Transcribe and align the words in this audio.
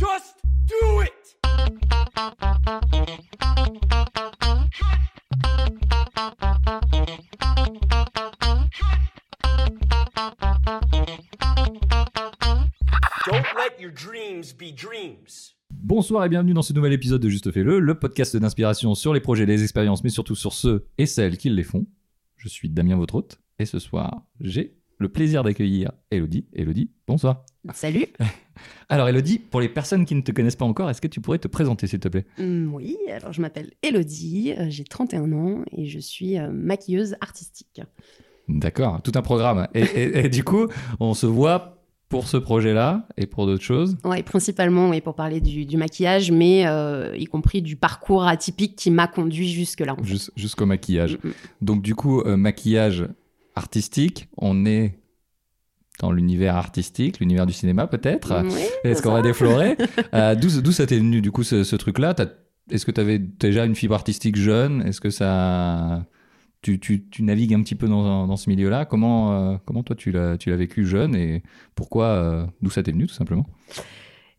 Just 0.00 0.36
do 0.66 1.02
it! 1.02 1.36
Don't 13.26 13.44
let 13.54 13.78
your 13.78 13.92
dreams 13.92 14.54
be 14.54 14.72
dreams. 14.74 15.54
Bonsoir 15.70 16.24
et 16.24 16.30
bienvenue 16.30 16.54
dans 16.54 16.62
ce 16.62 16.72
nouvel 16.72 16.94
épisode 16.94 17.20
de 17.20 17.28
Juste 17.28 17.50
Fais-le, 17.52 17.78
le 17.78 17.98
podcast 17.98 18.34
d'inspiration 18.38 18.94
sur 18.94 19.12
les 19.12 19.20
projets, 19.20 19.44
les 19.44 19.62
expériences, 19.62 20.02
mais 20.02 20.08
surtout 20.08 20.34
sur 20.34 20.54
ceux 20.54 20.86
et 20.96 21.04
celles 21.04 21.36
qui 21.36 21.50
les 21.50 21.62
font. 21.62 21.84
Je 22.38 22.48
suis 22.48 22.70
Damien, 22.70 22.96
votre 22.96 23.22
et 23.58 23.66
ce 23.66 23.78
soir, 23.78 24.22
j'ai 24.40 24.79
le 25.00 25.08
plaisir 25.08 25.42
d'accueillir 25.42 25.90
Elodie. 26.10 26.44
Elodie, 26.52 26.90
bonsoir. 27.08 27.44
Salut. 27.72 28.06
Alors 28.90 29.08
Elodie, 29.08 29.38
pour 29.38 29.60
les 29.60 29.68
personnes 29.68 30.04
qui 30.04 30.14
ne 30.14 30.20
te 30.20 30.30
connaissent 30.32 30.56
pas 30.56 30.64
encore, 30.66 30.90
est-ce 30.90 31.00
que 31.00 31.08
tu 31.08 31.20
pourrais 31.20 31.38
te 31.38 31.48
présenter 31.48 31.86
s'il 31.86 32.00
te 32.00 32.08
plaît? 32.08 32.26
Hum, 32.38 32.72
oui, 32.74 32.96
alors 33.10 33.32
je 33.32 33.40
m'appelle 33.40 33.70
Elodie, 33.82 34.52
euh, 34.58 34.66
j'ai 34.68 34.84
31 34.84 35.32
ans 35.32 35.62
et 35.72 35.86
je 35.86 35.98
suis 35.98 36.38
euh, 36.38 36.50
maquilleuse 36.52 37.16
artistique. 37.22 37.80
D'accord, 38.48 39.00
tout 39.02 39.12
un 39.14 39.22
programme. 39.22 39.68
Et, 39.74 39.82
et- 39.82 40.18
et 40.24 40.28
du 40.28 40.44
coup, 40.44 40.66
on 40.98 41.14
se 41.14 41.26
voit 41.26 41.76
pour 42.08 42.26
ce 42.26 42.36
projet-là 42.36 43.06
et 43.16 43.26
pour 43.26 43.46
d'autres 43.46 43.62
choses? 43.62 43.96
Ouais, 44.04 44.22
principalement 44.24 44.90
oui, 44.90 45.00
pour 45.00 45.14
parler 45.14 45.40
du, 45.40 45.64
du 45.64 45.76
maquillage, 45.76 46.32
mais 46.32 46.66
euh, 46.66 47.16
y 47.16 47.26
compris 47.26 47.62
du 47.62 47.76
parcours 47.76 48.24
atypique 48.26 48.74
qui 48.76 48.90
m'a 48.90 49.06
conduit 49.06 49.48
jusque-là. 49.48 49.92
en 49.92 49.96
fait. 49.96 50.04
Jus- 50.04 50.30
jusqu'au 50.34 50.66
maquillage. 50.66 51.18
Mm, 51.22 51.28
mm. 51.28 51.32
Donc 51.62 51.82
du 51.82 51.94
coup, 51.94 52.20
euh, 52.22 52.36
maquillage 52.36 53.06
artistique, 53.60 54.28
on 54.36 54.66
est 54.66 54.98
dans 56.00 56.12
l'univers 56.12 56.56
artistique, 56.56 57.20
l'univers 57.20 57.46
du 57.46 57.52
cinéma 57.52 57.86
peut-être. 57.86 58.42
Oui, 58.44 58.62
Est-ce 58.84 59.02
qu'on 59.02 59.12
va 59.12 59.22
déflorer 59.22 59.76
Euh, 60.14 60.34
D'où 60.34 60.72
ça 60.72 60.86
t'est 60.86 60.98
venu 60.98 61.20
du 61.20 61.30
coup 61.30 61.42
ce, 61.44 61.62
ce 61.62 61.76
truc-là? 61.76 62.14
Est-ce 62.70 62.86
que 62.86 62.90
tu 62.90 63.00
avais 63.00 63.18
déjà 63.18 63.64
une 63.66 63.74
fibre 63.74 63.94
artistique 63.94 64.36
jeune? 64.36 64.82
Est-ce 64.86 65.00
que 65.00 65.10
ça... 65.10 66.06
Tu, 66.62 66.78
tu, 66.78 67.08
tu 67.08 67.22
navigues 67.22 67.54
un 67.54 67.62
petit 67.62 67.74
peu 67.74 67.88
dans, 67.88 68.26
dans 68.26 68.36
ce 68.36 68.50
milieu-là? 68.50 68.84
Comment, 68.84 69.32
euh, 69.52 69.56
comment 69.64 69.82
toi 69.82 69.96
tu 69.96 70.10
l'as 70.10 70.36
tu 70.36 70.50
l'as 70.50 70.56
vécu 70.56 70.84
jeune 70.84 71.14
et 71.16 71.42
pourquoi 71.74 72.06
euh, 72.06 72.46
D'où 72.60 72.68
ça 72.70 72.82
t'est 72.82 72.92
venu 72.92 73.06
tout 73.06 73.14
simplement? 73.14 73.46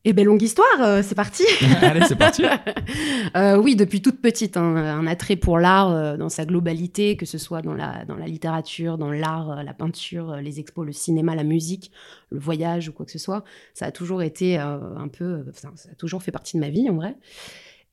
Eh 0.03 0.13
ben 0.13 0.25
longue 0.25 0.41
histoire, 0.41 0.81
euh, 0.81 1.03
c'est 1.03 1.13
parti. 1.13 1.43
Allez, 1.81 2.01
c'est 2.07 2.15
parti 2.15 2.43
Euh, 3.37 3.55
oui, 3.55 3.75
depuis 3.75 4.01
toute 4.01 4.19
petite, 4.19 4.57
hein, 4.57 4.75
un 4.75 5.07
attrait 5.07 5.35
pour 5.35 5.59
l'art 5.59 5.91
euh, 5.91 6.17
dans 6.17 6.27
sa 6.27 6.45
globalité, 6.45 7.15
que 7.15 7.25
ce 7.25 7.37
soit 7.37 7.61
dans 7.61 7.73
la, 7.73 8.03
dans 8.05 8.17
la 8.17 8.25
littérature, 8.25 8.97
dans 8.97 9.11
l'art, 9.11 9.51
euh, 9.51 9.63
la 9.63 9.73
peinture, 9.73 10.31
euh, 10.31 10.41
les 10.41 10.59
expos, 10.59 10.85
le 10.85 10.91
cinéma, 10.91 11.35
la 11.35 11.43
musique, 11.43 11.91
le 12.31 12.39
voyage 12.39 12.89
ou 12.89 12.93
quoi 12.93 13.05
que 13.05 13.11
ce 13.11 13.19
soit. 13.19 13.43
Ça 13.73 13.85
a 13.85 13.91
toujours 13.91 14.21
été 14.23 14.57
un 14.57 15.07
peu, 15.07 15.45
ça 15.53 15.69
a 15.69 15.95
toujours 15.95 16.23
fait 16.23 16.31
partie 16.31 16.57
de 16.57 16.61
ma 16.61 16.69
vie 16.69 16.89
en 16.89 16.95
vrai. 16.95 17.15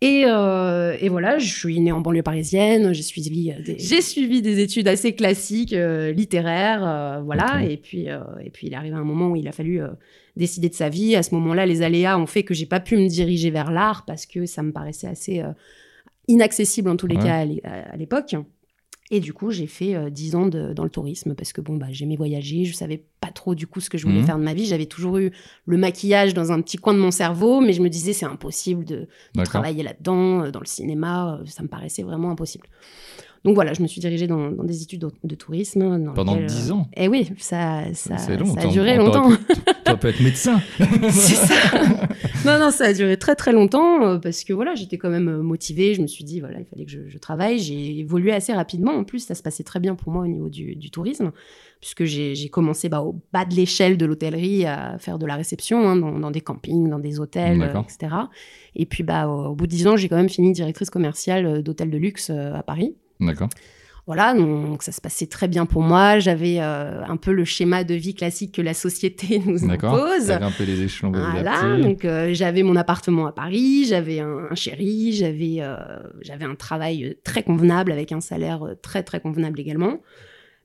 Et, 0.00 0.22
euh, 0.26 0.96
et 1.00 1.08
voilà, 1.08 1.38
je 1.38 1.52
suis 1.52 1.80
née 1.80 1.90
en 1.90 2.00
banlieue 2.00 2.22
parisienne, 2.22 2.92
j'ai 2.92 3.02
suivi, 3.02 3.50
euh, 3.50 3.60
des, 3.60 3.76
j'ai 3.80 4.00
suivi 4.00 4.42
des 4.42 4.60
études 4.60 4.86
assez 4.86 5.12
classiques, 5.12 5.72
euh, 5.72 6.12
littéraires, 6.12 6.86
euh, 6.86 7.20
voilà. 7.20 7.64
Et 7.64 7.76
puis, 7.76 8.08
euh, 8.08 8.20
et 8.44 8.50
puis 8.50 8.68
il 8.68 8.72
est 8.74 8.76
arrivé 8.76 8.94
un 8.94 9.02
moment 9.02 9.30
où 9.30 9.34
il 9.36 9.48
a 9.48 9.52
fallu 9.52 9.80
décider 10.36 10.68
de 10.68 10.74
sa 10.74 10.88
vie. 10.88 11.16
À 11.16 11.24
ce 11.24 11.34
moment-là, 11.34 11.66
les 11.66 11.82
aléas 11.82 12.16
ont 12.16 12.26
fait 12.26 12.44
que 12.44 12.54
j'ai 12.54 12.66
pas 12.66 12.78
pu 12.78 12.96
me 12.96 13.08
diriger 13.08 13.50
vers 13.50 13.72
l'art 13.72 14.04
parce 14.06 14.24
que 14.24 14.46
ça 14.46 14.62
me 14.62 14.70
paraissait 14.72 15.08
assez 15.08 15.42
inaccessible 16.28 16.90
en 16.90 16.96
tous 16.96 17.08
les 17.08 17.16
Ouais. 17.16 17.22
cas 17.24 17.44
à 17.90 17.96
l'époque. 17.96 18.36
Et 19.10 19.20
du 19.20 19.32
coup, 19.32 19.50
j'ai 19.50 19.66
fait 19.66 19.94
euh, 19.94 20.10
10 20.10 20.34
ans 20.34 20.46
de- 20.46 20.74
dans 20.74 20.84
le 20.84 20.90
tourisme 20.90 21.34
parce 21.34 21.54
que 21.54 21.62
bon, 21.62 21.76
bah, 21.76 21.86
j'aimais 21.90 22.16
voyager, 22.16 22.64
je 22.66 22.74
savais 22.74 23.02
pas 23.22 23.30
trop 23.30 23.54
du 23.54 23.66
coup 23.66 23.80
ce 23.80 23.88
que 23.88 23.96
je 23.96 24.04
voulais 24.06 24.20
Mhm. 24.20 24.26
faire 24.26 24.38
de 24.38 24.44
ma 24.44 24.52
vie. 24.52 24.66
J'avais 24.66 24.84
toujours 24.86 25.16
eu 25.16 25.32
le 25.64 25.76
maquillage 25.78 26.34
dans 26.34 26.52
un 26.52 26.60
petit 26.60 26.76
coin 26.76 26.92
de 26.92 26.98
mon 26.98 27.10
cerveau, 27.10 27.60
mais 27.62 27.72
je 27.72 27.80
me 27.80 27.88
disais 27.88 28.12
c'est 28.12 28.26
impossible 28.26 28.84
de, 28.84 29.08
travailler 29.44 29.82
là-dedans, 29.82 30.42
euh, 30.44 30.50
dans 30.50 30.60
le 30.60 30.66
cinéma, 30.66 31.38
euh, 31.40 31.46
ça 31.46 31.62
me 31.62 31.68
paraissait 31.68 32.02
vraiment 32.02 32.30
impossible. 32.30 32.66
Donc 33.44 33.54
voilà, 33.54 33.72
je 33.72 33.80
me 33.82 33.86
suis 33.86 34.00
dirigée 34.00 34.26
dans, 34.26 34.50
dans 34.50 34.64
des 34.64 34.82
études 34.82 35.00
de, 35.00 35.10
de 35.24 35.34
tourisme. 35.36 36.04
dans 36.04 36.12
Pendant 36.12 36.34
lesquelles, 36.34 36.48
10 36.48 36.70
euh, 36.70 36.74
ans 36.74 36.88
Eh 36.96 37.08
oui, 37.08 37.30
ça, 37.38 37.84
ça, 37.94 38.18
C'est 38.18 38.36
long. 38.36 38.52
ça 38.52 38.60
a 38.62 38.66
duré 38.66 38.98
on 38.98 39.04
longtemps. 39.06 39.30
pu- 39.30 39.36
Tu 39.92 39.98
peux 39.98 40.08
être 40.08 40.20
médecin 40.20 40.60
C'est 41.10 41.34
ça. 41.34 41.54
non, 42.44 42.58
non, 42.58 42.70
ça 42.70 42.86
a 42.86 42.92
duré 42.92 43.16
très 43.16 43.34
très 43.34 43.52
longtemps 43.52 44.04
euh, 44.04 44.18
parce 44.18 44.44
que 44.44 44.52
voilà, 44.52 44.74
j'étais 44.74 44.98
quand 44.98 45.10
même 45.10 45.28
euh, 45.28 45.42
motivée. 45.42 45.94
Je 45.94 46.02
me 46.02 46.06
suis 46.06 46.24
dit, 46.24 46.40
voilà, 46.40 46.60
il 46.60 46.66
fallait 46.66 46.84
que 46.84 46.90
je, 46.90 47.08
je 47.08 47.18
travaille. 47.18 47.58
J'ai 47.58 47.98
évolué 47.98 48.32
assez 48.32 48.52
rapidement. 48.52 48.92
En 48.92 49.04
plus, 49.04 49.20
ça 49.20 49.34
se 49.34 49.42
passait 49.42 49.64
très 49.64 49.80
bien 49.80 49.94
pour 49.94 50.12
moi 50.12 50.22
au 50.22 50.26
niveau 50.26 50.48
du, 50.48 50.76
du 50.76 50.90
tourisme, 50.90 51.32
puisque 51.80 52.04
j'ai 52.04 52.48
commencé 52.48 52.88
bah, 52.88 53.02
au 53.02 53.20
bas 53.32 53.44
de 53.44 53.54
l'échelle 53.54 53.96
de 53.96 54.06
l'hôtellerie 54.06 54.66
à 54.66 54.98
faire 54.98 55.18
de 55.18 55.26
la 55.26 55.36
réception 55.36 55.88
hein, 55.88 55.96
dans, 55.96 56.18
dans 56.18 56.30
des 56.30 56.40
campings, 56.40 56.88
dans 56.88 56.98
des 56.98 57.20
hôtels, 57.20 57.62
euh, 57.62 57.80
etc. 57.80 58.14
Et 58.74 58.86
puis, 58.86 59.02
bah, 59.02 59.28
au, 59.28 59.48
au 59.48 59.54
bout 59.54 59.66
de 59.66 59.70
dix 59.70 59.86
ans, 59.86 59.96
j'ai 59.96 60.08
quand 60.08 60.16
même 60.16 60.28
fini 60.28 60.52
directrice 60.52 60.90
commerciale 60.90 61.46
euh, 61.46 61.62
d'hôtels 61.62 61.90
de 61.90 61.98
luxe 61.98 62.30
euh, 62.30 62.54
à 62.54 62.62
Paris. 62.62 62.94
D'accord. 63.20 63.48
Voilà, 64.08 64.32
donc 64.32 64.82
ça 64.82 64.90
se 64.90 65.02
passait 65.02 65.26
très 65.26 65.48
bien 65.48 65.66
pour 65.66 65.82
moi. 65.82 66.18
J'avais 66.18 66.60
euh, 66.60 67.04
un 67.06 67.18
peu 67.18 67.30
le 67.30 67.44
schéma 67.44 67.84
de 67.84 67.92
vie 67.92 68.14
classique 68.14 68.54
que 68.54 68.62
la 68.62 68.72
société 68.72 69.38
nous 69.46 69.70
impose. 69.70 70.28
T'as 70.28 70.38
grimpé 70.38 70.64
les 70.64 70.80
échelons 70.80 71.12
Voilà, 71.12 71.76
donc 71.76 72.06
euh, 72.06 72.30
j'avais 72.32 72.62
mon 72.62 72.74
appartement 72.74 73.26
à 73.26 73.32
Paris, 73.32 73.84
j'avais 73.86 74.20
un, 74.20 74.46
un 74.50 74.54
chéri, 74.54 75.12
j'avais 75.12 75.56
euh, 75.58 75.76
j'avais 76.22 76.46
un 76.46 76.54
travail 76.54 77.18
très 77.22 77.42
convenable 77.42 77.92
avec 77.92 78.10
un 78.10 78.22
salaire 78.22 78.62
très 78.80 79.02
très 79.02 79.20
convenable 79.20 79.60
également, 79.60 80.00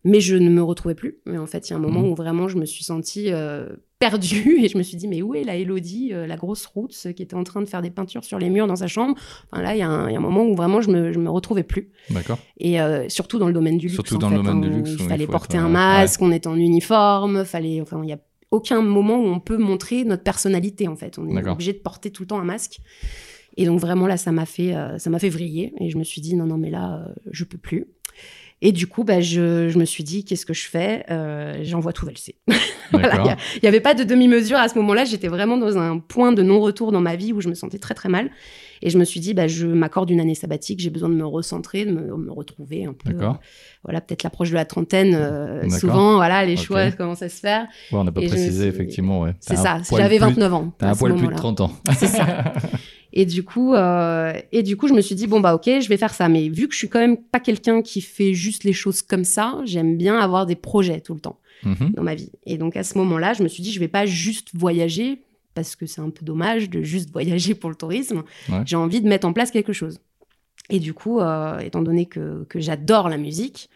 mais 0.03 0.19
je 0.19 0.35
ne 0.35 0.49
me 0.49 0.61
retrouvais 0.63 0.95
plus. 0.95 1.19
Mais 1.25 1.37
en 1.37 1.45
fait, 1.47 1.69
il 1.69 1.71
y 1.71 1.73
a 1.73 1.77
un 1.77 1.79
moment 1.79 2.01
Mhm. 2.01 2.09
où 2.11 2.15
vraiment 2.15 2.47
je 2.47 2.57
me 2.57 2.65
suis 2.65 2.83
sentie 2.83 3.27
euh, 3.31 3.67
perdue 3.99 4.57
et 4.63 4.67
je 4.67 4.77
me 4.77 4.83
suis 4.83 4.97
dit 4.97 5.07
mais 5.07 5.21
où 5.21 5.33
est 5.33 5.43
la 5.43 5.55
Elodie, 5.55 6.09
euh, 6.13 6.27
la 6.27 6.35
grosse 6.35 6.65
route, 6.65 6.91
qui 7.15 7.23
était 7.23 7.35
en 7.35 7.43
train 7.43 7.61
de 7.61 7.67
faire 7.67 7.81
des 7.81 7.89
peintures 7.89 8.23
sur 8.25 8.37
les 8.39 8.49
murs 8.49 8.67
dans 8.67 8.75
sa 8.75 8.87
chambre? 8.87 9.15
Enfin 9.51 9.61
là, 9.63 9.75
il 9.75 9.79
y, 9.79 9.81
a 9.81 9.87
un 9.89 10.09
il 10.09 10.13
y 10.13 10.15
a 10.15 10.19
un 10.19 10.21
moment 10.21 10.43
où 10.45 10.55
vraiment 10.55 10.81
je 10.81 10.89
me 10.91 11.13
je 11.13 11.19
me 11.19 11.29
retrouvais 11.29 11.63
plus 11.63 11.89
D'accord. 12.09 12.37
et 12.57 12.81
euh, 12.81 13.07
surtout 13.09 13.39
dans 13.39 13.47
le 13.47 13.53
domaine 13.53 13.77
du 13.77 13.85
luxe. 13.87 13.95
Surtout 13.95 14.17
dans 14.17 14.29
le 14.29 14.37
domaine 14.37 14.57
hein, 14.57 14.59
du 14.59 14.69
luxe, 14.69 14.91
Il 14.99 15.07
fallait 15.07 15.27
porter 15.27 15.57
être, 15.57 15.63
un 15.63 15.67
euh, 15.67 15.71
masque, 15.71 16.21
on 16.21 16.31
était 16.31 16.47
en 16.47 16.57
uniforme, 16.57 17.45
fallait, 17.45 17.79
enfin, 17.81 18.01
il 18.03 18.09
y 18.09 18.13
a 18.13 18.19
aucun 18.51 18.81
moment 18.81 19.17
où 19.19 19.25
on 19.25 19.39
peut 19.39 19.57
montrer 19.57 20.03
notre 20.03 20.23
personnalité 20.23 20.87
en 20.87 20.95
fait. 20.95 21.17
On 21.17 21.27
est 21.27 21.47
obligé 21.49 21.73
de 21.73 21.79
porter 21.79 22.11
tout 22.11 22.23
le 22.23 22.27
temps 22.27 22.39
un 22.39 22.43
masque. 22.43 22.79
Et 23.55 23.65
donc 23.65 23.79
vraiment 23.79 24.05
là, 24.07 24.17
ça 24.17 24.31
m'a 24.31 24.45
fait, 24.45 24.75
euh, 24.75 24.97
ça 24.97 25.09
m'a 25.09 25.17
fait 25.19 25.29
vriller. 25.29 25.73
Et 25.79 25.89
je 25.89 25.97
me 25.97 26.03
suis 26.03 26.21
dit 26.21 26.35
non 26.35 26.45
non 26.45 26.57
mais 26.57 26.69
là, 26.71 27.05
euh, 27.07 27.13
je 27.31 27.45
peux 27.45 27.57
plus. 27.57 27.85
Et 28.65 28.71
du 28.71 28.87
coup, 28.87 29.03
bah, 29.03 29.19
je, 29.19 29.67
je 29.67 29.77
me 29.77 29.83
suis 29.83 30.05
dit 30.05 30.23
qu'est-ce 30.23 30.45
que 30.45 30.53
je 30.53 30.67
fais? 30.69 31.03
Euh, 31.11 31.59
J'envoie 31.63 31.91
tout 31.93 32.05
valser. 32.05 32.35
Voilà, 32.91 33.35
il 33.55 33.59
n'y 33.63 33.67
avait 33.67 33.79
pas 33.79 33.95
de 33.95 34.03
demi-mesure 34.03 34.57
à 34.57 34.69
ce 34.69 34.75
moment-là. 34.77 35.03
J'étais 35.03 35.27
vraiment 35.27 35.57
dans 35.57 35.79
un 35.79 35.97
point 35.97 36.31
de 36.31 36.43
non-retour 36.43 36.91
dans 36.91 37.01
ma 37.01 37.15
vie 37.15 37.33
où 37.33 37.41
je 37.41 37.49
me 37.49 37.55
sentais 37.55 37.79
très 37.79 37.95
très 37.95 38.07
mal. 38.07 38.29
Et 38.85 38.89
je 38.89 38.97
me 38.99 39.05
suis 39.05 39.19
dit, 39.21 39.33
bah, 39.33 39.47
je 39.47 39.65
m'accorde 39.65 40.09
une 40.11 40.19
année 40.19 40.35
sabbatique. 40.35 40.79
J'ai 40.81 40.89
besoin 40.89 41.07
de 41.09 41.15
me 41.15 41.25
recentrer, 41.25 41.85
de 41.85 41.91
me, 41.91 42.15
me 42.17 42.31
retrouver 42.31 42.83
un 42.85 42.93
peu. 42.93 43.13
D'accord. 43.13 43.35
euh, 43.35 43.45
voilà, 43.85 44.01
peut-être 44.01 44.23
l'approche 44.23 44.49
de 44.49 44.55
la 44.55 44.65
trentaine. 44.65 45.15
euh, 45.15 45.67
souvent, 45.69 46.15
voilà, 46.15 46.45
les 46.45 46.53
Ok. 46.57 46.59
choix 46.65 46.91
commencent 46.91 47.21
à 47.21 47.29
se 47.29 47.39
faire. 47.39 47.63
Ouais, 47.91 47.97
on 47.99 48.03
n'a 48.03 48.11
pas 48.11 48.21
Et 48.21 48.27
précisé, 48.27 48.59
suis- 48.59 48.69
effectivement. 48.69 49.21
Ouais. 49.21 49.31
C'est 49.39 49.55
ça. 49.55 49.81
J'avais 49.89 50.17
plus- 50.17 50.25
29 50.27 50.53
ans. 50.53 50.73
T'as 50.77 50.89
un 50.91 50.95
poil 50.95 51.13
plus 51.13 51.17
de 51.19 51.23
moment-là. 51.23 51.37
30 51.37 51.61
ans. 51.61 51.71
C'est 51.97 52.07
ça. 52.07 52.53
Et 53.13 53.25
du 53.25 53.43
coup, 53.43 53.73
euh, 53.73 54.33
et 54.51 54.63
du 54.63 54.75
coup, 54.75 54.87
je 54.87 54.93
me 54.93 55.01
suis 55.01 55.15
dit 55.15 55.27
bon 55.27 55.39
bah 55.39 55.53
ok, 55.55 55.65
je 55.65 55.87
vais 55.87 55.97
faire 55.97 56.13
ça. 56.13 56.27
Mais 56.29 56.49
vu 56.49 56.67
que 56.67 56.73
je 56.73 56.79
suis 56.79 56.89
quand 56.89 56.99
même 56.99 57.17
pas 57.17 57.39
quelqu'un 57.39 57.81
qui 57.83 58.01
fait 58.01 58.33
juste 58.33 58.63
les 58.63 58.73
choses 58.73 59.01
comme 59.03 59.23
ça, 59.23 59.59
j'aime 59.65 59.97
bien 59.97 60.17
avoir 60.17 60.45
des 60.47 60.55
projets 60.55 60.99
tout 60.99 61.13
le 61.13 61.19
temps 61.19 61.39
Mhm. 61.63 61.91
dans 61.95 62.03
ma 62.03 62.15
vie. 62.15 62.31
Et 62.45 62.57
donc 62.57 62.75
à 62.75 62.83
ce 62.83 62.97
moment-là, 62.97 63.33
je 63.33 63.43
me 63.43 63.47
suis 63.47 63.61
dit 63.63 63.71
je 63.71 63.79
vais 63.79 63.87
pas 63.87 64.05
juste 64.07 64.49
voyager 64.55 65.21
parce 65.53 65.75
que 65.75 65.85
c'est 65.85 66.01
un 66.01 66.09
peu 66.09 66.25
dommage 66.25 66.69
de 66.69 66.81
juste 66.81 67.09
voyager 67.13 67.55
pour 67.55 67.69
le 67.69 67.75
tourisme. 67.75 68.23
Ouais. 68.49 68.61
J'ai 68.65 68.75
envie 68.75 69.01
de 69.01 69.07
mettre 69.07 69.27
en 69.27 69.33
place 69.33 69.51
quelque 69.51 69.73
chose. 69.73 69.99
Et 70.69 70.79
du 70.79 70.93
coup, 70.93 71.19
euh, 71.19 71.59
étant 71.59 71.81
donné 71.81 72.05
que, 72.05 72.45
que 72.49 72.59
j'adore 72.59 73.09
la 73.09 73.17
musique, 73.17 73.69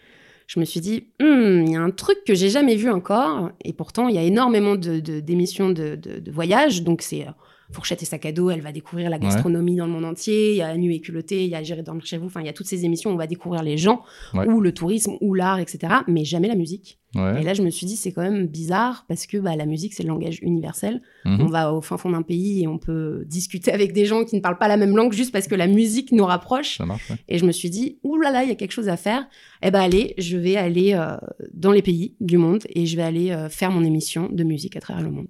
je 0.47 0.59
me 0.59 0.65
suis 0.65 0.79
dit, 0.79 1.07
Hmm, 1.19 1.65
il 1.65 1.71
y 1.71 1.75
a 1.75 1.81
un 1.81 1.91
truc 1.91 2.17
que 2.25 2.33
j'ai 2.33 2.49
jamais 2.49 2.75
vu 2.75 2.89
encore, 2.89 3.51
et 3.65 3.73
pourtant 3.73 4.07
il 4.07 4.15
y 4.15 4.17
a 4.17 4.23
énormément 4.23 4.75
de, 4.75 4.99
d'émissions 4.99 5.69
de, 5.69 5.95
de, 5.95 6.19
de 6.19 6.31
voyage, 6.31 6.83
donc 6.83 7.01
c'est 7.01 7.27
euh, 7.27 7.31
Fourchette 7.71 8.01
et 8.01 8.05
sac 8.05 8.25
à 8.25 8.31
dos, 8.31 8.49
elle 8.49 8.61
va 8.61 8.71
découvrir 8.71 9.09
la 9.09 9.19
gastronomie 9.19 9.75
dans 9.75 9.85
le 9.85 9.91
monde 9.91 10.05
entier, 10.05 10.51
il 10.51 10.57
y 10.57 10.61
a 10.61 10.75
Nu 10.77 10.93
et 10.93 11.01
culotté, 11.01 11.43
il 11.43 11.49
y 11.49 11.55
a 11.55 11.63
Gérer 11.63 11.83
dormir 11.83 12.05
chez 12.05 12.17
vous, 12.17 12.27
enfin 12.27 12.39
il 12.41 12.45
y 12.45 12.49
a 12.49 12.53
toutes 12.53 12.67
ces 12.67 12.85
émissions 12.85 13.09
où 13.09 13.13
on 13.13 13.17
va 13.17 13.27
découvrir 13.27 13.61
les 13.63 13.77
gens, 13.77 14.01
Ouais. 14.33 14.47
ou 14.47 14.61
le 14.61 14.71
tourisme, 14.73 15.13
ou 15.21 15.33
l'art, 15.33 15.59
etc., 15.59 15.93
mais 16.07 16.23
jamais 16.23 16.47
la 16.47 16.55
musique. 16.55 16.99
Ouais. 17.15 17.41
Et 17.41 17.43
là 17.43 17.53
je 17.53 17.61
me 17.63 17.69
suis 17.69 17.85
dit, 17.85 17.95
c'est 17.95 18.11
quand 18.11 18.21
même 18.21 18.47
bizarre, 18.47 19.05
parce 19.07 19.25
que 19.27 19.37
bah, 19.37 19.55
la 19.55 19.65
musique 19.65 19.93
c'est 19.93 20.03
le 20.03 20.09
langage 20.09 20.39
universel, 20.41 21.01
Mhm. 21.25 21.41
on 21.41 21.45
va 21.47 21.73
au 21.73 21.81
fin 21.81 21.97
fond 21.97 22.09
d'un 22.11 22.21
pays 22.21 22.63
et 22.63 22.67
on 22.67 22.77
peut 22.77 23.23
discuter 23.27 23.71
avec 23.71 23.91
des 23.93 24.05
gens 24.05 24.23
qui 24.23 24.35
ne 24.35 24.41
parlent 24.41 24.57
pas 24.57 24.67
la 24.67 24.77
même 24.77 24.95
langue 24.95 25.11
juste 25.13 25.31
parce 25.33 25.47
que 25.47 25.55
la 25.55 25.67
musique 25.67 26.11
nous 26.11 26.25
rapproche. 26.25 26.77
Ça 26.77 26.85
marche, 26.85 27.09
ouais. 27.09 27.17
Et 27.27 27.37
je 27.37 27.45
me 27.45 27.51
suis 27.51 27.69
dit, 27.69 27.97
ouh 28.03 28.17
là 28.17 28.31
là, 28.31 28.43
il 28.43 28.49
y 28.49 28.51
a 28.51 28.55
quelque 28.55 28.71
chose 28.71 28.87
à 28.89 28.97
faire. 28.97 29.27
Eh 29.61 29.71
ben 29.71 29.79
allez, 29.81 30.13
je 30.17 30.37
vais 30.37 30.55
aller 30.55 30.93
euh, 30.93 31.17
dans 31.53 31.71
les 31.71 31.81
pays 31.81 32.15
du 32.21 32.37
monde 32.37 32.63
et 32.73 32.85
je 32.85 32.95
vais 32.95 33.03
aller 33.03 33.31
euh, 33.31 33.49
faire 33.49 33.71
mon 33.71 33.83
émission 33.83 34.29
de 34.31 34.43
musique 34.43 34.75
à 34.75 34.79
travers 34.79 35.03
le 35.03 35.11
monde. 35.11 35.27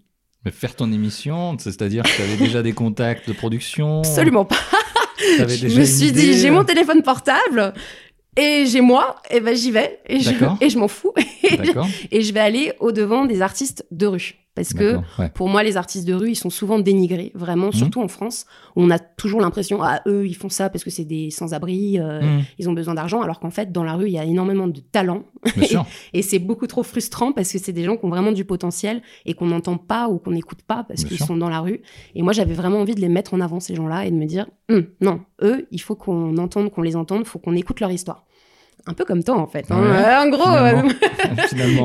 Mais 0.48 0.52
faire 0.52 0.78
ton 0.78 0.94
émission, 0.94 1.58
c'est-à-dire 1.60 2.04
que 2.04 2.10
tu 2.16 2.22
avais 2.22 2.38
déjà 2.38 2.64
des 2.64 2.72
contacts 2.72 3.28
de 3.28 3.34
production 3.34 4.00
Absolument 4.06 4.46
pas. 4.46 4.56
Je 5.20 5.78
me 5.78 5.84
suis 5.84 6.14
dit, 6.14 6.40
j'ai 6.40 6.50
mon 6.52 6.64
téléphone 6.64 7.04
portable 7.04 7.74
et 8.38 8.66
j'ai 8.66 8.80
moi, 8.80 9.18
et 9.30 9.42
ben 9.42 9.54
j'y 9.54 9.72
vais 9.72 10.00
et 10.08 10.22
je, 10.22 10.32
et 10.62 10.70
je 10.70 10.78
m'en 10.78 10.88
fous. 10.88 11.14
Et 12.12 12.22
je 12.22 12.34
vais 12.34 12.40
aller 12.40 12.72
au 12.80 12.94
devant 12.94 13.26
des 13.26 13.42
artistes 13.42 13.86
de 13.92 14.06
rue. 14.06 14.36
Parce 14.58 14.74
que 14.74 14.98
ouais. 15.22 15.30
pour 15.34 15.48
moi, 15.50 15.64
les 15.64 15.78
artistes 15.78 16.08
de 16.08 16.14
rue, 16.14 16.32
ils 16.32 16.36
sont 16.36 16.50
souvent 16.50 16.80
dénigrés, 16.80 17.32
vraiment, 17.36 17.68
Mhm. 17.68 17.74
surtout 17.74 18.02
en 18.02 18.08
France, 18.08 18.46
où 18.76 18.84
on 18.84 18.90
a 18.90 19.00
toujours 19.00 19.40
l'impression, 19.40 19.80
ah, 19.84 20.02
eux, 20.08 20.26
ils 20.28 20.34
font 20.36 20.50
ça 20.50 20.70
parce 20.70 20.84
que 20.84 20.90
c'est 20.90 21.06
des 21.06 21.30
sans-abri, 21.32 22.00
euh, 22.00 22.22
Mmh, 22.22 22.44
ils 22.60 22.70
ont 22.70 22.74
besoin 22.74 22.94
d'argent, 22.96 23.22
alors 23.22 23.40
qu'en 23.40 23.52
fait, 23.52 23.72
dans 23.72 23.84
la 23.84 23.94
rue, 23.94 24.08
il 24.08 24.14
y 24.14 24.20
a 24.20 24.24
énormément 24.26 24.68
de 24.68 24.80
talent. 24.80 25.24
Et 26.14 26.22
c'est 26.22 26.40
beaucoup 26.40 26.68
trop 26.68 26.84
frustrant 26.84 27.32
parce 27.32 27.52
que 27.52 27.60
c'est 27.60 27.72
des 27.72 27.84
gens 27.84 27.96
qui 27.98 28.06
ont 28.06 28.10
vraiment 28.10 28.32
du 28.32 28.44
potentiel 28.46 29.02
et 29.26 29.34
qu'on 29.34 29.46
n'entend 29.48 29.78
pas 29.78 30.10
ou 30.10 30.18
qu'on 30.18 30.32
n'écoute 30.32 30.62
pas 30.68 30.84
parce 30.88 31.04
qu'ils 31.04 31.20
sont 31.20 31.38
dans 31.38 31.50
la 31.50 31.60
rue. 31.60 31.82
Et 32.16 32.22
moi, 32.24 32.34
j'avais 32.34 32.54
vraiment 32.56 32.80
envie 32.80 32.96
de 32.96 33.02
les 33.02 33.10
mettre 33.10 33.34
en 33.36 33.40
avant, 33.42 33.60
ces 33.60 33.76
gens-là, 33.76 34.06
et 34.06 34.12
de 34.12 34.16
me 34.16 34.26
dire, 34.26 34.48
Hum, 34.70 34.86
non, 35.02 35.22
eux, 35.44 35.68
il 35.72 35.80
faut 35.82 35.96
qu'on 35.96 36.36
entende, 36.38 36.72
qu'on 36.72 36.82
les 36.82 36.96
entende, 36.96 37.22
il 37.22 37.28
faut 37.28 37.40
qu'on 37.40 37.56
écoute 37.56 37.80
leur 37.80 37.92
histoire. 37.92 38.26
Un 38.90 38.94
peu 38.94 39.04
comme 39.04 39.22
toi, 39.24 39.36
en 39.38 39.48
fait. 39.48 39.66
hein. 39.70 39.82
Ouais, 39.82 39.98
Euh, 39.98 40.22
en 40.22 40.30
gros, 40.30 40.50
euh, 40.50 40.82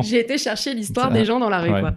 j'ai 0.02 0.20
été 0.20 0.38
chercher 0.38 0.74
l'histoire 0.74 1.10
des 1.10 1.24
gens 1.24 1.40
dans 1.40 1.48
la 1.50 1.60
rue, 1.60 1.70
ouais. 1.70 1.80
quoi. 1.80 1.94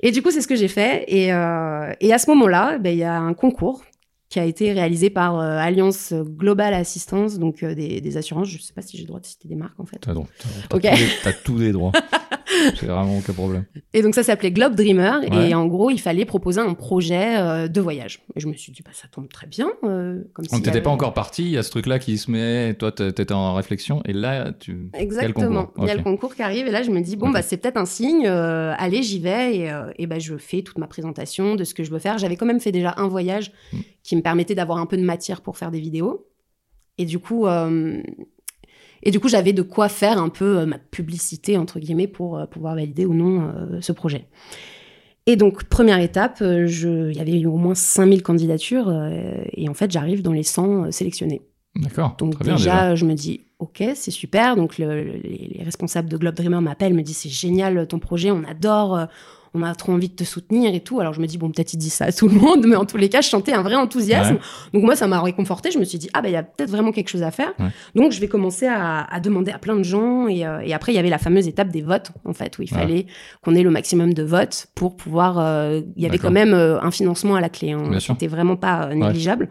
Et 0.00 0.10
du 0.12 0.22
coup, 0.22 0.30
c'est 0.30 0.40
ce 0.40 0.48
que 0.48 0.56
j'ai 0.56 0.68
fait. 0.68 1.04
Et, 1.08 1.32
euh, 1.32 1.92
à 1.92 2.18
ce 2.18 2.30
moment-là, 2.30 2.78
ben, 2.78 2.90
il 2.90 2.98
y 2.98 3.04
a 3.04 3.18
un 3.18 3.34
concours 3.34 3.82
qui 4.28 4.38
a 4.38 4.44
été 4.44 4.72
réalisé 4.72 5.08
par 5.10 5.38
euh, 5.40 5.56
Alliance 5.58 6.12
Global 6.12 6.74
Assistance, 6.74 7.38
donc 7.38 7.62
euh, 7.62 7.74
des, 7.74 8.00
des 8.00 8.16
assurances. 8.18 8.48
Je 8.48 8.58
ne 8.58 8.62
sais 8.62 8.74
pas 8.74 8.82
si 8.82 8.96
j'ai 8.96 9.04
le 9.04 9.08
droit 9.08 9.20
de 9.20 9.26
citer 9.26 9.48
des 9.48 9.54
marques, 9.56 9.78
en 9.80 9.86
fait. 9.86 9.98
T'as, 10.00 10.12
donc- 10.14 10.28
t'as- 10.38 10.78
t'as 10.78 10.90
Ok. 10.90 10.98
tous 11.44 11.52
tous 11.54 11.58
les 11.58 11.72
droits. 11.72 11.92
C'est 12.80 12.86
vraiment 12.86 13.18
aucun 13.18 13.32
problème. 13.34 13.64
Et 13.94 14.02
donc 14.02 14.14
ça 14.14 14.22
s'appelait 14.22 14.50
Globe 14.50 14.74
Dreamer 14.74 15.20
Ouais. 15.30 15.50
et 15.50 15.54
en 15.54 15.66
gros 15.66 15.90
il 15.90 16.00
fallait 16.00 16.24
proposer 16.24 16.60
un 16.60 16.74
projet 16.74 17.36
euh, 17.38 17.68
de 17.68 17.80
voyage. 17.80 18.20
Et 18.34 18.40
je 18.40 18.48
me 18.48 18.54
suis 18.54 18.72
dit 18.72 18.82
bah 18.84 18.90
ça 18.92 19.06
tombe 19.06 19.28
très 19.28 19.46
bien. 19.46 19.68
comme 19.80 20.44
y 20.44 20.48
t'étais 20.48 20.70
avait- 20.70 20.82
pas 20.82 20.90
encore 20.90 21.14
parti, 21.14 21.44
il 21.44 21.50
y 21.50 21.58
a 21.58 21.62
ce 21.62 21.70
truc-là 21.70 21.98
qui 21.98 22.18
se 22.18 22.30
met, 22.30 22.74
toi 22.74 22.90
t'étais 22.90 23.32
en 23.32 23.54
réflexion, 23.54 24.02
et 24.06 24.12
là 24.12 24.52
tu... 24.58 24.90
Exactement. 24.94 25.70
Il 25.78 25.84
y 25.84 25.90
a 25.90 25.94
le 25.94 26.02
concours 26.02 26.34
qui 26.34 26.42
arrive 26.42 26.66
et 26.66 26.70
là 26.70 26.82
je 26.82 26.90
me 26.90 27.00
dis 27.00 27.16
bon 27.16 27.30
bah 27.30 27.42
c'est 27.42 27.58
peut-être 27.58 27.76
un 27.76 27.86
signe. 27.86 28.26
allez 28.26 29.02
j'y 29.02 29.20
vais 29.20 29.56
et, 29.56 29.72
et 29.98 30.06
bah 30.06 30.18
je 30.18 30.36
fais 30.36 30.62
toute 30.62 30.78
ma 30.78 30.86
présentation 30.88 31.54
de 31.54 31.64
ce 31.64 31.74
que 31.74 31.84
je 31.84 31.90
veux 31.90 31.98
faire. 32.00 32.18
J'avais 32.18 32.36
quand 32.36 32.46
même 32.46 32.60
fait 32.60 32.72
déjà 32.72 32.94
un 32.96 33.08
voyage 33.08 33.52
Mm. 33.72 33.76
Qui 34.08 34.16
me 34.16 34.22
permettait 34.22 34.54
d'avoir 34.54 34.78
un 34.78 34.86
peu 34.86 34.96
de 34.96 35.02
matière 35.02 35.42
pour 35.42 35.58
faire 35.58 35.70
des 35.70 35.80
vidéos. 35.80 36.26
Et 36.96 37.04
du 37.04 37.18
coup 37.18 37.46
euh, 37.46 38.00
et 39.02 39.10
du 39.10 39.20
coup 39.20 39.28
j'avais 39.28 39.52
de 39.52 39.62
quoi 39.62 39.88
faire 39.88 40.18
un 40.20 40.30
peu 40.30 40.58
euh, 40.60 40.66
ma 40.66 40.78
publicité 40.78 41.58
entre 41.58 41.78
guillemets 41.78 42.08
pour 42.08 42.38
euh, 42.38 42.46
pouvoir 42.46 42.74
valider 42.74 43.04
ou 43.04 43.12
non 43.14 43.52
ce 43.80 43.92
projet. 43.92 44.26
Et 45.26 45.36
donc, 45.36 45.64
première 45.64 46.00
étape, 46.00 46.38
je... 46.40 47.10
il 47.10 47.16
y 47.18 47.20
avait 47.20 47.38
eu 47.38 47.44
au 47.44 47.58
moins 47.58 47.74
5000 47.74 48.22
candidatures 48.22 48.90
et 49.52 49.68
en 49.68 49.74
fait, 49.74 49.90
j'arrive 49.90 50.22
dans 50.22 50.32
les 50.32 50.42
100 50.42 50.84
euh, 50.86 50.90
sélectionnés. 50.90 51.42
D'accord, 51.76 52.16
Donc 52.18 52.38
très 52.38 52.52
déjà, 52.54 52.94
je 52.94 53.04
me 53.04 53.12
dis, 53.12 53.42
ok, 53.58 53.84
c'est 53.94 54.10
super. 54.10 54.56
Donc 54.56 54.78
le- 54.78 55.02
les, 55.04 55.50
les 55.54 55.62
responsables 55.62 56.08
de 56.08 56.16
Globe 56.16 56.34
Dreamer 56.34 56.62
m'appellent, 56.62 56.94
me 56.94 57.02
disent, 57.02 57.18
c'est 57.18 57.28
génial 57.28 57.86
ton 57.86 57.98
projet, 57.98 58.30
on 58.30 58.42
adore, 58.44 59.06
on 59.54 59.62
a 59.62 59.74
trop 59.74 59.92
envie 59.92 60.08
de 60.08 60.14
te 60.14 60.24
soutenir 60.24 60.74
et 60.74 60.80
tout. 60.80 61.00
Alors 61.00 61.12
je 61.14 61.20
me 61.20 61.26
dis, 61.26 61.38
bon, 61.38 61.50
peut-être 61.50 61.72
il 61.72 61.78
dit 61.78 61.90
ça 61.90 62.06
à 62.06 62.12
tout 62.12 62.28
le 62.28 62.34
monde, 62.34 62.66
mais 62.66 62.76
en 62.76 62.84
tous 62.84 62.96
les 62.96 63.08
cas, 63.08 63.20
je 63.20 63.28
sentais 63.28 63.52
un 63.52 63.62
vrai 63.62 63.74
enthousiasme. 63.76 64.34
Ouais. 64.34 64.40
Donc 64.74 64.82
moi, 64.84 64.96
ça 64.96 65.06
m'a 65.06 65.20
réconforté. 65.20 65.70
Je 65.70 65.78
me 65.78 65.84
suis 65.84 65.98
dit, 65.98 66.10
ah 66.14 66.20
ben 66.22 66.28
il 66.28 66.32
y 66.32 66.36
a 66.36 66.42
peut-être 66.42 66.70
vraiment 66.70 66.92
quelque 66.92 67.08
chose 67.08 67.22
à 67.22 67.30
faire. 67.30 67.52
Ouais. 67.58 67.68
Donc 67.94 68.12
je 68.12 68.20
vais 68.20 68.28
commencer 68.28 68.66
à, 68.66 69.04
à 69.04 69.20
demander 69.20 69.50
à 69.52 69.58
plein 69.58 69.76
de 69.76 69.82
gens. 69.82 70.28
Et, 70.28 70.46
euh, 70.46 70.60
et 70.60 70.74
après, 70.74 70.92
il 70.92 70.96
y 70.96 70.98
avait 70.98 71.10
la 71.10 71.18
fameuse 71.18 71.48
étape 71.48 71.68
des 71.68 71.82
votes, 71.82 72.10
en 72.24 72.32
fait, 72.32 72.58
où 72.58 72.62
il 72.62 72.72
Ouais. 72.72 72.78
fallait 72.80 73.06
qu'on 73.42 73.54
ait 73.54 73.62
le 73.62 73.70
maximum 73.70 74.12
de 74.14 74.22
votes 74.22 74.66
pour 74.74 74.96
pouvoir... 74.96 75.38
euh, 75.38 75.80
il 75.96 76.02
y 76.02 76.06
avait 76.06 76.18
quand 76.18 76.30
même 76.30 76.52
euh, 76.54 76.80
un 76.80 76.90
financement 76.90 77.34
à 77.34 77.40
la 77.40 77.48
clé. 77.48 77.72
Hein, 77.72 77.88
Bien 77.88 78.00
sûr. 78.00 78.14
C'était 78.14 78.26
vraiment 78.26 78.56
pas 78.56 78.94
négligeable. 78.94 79.48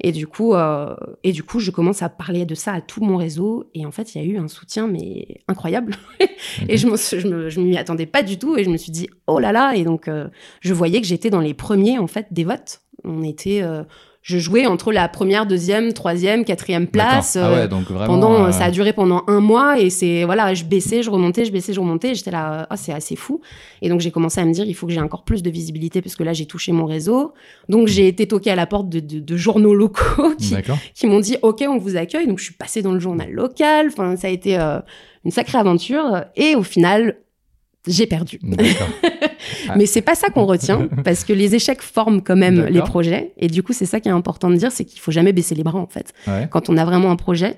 Et 0.00 0.12
du 0.12 0.26
coup, 0.26 0.54
euh, 0.54 0.94
et 1.22 1.32
du 1.32 1.42
coup, 1.42 1.60
je 1.60 1.70
commence 1.70 2.02
à 2.02 2.08
parler 2.08 2.44
de 2.44 2.54
ça 2.54 2.72
à 2.72 2.80
tout 2.80 3.02
mon 3.02 3.16
réseau. 3.16 3.70
Et 3.74 3.86
en 3.86 3.90
fait, 3.90 4.14
il 4.14 4.22
y 4.22 4.24
a 4.24 4.26
eu 4.26 4.38
un 4.38 4.48
soutien 4.48 4.86
mais 4.86 5.42
incroyable. 5.48 5.96
et 6.68 6.76
je 6.76 6.86
me, 6.86 6.96
je 6.96 7.28
me, 7.28 7.48
je 7.48 7.60
m'y 7.60 7.76
attendais 7.76 8.06
pas 8.06 8.22
du 8.22 8.38
tout. 8.38 8.56
Et 8.56 8.64
je 8.64 8.70
me 8.70 8.76
suis 8.76 8.92
dit, 8.92 9.08
oh 9.26 9.38
là 9.38 9.52
là. 9.52 9.74
Et 9.74 9.84
donc, 9.84 10.08
euh, 10.08 10.28
je 10.60 10.74
voyais 10.74 11.00
que 11.00 11.06
j'étais 11.06 11.30
dans 11.30 11.40
les 11.40 11.54
premiers 11.54 11.98
en 11.98 12.06
fait 12.06 12.26
des 12.30 12.44
votes. 12.44 12.82
On 13.04 13.22
était, 13.22 13.62
euh, 13.62 13.84
je 14.24 14.38
jouais 14.38 14.64
entre 14.64 14.90
la 14.90 15.06
première, 15.06 15.44
deuxième, 15.44 15.92
troisième, 15.92 16.46
quatrième 16.46 16.86
place. 16.86 17.36
Ah 17.36 17.46
euh, 17.46 17.54
ouais, 17.54 17.68
donc 17.68 17.90
vraiment... 17.90 18.06
pendant, 18.06 18.44
euh, 18.46 18.52
ça 18.52 18.64
a 18.64 18.70
duré 18.70 18.94
pendant 18.94 19.22
un 19.26 19.40
mois 19.40 19.78
et 19.78 19.90
c'est 19.90 20.24
voilà, 20.24 20.54
je 20.54 20.64
baissais, 20.64 21.02
je 21.02 21.10
remontais, 21.10 21.44
je 21.44 21.52
baissais, 21.52 21.74
je 21.74 21.80
remontais. 21.80 22.14
J'étais 22.14 22.30
là, 22.30 22.66
ah 22.70 22.76
c'est 22.78 22.94
assez 22.94 23.16
fou. 23.16 23.42
Et 23.82 23.90
donc 23.90 24.00
j'ai 24.00 24.10
commencé 24.10 24.40
à 24.40 24.46
me 24.46 24.52
dire, 24.54 24.64
il 24.64 24.72
faut 24.72 24.86
que 24.86 24.94
j'ai 24.94 25.00
encore 25.02 25.24
plus 25.24 25.42
de 25.42 25.50
visibilité 25.50 26.00
parce 26.00 26.16
que 26.16 26.22
là 26.22 26.32
j'ai 26.32 26.46
touché 26.46 26.72
mon 26.72 26.86
réseau. 26.86 27.34
Donc 27.68 27.86
j'ai 27.86 28.08
été 28.08 28.26
toquée 28.26 28.50
à 28.50 28.56
la 28.56 28.66
porte 28.66 28.88
de, 28.88 29.00
de- 29.00 29.20
de 29.20 29.36
journaux 29.36 29.74
locaux 29.74 30.32
qui, 30.94 31.06
m'ont 31.06 31.20
dit, 31.20 31.36
ok, 31.42 31.62
on 31.68 31.76
vous 31.76 31.98
accueille. 31.98 32.26
Donc 32.26 32.38
je 32.38 32.44
suis 32.44 32.54
passée 32.54 32.80
dans 32.80 32.92
le 32.92 33.00
journal 33.00 33.30
local. 33.30 33.88
Enfin, 33.88 34.16
ça 34.16 34.28
a 34.28 34.30
été 34.30 34.58
euh, 34.58 34.78
une 35.26 35.32
sacrée 35.32 35.58
aventure. 35.58 36.24
Et 36.34 36.54
au 36.56 36.62
final, 36.62 37.16
j'ai 37.86 38.06
perdu. 38.06 38.40
Ah. 39.68 39.74
Mais 39.76 39.84
c'est 39.86 40.00
pas 40.02 40.14
ça 40.14 40.28
qu'on 40.30 40.46
retient, 40.46 40.88
parce 41.04 41.22
que 41.24 41.32
les 41.32 41.54
échecs 41.54 41.82
forment 41.82 42.22
quand 42.22 42.36
même 42.36 42.64
les 42.66 42.80
projets. 42.80 43.32
Et 43.38 43.46
du 43.48 43.62
coup, 43.62 43.72
c'est 43.74 43.84
ça 43.86 44.00
qui 44.00 44.08
est 44.08 44.12
important 44.12 44.48
de 44.50 44.56
dire, 44.56 44.72
c'est 44.72 44.84
qu'il 44.86 45.00
faut 45.00 45.10
jamais 45.10 45.32
baisser 45.32 45.54
les 45.54 45.62
bras, 45.62 45.78
en 45.78 45.86
fait, 45.86 46.12
Ouais. 46.26 46.48
quand 46.50 46.70
on 46.70 46.76
a 46.78 46.84
vraiment 46.84 47.10
un 47.10 47.16
projet. 47.16 47.56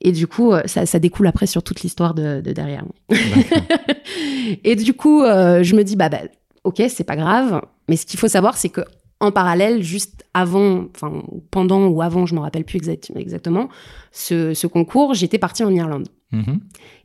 Et 0.00 0.12
du 0.12 0.26
coup, 0.26 0.52
euh, 0.52 0.62
ça, 0.66 0.86
ça 0.86 0.98
découle 0.98 1.26
après 1.26 1.46
sur 1.46 1.62
toute 1.62 1.82
l'histoire 1.82 2.14
de, 2.14 2.40
de 2.40 2.52
derrière. 2.52 2.84
Et 4.64 4.74
du 4.76 4.94
coup, 4.94 5.22
euh, 5.22 5.62
je 5.62 5.74
me 5.76 5.84
dis, 5.84 5.96
bah, 5.96 6.08
bah 6.08 6.20
ok, 6.64 6.82
c'est 6.88 7.04
pas 7.04 7.16
grave. 7.16 7.60
Mais 7.88 7.96
ce 7.96 8.06
qu'il 8.06 8.18
faut 8.18 8.28
savoir, 8.28 8.56
c'est 8.56 8.68
que 8.68 8.80
en 9.20 9.32
parallèle, 9.32 9.82
juste 9.82 10.24
avant, 10.34 10.84
enfin 10.94 11.22
pendant 11.50 11.86
ou 11.88 12.02
avant, 12.02 12.24
je 12.26 12.34
me 12.34 12.40
rappelle 12.40 12.64
plus 12.64 12.76
exact- 12.76 13.10
exactement, 13.16 13.68
ce, 14.12 14.54
ce 14.54 14.66
concours, 14.66 15.14
j'étais 15.14 15.38
partie 15.38 15.64
en 15.64 15.74
Irlande. 15.74 16.08
Mhm. 16.32 16.60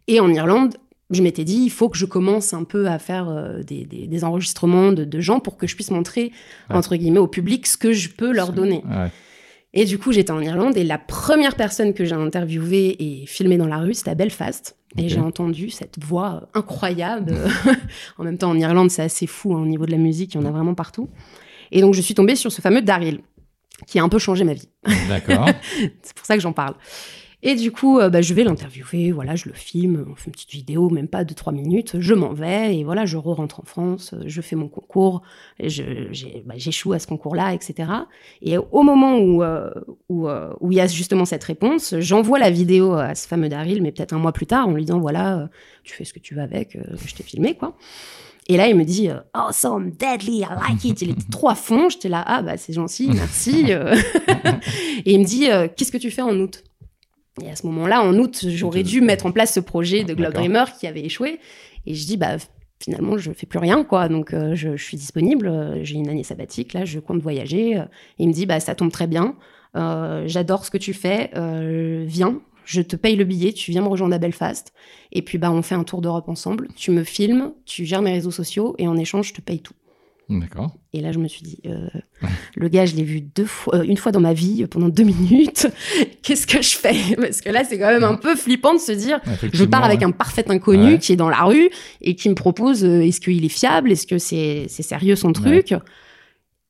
Et 0.07 0.19
en 0.19 0.29
Irlande, 0.31 0.75
je 1.15 1.23
m'étais 1.23 1.43
dit, 1.43 1.57
il 1.63 1.69
faut 1.69 1.89
que 1.89 1.97
je 1.97 2.05
commence 2.05 2.53
un 2.53 2.63
peu 2.63 2.87
à 2.87 2.99
faire 2.99 3.29
euh, 3.29 3.61
des, 3.63 3.85
des- 3.85 4.07
des 4.07 4.23
enregistrements 4.23 4.91
de, 4.91 5.03
de 5.05 5.19
gens 5.19 5.39
pour 5.39 5.57
que 5.57 5.67
je 5.67 5.75
puisse 5.75 5.91
montrer, 5.91 6.31
Ouais. 6.69 6.75
entre 6.75 6.95
guillemets, 6.95 7.19
au 7.19 7.27
public 7.27 7.67
ce 7.67 7.77
que 7.77 7.93
je 7.93 8.09
peux 8.09 8.31
leur 8.31 8.53
donner. 8.53 8.83
Ouais. 8.85 9.09
Et 9.75 9.85
du 9.85 9.97
coup, 9.97 10.11
j'étais 10.11 10.31
en 10.31 10.39
Irlande 10.41 10.77
et 10.77 10.83
la 10.83 10.99
première 10.99 11.55
personne 11.55 11.93
que 11.95 12.05
j'ai 12.05 12.13
interviewée 12.13 12.95
et 12.99 13.25
filmée 13.25 13.57
dans 13.57 13.65
la 13.67 13.77
rue, 13.79 13.93
c'était 13.95 14.11
à 14.11 14.15
Belfast. 14.15 14.75
Et 14.97 15.09
j'ai 15.09 15.19
entendu 15.19 15.71
cette 15.71 15.95
voix 16.03 16.47
incroyable. 16.53 17.35
en 18.19 18.23
même 18.23 18.37
temps, 18.37 18.51
en 18.51 18.57
Irlande, 18.59 18.91
c'est 18.91 19.01
assez 19.01 19.25
fou 19.25 19.55
hein, 19.55 19.61
au 19.61 19.65
niveau 19.65 19.87
de 19.87 19.91
la 19.91 19.97
musique, 19.97 20.35
il 20.35 20.41
y 20.41 20.43
en 20.43 20.45
a 20.47 20.51
vraiment 20.51 20.75
partout. 20.75 21.09
Et 21.71 21.81
donc, 21.81 21.95
je 21.95 22.01
suis 22.01 22.13
tombée 22.13 22.35
sur 22.35 22.51
ce 22.51 22.61
fameux 22.61 22.83
Daryl, 22.83 23.21
qui 23.87 23.97
a 23.97 24.03
un 24.03 24.09
peu 24.09 24.19
changé 24.19 24.43
ma 24.43 24.53
vie. 24.53 24.69
D'accord. 25.09 25.49
C'est 26.03 26.13
pour 26.15 26.25
ça 26.27 26.35
que 26.35 26.41
j'en 26.41 26.53
parle. 26.53 26.75
Et 27.45 27.55
du 27.55 27.73
coup, 27.73 27.99
euh, 27.99 28.09
bah, 28.09 28.21
je 28.21 28.33
vais 28.33 28.45
l'interviewer, 28.45 29.11
voilà, 29.11 29.35
je 29.35 29.49
le 29.49 29.53
filme, 29.53 30.05
on 30.09 30.15
fait 30.15 30.27
une 30.27 30.31
petite 30.31 30.51
vidéo, 30.51 30.89
même 30.89 31.09
pas 31.09 31.25
de 31.25 31.33
trois 31.33 31.51
minutes, 31.51 31.99
je 31.99 32.13
m'en 32.13 32.31
vais, 32.31 32.77
et 32.77 32.85
voilà, 32.85 33.05
je 33.05 33.17
re-rentre 33.17 33.59
en 33.59 33.63
France, 33.63 34.15
je 34.25 34.41
fais 34.41 34.55
mon 34.55 34.69
concours, 34.69 35.23
bah, 35.59 35.67
j'échoue 36.55 36.93
à 36.93 36.99
ce 36.99 37.07
concours-là, 37.07 37.53
etc. 37.53 37.89
Et 38.41 38.57
au 38.57 38.81
moment 38.83 39.17
où, 39.17 39.43
euh, 39.43 39.69
euh, 40.09 40.53
où 40.61 40.71
il 40.71 40.77
y 40.77 40.79
a 40.79 40.87
justement 40.87 41.25
cette 41.25 41.43
réponse, 41.43 41.95
j'envoie 41.99 42.39
la 42.39 42.49
vidéo 42.49 42.93
à 42.93 43.13
ce 43.13 43.27
fameux 43.27 43.49
Daryl, 43.49 43.83
mais 43.83 43.91
peut-être 43.91 44.13
un 44.13 44.19
mois 44.19 44.31
plus 44.31 44.47
tard, 44.47 44.69
en 44.69 44.71
lui 44.71 44.85
disant, 44.85 45.01
voilà, 45.01 45.49
tu 45.83 45.93
fais 45.93 46.05
ce 46.05 46.13
que 46.13 46.19
tu 46.19 46.35
veux 46.35 46.41
avec, 46.41 46.77
je 47.05 47.13
t'ai 47.13 47.23
filmé, 47.23 47.55
quoi. 47.55 47.75
Et 48.47 48.55
là, 48.55 48.67
il 48.67 48.75
me 48.75 48.85
dit, 48.85 49.09
awesome, 49.33 49.91
deadly, 49.91 50.39
I 50.39 50.47
like 50.69 50.83
it. 50.83 51.01
Il 51.01 51.11
était 51.11 51.29
trop 51.31 51.49
à 51.49 51.55
fond. 51.55 51.87
J'étais 51.87 52.09
là, 52.09 52.21
ah, 52.27 52.41
bah, 52.41 52.57
c'est 52.57 52.73
gentil, 52.73 53.09
merci. 53.13 53.71
et 55.05 55.13
il 55.13 55.19
me 55.19 55.25
dit, 55.25 55.47
qu'est-ce 55.75 55.93
que 55.93 55.97
tu 55.97 56.11
fais 56.11 56.21
en 56.21 56.35
août? 56.37 56.61
Et 57.41 57.49
à 57.49 57.55
ce 57.55 57.65
moment-là, 57.65 58.01
en 58.03 58.13
août, 58.17 58.45
j'aurais 58.47 58.83
dû 58.83 59.01
mettre 59.01 59.25
en 59.25 59.31
place 59.31 59.53
ce 59.53 59.59
projet 59.59 60.03
de 60.03 60.13
Globe. 60.13 60.33
Dreamer 60.33 60.65
qui 60.79 60.85
avait 60.87 61.01
échoué. 61.03 61.39
Et 61.85 61.95
je 61.95 62.05
dis, 62.05 62.15
bah, 62.17 62.35
finalement, 62.83 63.17
je 63.17 63.31
fais 63.31 63.47
plus 63.47 63.59
rien, 63.59 63.83
quoi. 63.83 64.07
Donc, 64.07 64.33
euh, 64.33 64.53
je, 64.55 64.75
je 64.75 64.83
suis 64.83 64.97
disponible. 64.97 65.47
euh, 65.47 65.83
J'ai 65.83 65.95
une 65.95 66.09
année 66.09 66.23
sabbatique, 66.23 66.73
là, 66.73 66.85
je 66.85 66.99
compte 66.99 67.21
voyager. 67.21 67.77
euh. 67.77 67.83
Et 68.19 68.23
il 68.23 68.27
me 68.27 68.33
dit, 68.33 68.45
bah, 68.45 68.59
ça 68.59 68.75
tombe 68.75 68.91
très 68.91 69.07
bien. 69.07 69.35
Euh, 69.75 70.23
J'adore 70.27 70.63
ce 70.65 70.69
que 70.71 70.77
tu 70.77 70.93
fais. 70.93 71.31
viens, 72.05 72.39
je 72.65 72.81
te 72.81 72.95
paye 72.95 73.15
le 73.15 73.23
billet. 73.25 73.51
Tu 73.51 73.71
viens 73.71 73.81
me 73.81 73.87
rejoindre 73.87 74.13
à 74.13 74.19
Belfast. 74.19 74.71
Et 75.11 75.23
puis, 75.23 75.39
bah, 75.39 75.51
on 75.51 75.63
fait 75.63 75.75
un 75.75 75.83
tour 75.83 76.01
d'Europe 76.01 76.29
ensemble. 76.29 76.67
Tu 76.75 76.91
me 76.91 77.03
filmes, 77.03 77.53
tu 77.65 77.83
gères 77.85 78.03
mes 78.03 78.11
réseaux 78.13 78.31
sociaux. 78.31 78.75
Et 78.77 78.87
en 78.87 78.95
échange, 78.95 79.29
je 79.29 79.33
te 79.33 79.41
paye 79.41 79.59
tout. 79.59 79.73
D'accord. 80.29 80.71
Et 80.93 81.01
là, 81.01 81.11
je 81.11 81.19
me 81.19 81.27
suis 81.27 81.41
dit, 81.41 81.59
euh, 81.65 81.87
le 82.55 82.67
gars, 82.69 82.85
je 82.85 82.95
l'ai 82.95 83.03
vu 83.03 83.21
deux 83.21 83.45
fois, 83.45 83.75
euh, 83.75 83.83
une 83.83 83.97
fois 83.97 84.11
dans 84.11 84.21
ma 84.21 84.33
vie, 84.33 84.65
pendant 84.67 84.89
deux 84.89 85.03
minutes. 85.03 85.67
Qu'est-ce 86.23 86.47
que 86.47 86.61
je 86.61 86.75
fais? 86.77 86.95
Parce 87.17 87.41
que 87.41 87.49
là, 87.49 87.63
c'est 87.63 87.77
quand 87.77 87.87
même 87.91 88.03
un 88.03 88.15
peu 88.15 88.35
flippant 88.35 88.73
de 88.73 88.79
se 88.79 88.93
dire, 88.93 89.19
je 89.51 89.65
pars 89.65 89.83
avec 89.83 89.99
ouais. 89.99 90.05
un 90.05 90.11
parfait 90.11 90.45
inconnu 90.49 90.93
Ouais. 90.93 90.97
qui 90.99 91.11
est 91.13 91.17
dans 91.17 91.29
la 91.29 91.43
rue 91.43 91.69
et 92.01 92.15
qui 92.15 92.29
me 92.29 92.35
propose, 92.35 92.83
euh, 92.85 93.01
est-ce 93.01 93.19
qu'il 93.19 93.43
est 93.43 93.49
fiable? 93.49 93.91
Est-ce 93.91 94.07
que 94.07 94.17
c'est 94.17 94.65
c'est 94.69 94.83
sérieux 94.83 95.15
son 95.15 95.33
truc? 95.33 95.73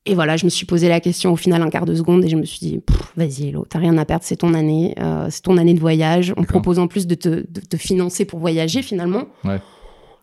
Et 0.06 0.14
voilà, 0.14 0.36
je 0.36 0.44
me 0.44 0.50
suis 0.50 0.66
posé 0.66 0.88
la 0.88 1.00
question 1.00 1.32
au 1.32 1.36
final 1.36 1.62
un 1.62 1.70
quart 1.70 1.86
de 1.86 1.94
seconde 1.94 2.24
et 2.24 2.28
je 2.28 2.36
me 2.36 2.44
suis 2.44 2.58
dit, 2.58 2.80
vas-y, 3.16 3.48
Hello, 3.48 3.64
t'as 3.66 3.78
rien 3.78 3.96
à 3.96 4.04
perdre, 4.04 4.22
c'est 4.24 4.36
ton 4.36 4.52
année, 4.52 4.94
c'est 5.30 5.40
ton 5.42 5.56
année 5.56 5.72
de 5.72 5.80
voyage. 5.80 6.34
On 6.36 6.44
propose 6.44 6.78
en 6.78 6.88
plus 6.88 7.06
de 7.06 7.14
te, 7.14 7.28
de 7.28 7.60
te 7.60 7.76
financer 7.78 8.26
pour 8.26 8.38
voyager 8.38 8.82
finalement. 8.82 9.24
Ouais. 9.44 9.60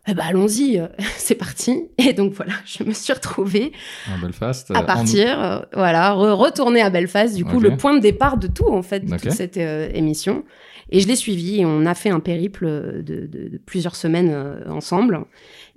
Eh 0.08 0.13
ben 0.15 0.24
allons-y, 0.27 0.79
euh, 0.79 0.88
c'est 1.17 1.36
parti. 1.36 1.89
Et 1.98 2.13
donc 2.13 2.34
voilà, 2.34 2.53
je 2.65 2.84
me 2.84 2.91
suis 2.91 3.13
retrouvée 3.13 3.72
À 4.12 4.17
Belfast. 4.20 4.72
euh, 4.72 4.74
à 4.75 4.81
en- 4.81 4.86
partir, 4.86 5.41
euh, 5.43 5.60
voilà, 5.74 6.13
re- 6.15 6.31
retourner 6.34 6.81
à 6.81 6.89
Belfast, 6.89 7.36
du 7.36 7.43
coup, 7.46 7.60
le 7.60 7.70
point 7.77 7.93
de 7.93 8.00
départ 8.00 8.38
de 8.38 8.48
tout, 8.48 8.67
en 8.67 8.81
fait, 8.81 9.01
de 9.01 9.10
toute 9.29 9.38
cette 9.38 9.58
euh, 9.58 9.89
émission. 9.93 10.43
Et 10.89 11.00
je 11.00 11.08
l'ai 11.08 11.15
suivi 11.15 11.62
et 11.62 11.65
on 11.65 11.86
a 11.86 11.93
fait 11.93 12.10
un 12.10 12.20
périple 12.20 12.65
de, 13.03 13.27
de- 13.27 13.48
de 13.48 13.58
plusieurs 13.65 13.96
semaines 13.96 14.29
euh, 14.31 14.70
ensemble. 14.70 15.22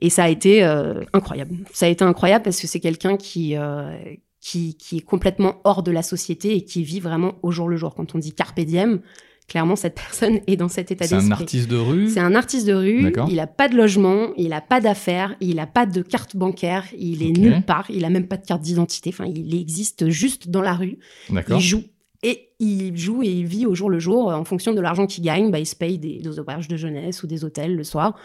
Et 0.00 0.10
ça 0.10 0.24
a 0.24 0.28
été 0.28 0.64
euh, 0.64 1.02
incroyable. 1.12 1.54
Ça 1.72 1.86
a 1.86 1.88
été 1.88 2.02
incroyable 2.04 2.42
parce 2.44 2.60
que 2.60 2.66
c'est 2.66 2.80
quelqu'un 2.80 3.16
qui, 3.16 3.56
euh, 3.56 3.94
qui, 4.40 4.74
qui 4.76 4.96
est 4.96 5.00
complètement 5.02 5.60
hors 5.64 5.82
de 5.84 5.92
la 5.92 6.02
société 6.02 6.56
et 6.56 6.64
qui 6.64 6.82
vit 6.82 6.98
vraiment 6.98 7.34
au 7.42 7.52
jour 7.52 7.68
le 7.68 7.76
jour. 7.76 7.94
Quand 7.94 8.14
on 8.14 8.18
dit 8.18 8.32
carpe 8.34 8.58
diem, 8.60 9.00
clairement, 9.48 9.76
cette 9.76 9.94
personne 9.94 10.40
est 10.46 10.56
dans 10.56 10.68
cet 10.68 10.90
état 10.90 11.06
C'est 11.06 11.14
un 11.14 11.18
d'esprit. 11.18 11.42
artiste 11.42 11.70
de 11.70 11.76
rue. 11.76 12.08
C'est 12.08 12.20
un 12.20 12.34
artiste 12.34 12.66
de 12.66 12.72
rue, 12.74 13.12
il 13.28 13.40
a 13.40 13.46
pas 13.46 13.68
de 13.68 13.76
logement, 13.76 14.28
il 14.36 14.52
a 14.52 14.60
pas 14.60 14.80
d'affaires, 14.80 15.36
il 15.40 15.58
a 15.60 15.66
pas 15.66 15.86
de 15.86 16.02
carte 16.02 16.36
bancaire, 16.36 16.84
il 16.98 17.22
est 17.22 17.30
nulle 17.38 17.62
part, 17.62 17.86
il 17.90 18.04
a 18.04 18.10
même 18.10 18.26
pas 18.26 18.36
de 18.36 18.46
carte 18.46 18.62
d'identité, 18.62 19.10
enfin 19.12 19.26
il 19.26 19.54
existe 19.54 20.08
juste 20.08 20.48
dans 20.48 20.62
la 20.62 20.72
rue, 20.74 20.98
il 21.30 21.60
joue 21.60 21.82
et 22.22 22.48
il 22.58 22.96
joue 22.96 23.22
et 23.22 23.28
il 23.28 23.44
vit 23.44 23.66
au 23.66 23.74
jour 23.74 23.90
le 23.90 23.98
jour 23.98 24.30
euh, 24.30 24.34
en 24.34 24.44
fonction 24.44 24.72
de 24.72 24.80
l'argent 24.80 25.06
qu'il 25.06 25.22
gagne, 25.22 25.50
bah, 25.50 25.58
il 25.58 25.66
se 25.66 25.76
paye 25.76 25.98
des, 25.98 26.20
des 26.20 26.38
auberges 26.38 26.68
de 26.68 26.76
jeunesse 26.76 27.22
ou 27.22 27.26
des 27.26 27.44
hôtels 27.44 27.76
le 27.76 27.84
soir. 27.84 28.16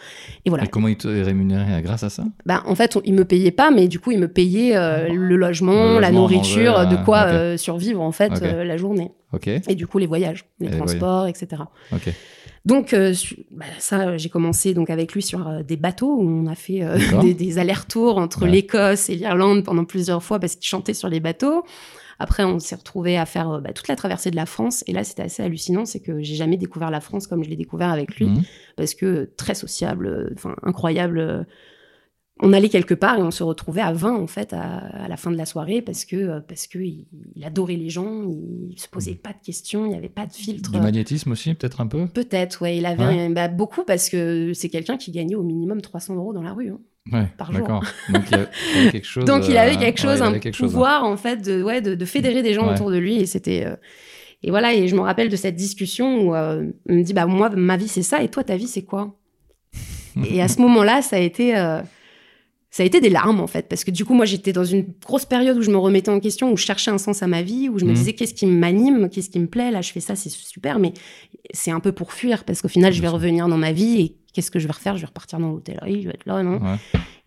Et 0.45 0.49
voilà. 0.49 0.63
Et 0.63 0.67
comment 0.69 0.87
il 0.87 0.95
te 0.95 1.09
est 1.09 1.21
rémunéré 1.23 1.81
grâce 1.81 2.03
à 2.03 2.09
ça? 2.09 2.23
Bah, 2.45 2.63
en 2.65 2.75
fait, 2.75 2.95
on- 2.95 3.01
il 3.03 3.13
me 3.13 3.25
payait 3.25 3.51
pas, 3.51 3.71
mais 3.71 3.89
du 3.89 3.99
coup, 3.99 4.11
il 4.11 4.19
me 4.19 4.29
payait 4.29 4.77
euh, 4.77 5.09
le 5.11 5.35
logement, 5.35 5.95
Le 5.95 5.99
la 5.99 6.11
logement, 6.11 6.21
nourriture, 6.21 6.87
de 6.87 6.95
quoi 7.03 7.23
euh, 7.25 7.33
euh, 7.33 7.57
survivre 7.57 7.99
en 7.99 8.13
fait 8.13 8.31
euh, 8.41 8.63
la 8.63 8.77
journée. 8.77 9.11
Et 9.67 9.75
du 9.75 9.85
coup, 9.87 9.97
les 9.99 10.07
voyages, 10.07 10.45
les 10.59 10.67
Et 10.67 10.71
transports, 10.77 11.27
etc. 11.27 11.63
Donc, 12.65 12.93
euh, 12.93 13.13
bah, 13.51 13.65
ça, 13.77 14.17
j'ai 14.17 14.29
commencé 14.29 14.73
donc 14.73 14.89
avec 14.89 15.13
lui 15.13 15.21
sur 15.21 15.47
euh, 15.47 15.63
des 15.63 15.77
bateaux 15.77 16.15
où 16.19 16.27
on 16.27 16.45
a 16.47 16.55
fait 16.55 16.81
euh, 16.83 16.97
des, 17.21 17.33
des 17.33 17.57
allers-retours 17.59 18.17
entre 18.17 18.43
Ouais. 18.43 18.49
l'Écosse 18.51 19.09
et 19.09 19.15
l'Irlande 19.15 19.63
pendant 19.63 19.85
plusieurs 19.85 20.21
fois 20.23 20.39
parce 20.39 20.55
qu'il 20.55 20.65
chantait 20.67 20.93
sur 20.93 21.09
les 21.09 21.19
bateaux. 21.19 21.63
Après, 22.21 22.43
on 22.43 22.59
s'est 22.59 22.75
retrouvé 22.75 23.17
à 23.17 23.25
faire 23.25 23.61
bah, 23.61 23.71
toute 23.71 23.87
la 23.87 23.95
traversée 23.95 24.29
de 24.29 24.35
la 24.35 24.45
France. 24.45 24.83
Et 24.87 24.91
là, 24.93 25.05
c'était 25.05 25.23
assez 25.23 25.41
hallucinant, 25.41 25.85
c'est 25.85 26.01
que 26.01 26.21
j'ai 26.21 26.35
jamais 26.35 26.57
découvert 26.57 26.91
la 26.91 26.99
France 26.99 27.27
comme 27.27 27.43
je 27.45 27.49
l'ai 27.49 27.55
découvert 27.55 27.89
avec 27.91 28.15
lui, 28.17 28.25
Mhm. 28.25 28.41
parce 28.75 28.93
que 28.93 29.29
très 29.37 29.55
sociable, 29.55 30.33
enfin 30.35 30.55
incroyable. 30.63 31.45
On 32.41 32.53
allait 32.53 32.69
quelque 32.69 32.93
part 32.93 33.19
et 33.19 33.21
on 33.21 33.31
se 33.31 33.43
retrouvait 33.43 33.81
à 33.81 33.91
20 33.91 34.15
en 34.15 34.27
fait 34.27 34.53
à, 34.53 34.77
à 35.03 35.07
la 35.07 35.17
fin 35.17 35.29
de 35.31 35.35
la 35.37 35.45
soirée 35.45 35.81
parce 35.81 36.05
que 36.05 36.15
euh, 36.15 36.39
parce 36.39 36.67
que 36.67 36.79
il, 36.79 37.05
il 37.35 37.43
adorait 37.43 37.75
les 37.75 37.89
gens, 37.89 38.23
il 38.69 38.79
se 38.79 38.87
posait 38.87 39.15
pas 39.15 39.31
de 39.31 39.45
questions, 39.45 39.85
il 39.85 39.89
n'y 39.89 39.95
avait 39.97 40.07
pas 40.09 40.25
de 40.25 40.33
filtre. 40.33 40.71
Du 40.71 40.79
magnétisme 40.79 41.31
aussi, 41.31 41.53
peut-être 41.53 41.81
un 41.81 41.87
peu? 41.87 42.07
Peut-être, 42.07 42.61
ouais, 42.61 42.77
il 42.77 42.85
avait 42.85 43.03
Ouais. 43.05 43.29
bah, 43.29 43.47
beaucoup 43.49 43.83
parce 43.83 44.09
que 44.09 44.51
c'est 44.53 44.69
quelqu'un 44.69 44.97
qui 44.97 45.11
gagnait 45.11 45.35
au 45.35 45.43
minimum 45.43 45.81
300 45.81 46.15
euros 46.15 46.33
dans 46.33 46.41
la 46.43 46.53
rue. 46.53 46.69
hein. 46.69 46.79
Ouais, 47.11 47.27
Par 47.37 47.51
jour. 47.51 47.67
Donc 47.67 47.81
il 48.31 48.37
il 48.71 48.77
avait 48.79 48.91
quelque 48.91 49.07
chose. 49.07 49.25
Donc 49.25 49.47
il 49.49 49.57
avait 49.57 49.75
euh, 49.75 49.79
quelque 49.79 50.01
ouais, 50.01 50.07
chose, 50.09 50.19
il 50.19 50.23
un 50.23 50.27
avait 50.27 50.39
quelque 50.39 50.53
chose, 50.55 50.69
hein. 50.69 50.73
pouvoir 50.73 51.03
en 51.05 51.17
fait 51.17 51.37
de, 51.37 51.63
ouais, 51.63 51.81
de, 51.81 51.95
de 51.95 52.05
fédérer 52.05 52.43
des 52.43 52.53
gens 52.53 52.71
autour 52.71 52.91
de 52.91 52.97
lui 52.97 53.15
et 53.15 53.25
c'était 53.25 53.65
euh, 53.65 53.75
et 54.43 54.51
voilà 54.51 54.73
et 54.73 54.87
je 54.87 54.95
me 54.95 55.01
rappelle 55.01 55.27
de 55.29 55.35
cette 55.35 55.55
discussion 55.55 56.21
où 56.27 56.35
euh, 56.35 56.71
on 56.87 56.93
me 56.95 57.01
dit 57.03 57.13
bah 57.13 57.25
moi 57.25 57.49
ma 57.49 57.77
vie 57.77 57.87
c'est 57.87 58.03
ça 58.03 58.21
et 58.21 58.29
toi 58.29 58.43
ta 58.43 58.55
vie 58.57 58.67
c'est 58.67 58.83
quoi? 58.83 59.15
Et 60.29 60.41
à 60.41 60.47
ce 60.47 60.61
moment-là 60.61 61.01
ça 61.01 61.15
a 61.15 61.19
été 61.19 61.57
euh, 61.57 61.81
ça 62.71 62.83
a 62.83 62.85
été 62.85 63.01
des 63.01 63.09
larmes 63.09 63.39
en 63.39 63.47
fait 63.47 63.67
parce 63.67 63.83
que 63.83 63.91
du 63.91 64.05
coup 64.05 64.13
moi 64.13 64.25
j'étais 64.25 64.53
dans 64.53 64.63
une 64.63 64.85
grosse 65.03 65.25
période 65.25 65.57
où 65.57 65.61
je 65.61 65.71
me 65.71 65.77
remettais 65.77 66.11
en 66.11 66.19
question 66.19 66.51
où 66.51 66.57
je 66.57 66.63
cherchais 66.65 66.91
un 66.91 66.97
sens 66.99 67.23
à 67.23 67.27
ma 67.27 67.41
vie 67.41 67.67
où 67.67 67.79
je 67.79 67.85
me 67.85 67.89
Mhm. 67.91 67.95
disais 67.95 68.13
qu'est-ce 68.13 68.33
qui 68.35 68.45
m'anime 68.45 69.09
qu'est-ce 69.09 69.29
qui 69.31 69.39
me 69.39 69.47
plaît? 69.47 69.71
Là 69.71 69.81
je 69.81 69.91
fais 69.91 69.99
ça 70.01 70.15
c'est 70.15 70.29
super 70.29 70.77
mais 70.79 70.93
c'est 71.51 71.71
un 71.71 71.79
peu 71.79 71.91
pour 71.91 72.13
fuir 72.13 72.43
parce 72.43 72.61
qu'au 72.61 72.67
final 72.67 72.93
je 72.93 73.01
vais 73.01 73.07
revenir 73.07 73.47
dans 73.47 73.57
ma 73.57 73.71
vie 73.71 74.01
et 74.01 74.15
qu'est-ce 74.33 74.51
que 74.51 74.59
je 74.59 74.67
vais 74.67 74.73
refaire? 74.73 74.95
Je 74.97 75.01
vais 75.01 75.07
repartir 75.07 75.39
dans 75.39 75.49
l'hôtellerie 75.49 76.01
je 76.03 76.09
vais 76.09 76.13
être 76.13 76.25
là 76.27 76.43
non? 76.43 76.59
Ouais. 76.61 76.77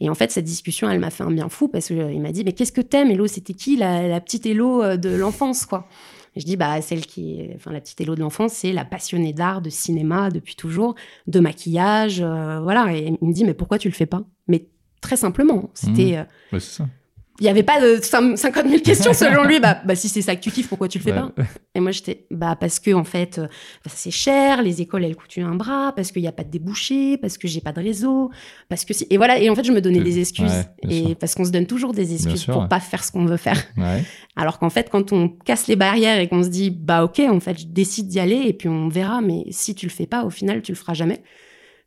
et 0.00 0.08
en 0.08 0.14
fait, 0.14 0.30
cette 0.30 0.44
discussion, 0.44 0.88
elle 0.90 1.00
m'a 1.00 1.11
fait 1.11 1.25
un 1.25 1.30
bien 1.30 1.49
fou 1.49 1.66
parce 1.68 1.87
qu'il 1.88 2.20
m'a 2.20 2.32
dit, 2.32 2.42
mais 2.44 2.52
qu'est-ce 2.52 2.72
que 2.72 2.80
t'aimes, 2.80 3.11
Hello 3.11 3.26
C'était 3.28 3.52
qui 3.54 3.76
la, 3.76 4.08
la 4.08 4.20
petite 4.20 4.46
Hello 4.46 4.82
euh, 4.82 4.96
de 4.96 5.11
l'enfance, 5.11 5.64
quoi? 5.66 5.87
Je 6.34 6.44
dis, 6.44 6.56
bah, 6.56 6.80
celle 6.82 7.04
qui 7.06 7.40
enfin, 7.54 7.70
la 7.72 7.80
petite 7.80 8.00
Hello 8.00 8.14
de 8.16 8.20
l'enfance, 8.20 8.52
c'est 8.54 8.72
la 8.72 8.84
passionnée 8.84 9.32
d'art, 9.32 9.62
de 9.62 9.70
cinéma 9.70 10.30
depuis 10.30 10.56
toujours, 10.56 10.94
de 11.28 11.38
maquillage, 11.40 12.20
euh, 12.20 12.58
voilà. 12.62 12.92
Et 12.96 13.12
il 13.20 13.28
me 13.28 13.32
dit, 13.32 13.44
mais 13.44 13.54
pourquoi 13.54 13.78
tu 13.78 13.88
le 13.88 13.94
fais 13.94 14.06
pas? 14.06 14.22
Mais 14.49 14.66
très 15.02 15.16
simplement, 15.16 15.68
c'était, 15.75 16.16
euh, 16.16 16.25
Ouais, 16.52 16.61
c'est 16.61 16.76
ça. 16.78 16.87
il 17.40 17.47
y 17.47 17.49
avait 17.49 17.62
pas 17.64 17.80
de 17.80 17.97
cin- 17.97 18.37
50 18.37 18.68
000 18.68 18.82
questions 18.82 19.12
selon 19.14 19.42
lui. 19.44 19.59
Bah, 19.59 19.80
bah 19.85 19.94
si 19.97 20.09
c'est 20.09 20.23
ça 20.23 20.37
que 20.37 20.40
tu 20.40 20.50
kiffes, 20.50 20.68
pourquoi 20.68 20.87
tu 20.88 20.99
le 20.99 21.04
fais 21.04 21.12
Ouais. 21.12 21.18
pas 21.18 21.32
Et 21.75 21.80
moi, 21.80 21.90
j'étais, 21.90 22.26
bah, 22.30 22.56
parce 22.61 22.78
que, 22.78 22.92
en 22.94 23.02
fait, 23.04 23.38
euh, 23.38 23.47
bah, 23.85 23.90
c'est 23.92 24.11
cher, 24.12 24.62
les 24.62 24.80
écoles, 24.80 25.04
elles 25.04 25.16
coûtent 25.16 25.38
un 25.38 25.54
bras, 25.56 25.92
parce 25.97 26.12
qu'il 26.12 26.23
n'y 26.23 26.28
a 26.28 26.32
pas 26.32 26.44
de 26.44 26.50
débouchés, 26.50 27.16
parce 27.16 27.37
que 27.38 27.49
j'ai 27.49 27.61
pas 27.61 27.73
de 27.73 27.80
réseau, 27.80 28.30
parce 28.68 28.85
que 28.85 28.94
si. 28.94 29.06
Et 29.11 29.16
voilà. 29.16 29.38
Et 29.40 29.50
en 29.50 29.54
fait, 29.56 29.64
je 29.64 29.73
me 29.73 29.80
donnais 29.80 30.00
des 30.02 30.21
excuses. 30.21 30.44
ouais, 30.85 30.90
et 30.90 31.06
sûr. 31.06 31.16
parce 31.16 31.35
qu'on 31.35 31.44
se 31.44 31.50
donne 31.50 31.66
toujours 31.66 31.92
des 31.94 32.12
excuses 32.14 32.42
sûr, 32.42 32.52
pour 32.54 32.68
pas 32.68 32.78
faire 32.80 33.02
ce 33.02 33.11
qu'on 33.11 33.25
veut 33.25 33.37
faire. 33.38 33.61
Alors 34.37 34.59
qu'en 34.59 34.71
fait, 34.71 34.88
quand 34.90 35.12
on 35.12 35.28
casse 35.28 35.66
les 35.66 35.76
barrières 35.76 36.21
et 36.21 36.28
qu'on 36.28 36.42
se 36.44 36.49
dit, 36.49 36.71
bah, 36.71 37.02
ok, 37.04 37.21
en 37.28 37.40
fait, 37.40 37.59
je 37.61 37.66
décide 37.66 38.06
d'y 38.09 38.21
aller 38.21 38.42
et 38.47 38.52
puis 38.52 38.68
on 38.68 38.88
verra, 38.88 39.21
mais 39.21 39.44
si 39.50 39.75
tu 39.75 39.87
le 39.87 39.90
fais 39.90 40.06
pas, 40.06 40.25
au 40.25 40.30
final, 40.30 40.62
tu 40.62 40.73
le 40.73 40.76
feras 40.76 40.94
jamais. 40.94 41.23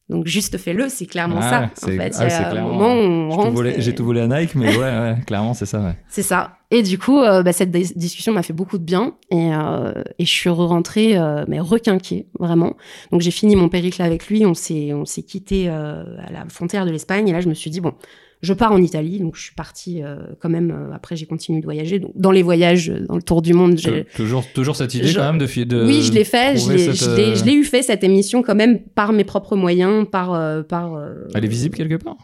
Donc, 0.08 0.28
juste 0.28 0.58
fais-le, 0.58 0.88
c'est 0.88 1.08
clairement 1.08 1.40
Ah, 1.42 1.70
ça. 1.76 1.88
En 1.88 1.92
fait, 1.92 2.14
ah, 2.20 2.26
il 2.26 2.30
y 2.30 2.34
un 2.60 2.64
moment 2.64 2.94
où 2.94 2.98
on 3.00 3.30
J'ai 3.32 3.36
tout 3.36 3.42
rentre 3.42 3.72
J'ai 3.80 3.96
tout 3.96 4.06
volé 4.06 4.22
à 4.22 4.28
Nike, 4.28 4.54
mais 4.56 4.68
ouais, 4.70 4.84
ouais, 4.84 5.16
clairement, 5.26 5.54
c'est 5.56 5.66
ça. 5.66 5.80
Ouais. 5.80 5.96
c'est 6.10 6.22
ça. 6.22 6.58
Et 6.70 6.84
du 6.84 6.98
coup, 7.00 7.20
euh, 7.20 7.42
bah, 7.42 7.54
cette 7.54 7.72
dis- 7.72 7.94
discussion 7.96 8.32
m'a 8.34 8.44
fait 8.44 8.54
beaucoup 8.54 8.78
de 8.78 8.84
bien 8.84 9.16
et, 9.32 9.52
euh, 9.54 9.94
et 10.20 10.26
je 10.26 10.30
suis 10.32 10.50
rentrée, 10.50 11.18
euh, 11.18 11.46
mais 11.48 11.60
requinquée, 11.60 12.28
vraiment. 12.40 12.76
Donc 13.12 13.22
j'ai 13.22 13.32
fini 13.32 13.56
mon 13.56 13.70
périple 13.70 14.02
avec 14.02 14.28
lui, 14.28 14.46
on 14.46 14.54
s'est 14.54 14.94
on 14.94 15.06
s'est 15.06 15.24
quitté 15.24 15.70
à 15.70 16.04
la 16.32 16.46
frontière 16.50 16.86
de 16.86 16.92
l'Espagne 16.92 17.28
et 17.28 17.32
là 17.32 17.40
je 17.42 17.48
me 17.50 17.54
suis 17.54 17.70
dit 17.70 17.82
bon, 17.82 17.94
je 18.46 18.54
pars 18.54 18.72
en 18.72 18.82
Italie, 18.82 19.20
donc 19.20 19.36
je 19.36 19.42
suis 19.42 19.56
partie 19.56 20.02
euh, 20.04 20.16
quand 20.40 20.50
même. 20.50 20.72
euh, 20.72 20.96
après 20.96 21.16
j'ai 21.16 21.26
continué 21.26 21.60
de 21.60 21.66
voyager, 21.66 22.00
donc 22.00 22.12
dans 22.16 22.32
les 22.32 22.44
voyages, 22.44 22.90
euh, 22.90 23.06
dans 23.08 23.16
le 23.16 23.22
tour 23.24 23.42
du 23.42 23.54
monde, 23.54 23.78
j'ai 23.78 24.04
Tou- 24.06 24.18
Toujours, 24.18 24.46
toujours 24.54 24.76
cette 24.76 24.94
idée 24.94 25.08
je- 25.08 25.18
quand 25.20 25.26
même 25.34 25.38
de, 25.40 25.64
de 25.66 25.86
oui, 25.86 26.02
je 26.04 26.14
l'ai 26.14 26.24
fait. 26.24 26.56
Je 26.58 26.72
l'ai, 26.72 26.94
cette, 26.94 27.46
eu 27.48 27.64
fait 27.64 27.82
cette 27.82 28.04
émission 28.04 28.42
quand 28.44 28.56
même 28.56 28.80
par 28.80 29.12
mes 29.12 29.24
propres 29.26 29.56
moyens, 29.56 30.06
par 30.10 30.34
euh, 30.34 30.62
par 30.64 30.98
Elle 31.34 31.44
est 31.44 31.48
visible 31.50 31.76
quelque 31.76 31.96
part? 31.96 32.18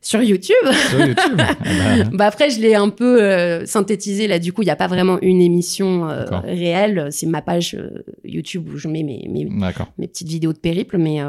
sur 0.00 0.22
YouTube. 0.22 0.54
sur 0.90 1.00
YouTube. 1.00 1.38
Eh 1.38 1.64
ben, 2.04 2.10
Bah 2.12 2.26
après, 2.26 2.50
je 2.50 2.60
l'ai 2.60 2.74
un 2.74 2.90
peu 2.90 3.64
synthétisé 3.64 4.26
là. 4.26 4.38
Du 4.38 4.52
coup, 4.52 4.60
il 4.60 4.66
n'y 4.66 4.70
a 4.70 4.76
pas 4.76 4.86
vraiment 4.86 5.18
une 5.22 5.40
émission 5.40 6.06
réelle. 6.44 7.08
C'est 7.10 7.24
ma 7.26 7.40
page 7.40 7.74
YouTube 8.22 8.68
où 8.72 8.76
je 8.76 8.86
mets 8.88 9.02
mes, 9.02 9.26
mes, 9.30 10.06
petites 10.06 10.28
vidéos 10.28 10.52
de 10.52 10.58
périple. 10.58 10.98
Mais, 10.98 11.20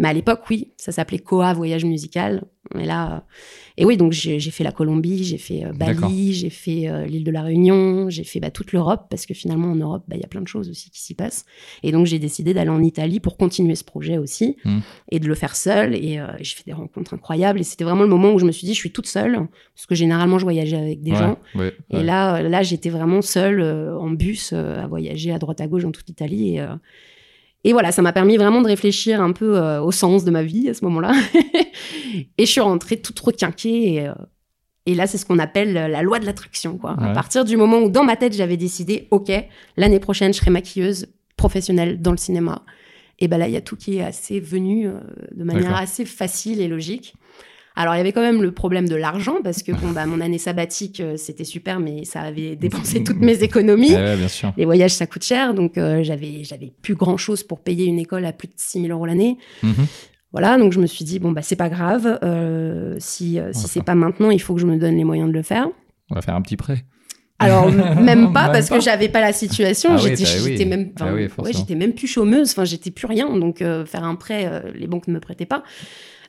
mais 0.00 0.08
à 0.08 0.12
l'époque, 0.12 0.40
oui, 0.50 0.72
ça 0.76 0.90
s'appelait 0.90 1.20
Koa 1.20 1.52
Voyage 1.54 1.84
Musical. 1.84 2.42
Et 2.76 2.84
là, 2.84 3.22
et 3.78 3.84
oui, 3.84 3.96
donc 3.96 4.12
j'ai 4.12 4.38
fait 4.40 4.64
la 4.64 4.72
Colombie, 4.72 5.22
j'ai 5.24 5.38
fait 5.38 5.64
euh. 5.64 5.72
Bali, 5.72 6.32
j'ai 6.32 6.50
fait 6.50 6.88
euh, 6.88 7.04
l'île 7.06 7.24
de 7.24 7.30
la 7.30 7.42
Réunion, 7.42 8.08
j'ai 8.08 8.24
fait 8.24 8.40
bah, 8.40 8.50
toute 8.50 8.72
l'Europe 8.72 9.06
parce 9.10 9.26
que 9.26 9.34
finalement 9.34 9.68
en 9.70 9.74
Europe, 9.74 10.04
bah, 10.08 10.16
il 10.16 10.22
y 10.22 10.24
a 10.24 10.28
plein 10.28 10.40
de 10.40 10.48
choses 10.48 10.70
aussi 10.70 10.90
qui 10.90 11.00
s'y 11.02 11.14
passent. 11.14 11.44
Et 11.82 11.92
donc 11.92 12.06
j'ai 12.06 12.18
décidé 12.18 12.54
d'aller 12.54 12.70
en 12.70 12.82
Italie 12.82 13.20
pour 13.20 13.36
continuer 13.36 13.74
ce 13.74 13.84
projet 13.84 14.18
aussi 14.18 14.56
Hmm. 14.64 14.78
et 15.10 15.20
de 15.20 15.26
le 15.28 15.34
faire 15.34 15.54
seul. 15.56 15.94
Et 15.94 16.18
euh, 16.18 16.26
j'ai 16.40 16.56
fait 16.56 16.64
des 16.66 16.72
rencontres 16.72 17.12
incroyables. 17.14 17.60
Et 17.60 17.64
c'était 17.64 17.84
vraiment 17.84 18.02
le 18.02 18.08
moment 18.08 18.32
où 18.32 18.38
je 18.38 18.46
me 18.46 18.52
suis 18.52 18.66
dit, 18.66 18.72
je 18.74 18.78
suis 18.78 18.92
toute 18.92 19.06
seule 19.06 19.34
parce 19.74 19.86
que 19.86 19.94
généralement 19.94 20.38
je 20.38 20.44
voyageais 20.44 20.76
avec 20.78 21.02
des 21.02 21.10
Ouais, 21.12 21.18
gens. 21.18 21.38
ouais, 21.54 21.74
Et 21.90 21.96
ouais. 21.96 22.02
là, 22.04 22.42
là, 22.42 22.62
j'étais 22.62 22.90
vraiment 22.90 23.22
seule 23.22 23.62
en 23.62 24.10
bus 24.10 24.52
à 24.52 24.86
voyager 24.86 25.32
à 25.32 25.38
droite 25.38 25.60
à 25.60 25.66
gauche 25.66 25.82
dans 25.82 25.92
toute 25.92 26.08
l'Italie. 26.08 26.56
Et, 26.56 26.64
et 27.66 27.72
voilà, 27.72 27.90
ça 27.90 28.00
m'a 28.00 28.12
permis 28.12 28.36
vraiment 28.36 28.62
de 28.62 28.68
réfléchir 28.68 29.20
un 29.20 29.32
peu 29.32 29.58
euh, 29.58 29.82
au 29.82 29.90
sens 29.90 30.24
de 30.24 30.30
ma 30.30 30.44
vie 30.44 30.68
à 30.68 30.74
ce 30.74 30.84
moment-là. 30.84 31.12
et 32.38 32.46
je 32.46 32.50
suis 32.50 32.60
rentrée 32.60 32.96
toute 33.00 33.18
requinquée. 33.18 33.94
Et, 33.94 34.06
euh, 34.06 34.14
et 34.86 34.94
là, 34.94 35.08
c'est 35.08 35.18
ce 35.18 35.26
qu'on 35.26 35.40
appelle 35.40 35.72
la 35.72 36.02
loi 36.02 36.20
de 36.20 36.26
l'attraction. 36.26 36.78
Quoi. 36.78 36.94
À 36.96 37.12
partir 37.12 37.44
du 37.44 37.56
moment 37.56 37.78
où 37.78 37.90
dans 37.90 38.04
ma 38.04 38.14
tête, 38.14 38.34
j'avais 38.34 38.56
décidé, 38.56 39.08
OK, 39.10 39.32
l'année 39.76 39.98
prochaine, 39.98 40.32
je 40.32 40.38
serai 40.38 40.52
maquilleuse 40.52 41.08
professionnelle 41.36 42.00
dans 42.00 42.12
le 42.12 42.18
cinéma. 42.18 42.62
Et 43.18 43.26
ben 43.26 43.36
là, 43.36 43.48
il 43.48 43.54
y 43.54 43.56
a 43.56 43.60
tout 43.60 43.74
qui 43.74 43.96
est 43.96 44.02
assez 44.04 44.38
venu 44.38 44.86
euh, 44.86 45.00
de 45.34 45.42
manière 45.42 45.74
assez 45.74 46.04
facile 46.04 46.60
et 46.60 46.68
logique. 46.68 47.16
Alors, 47.76 47.94
il 47.94 47.98
y 47.98 48.00
avait 48.00 48.12
quand 48.12 48.22
même 48.22 48.42
le 48.42 48.52
problème 48.52 48.88
de 48.88 48.96
l'argent, 48.96 49.36
parce 49.44 49.62
que 49.62 49.70
bon, 49.70 49.90
bah, 49.92 50.06
mon 50.06 50.20
année 50.20 50.38
sabbatique, 50.38 51.00
euh, 51.00 51.16
c'était 51.16 51.44
super, 51.44 51.78
mais 51.78 52.04
ça 52.04 52.22
avait 52.22 52.56
dépensé 52.56 53.04
toutes 53.04 53.20
mes 53.20 53.42
économies. 53.42 53.92
Eh 53.92 53.96
ouais, 53.96 54.16
bien 54.16 54.28
sûr. 54.28 54.52
Les 54.56 54.64
voyages, 54.64 54.92
ça 54.92 55.06
coûte 55.06 55.24
cher, 55.24 55.52
donc 55.54 55.76
euh, 55.76 56.02
j'avais, 56.02 56.42
j'avais 56.42 56.72
plus 56.82 56.94
grand 56.94 57.18
chose 57.18 57.42
pour 57.42 57.60
payer 57.60 57.84
une 57.84 57.98
école 57.98 58.24
à 58.24 58.32
plus 58.32 58.48
de 58.48 58.54
6 58.56 58.80
000 58.82 58.92
euros 58.92 59.06
l'année. 59.06 59.36
Mhm. 59.62 59.86
Voilà, 60.32 60.58
donc 60.58 60.72
je 60.72 60.80
me 60.80 60.86
suis 60.86 61.04
dit, 61.04 61.18
bon, 61.18 61.32
bah, 61.32 61.42
c'est 61.42 61.56
pas 61.56 61.68
grave, 61.68 62.18
euh, 62.22 62.96
si, 62.98 63.38
euh, 63.38 63.52
si 63.54 63.68
c'est 63.68 63.82
pas 63.82 63.94
maintenant, 63.94 64.30
il 64.30 64.40
faut 64.40 64.54
que 64.54 64.60
je 64.60 64.66
me 64.66 64.76
donne 64.76 64.96
les 64.96 65.04
moyens 65.04 65.28
de 65.28 65.32
le 65.32 65.42
faire. 65.42 65.68
On 66.10 66.14
va 66.14 66.20
faire 66.20 66.34
un 66.34 66.42
petit 66.42 66.56
prêt. 66.56 66.84
Alors, 67.38 67.70
même 68.00 68.32
pas, 68.32 68.48
parce 68.48 68.70
que 68.70 68.80
j'avais 68.80 69.08
pas 69.08 69.20
la 69.20 69.32
situation, 69.32 69.90
Ah 69.92 70.00
oui, 70.02 70.14
j'étais, 70.16 70.40
oui. 70.42 70.64
même, 70.64 70.92
Ah 71.00 71.12
oui, 71.14 71.28
ouais, 71.38 71.52
j'étais 71.52 71.74
même 71.74 71.92
plus 71.92 72.06
chômeuse, 72.06 72.50
enfin, 72.52 72.64
j'étais 72.64 72.90
plus 72.90 73.06
rien, 73.06 73.36
donc 73.36 73.60
euh, 73.62 73.84
faire 73.84 74.04
un 74.04 74.14
prêt, 74.14 74.48
euh, 74.50 74.72
les 74.74 74.86
banques 74.86 75.06
ne 75.08 75.12
me 75.14 75.20
prêtaient 75.20 75.46
pas. 75.46 75.62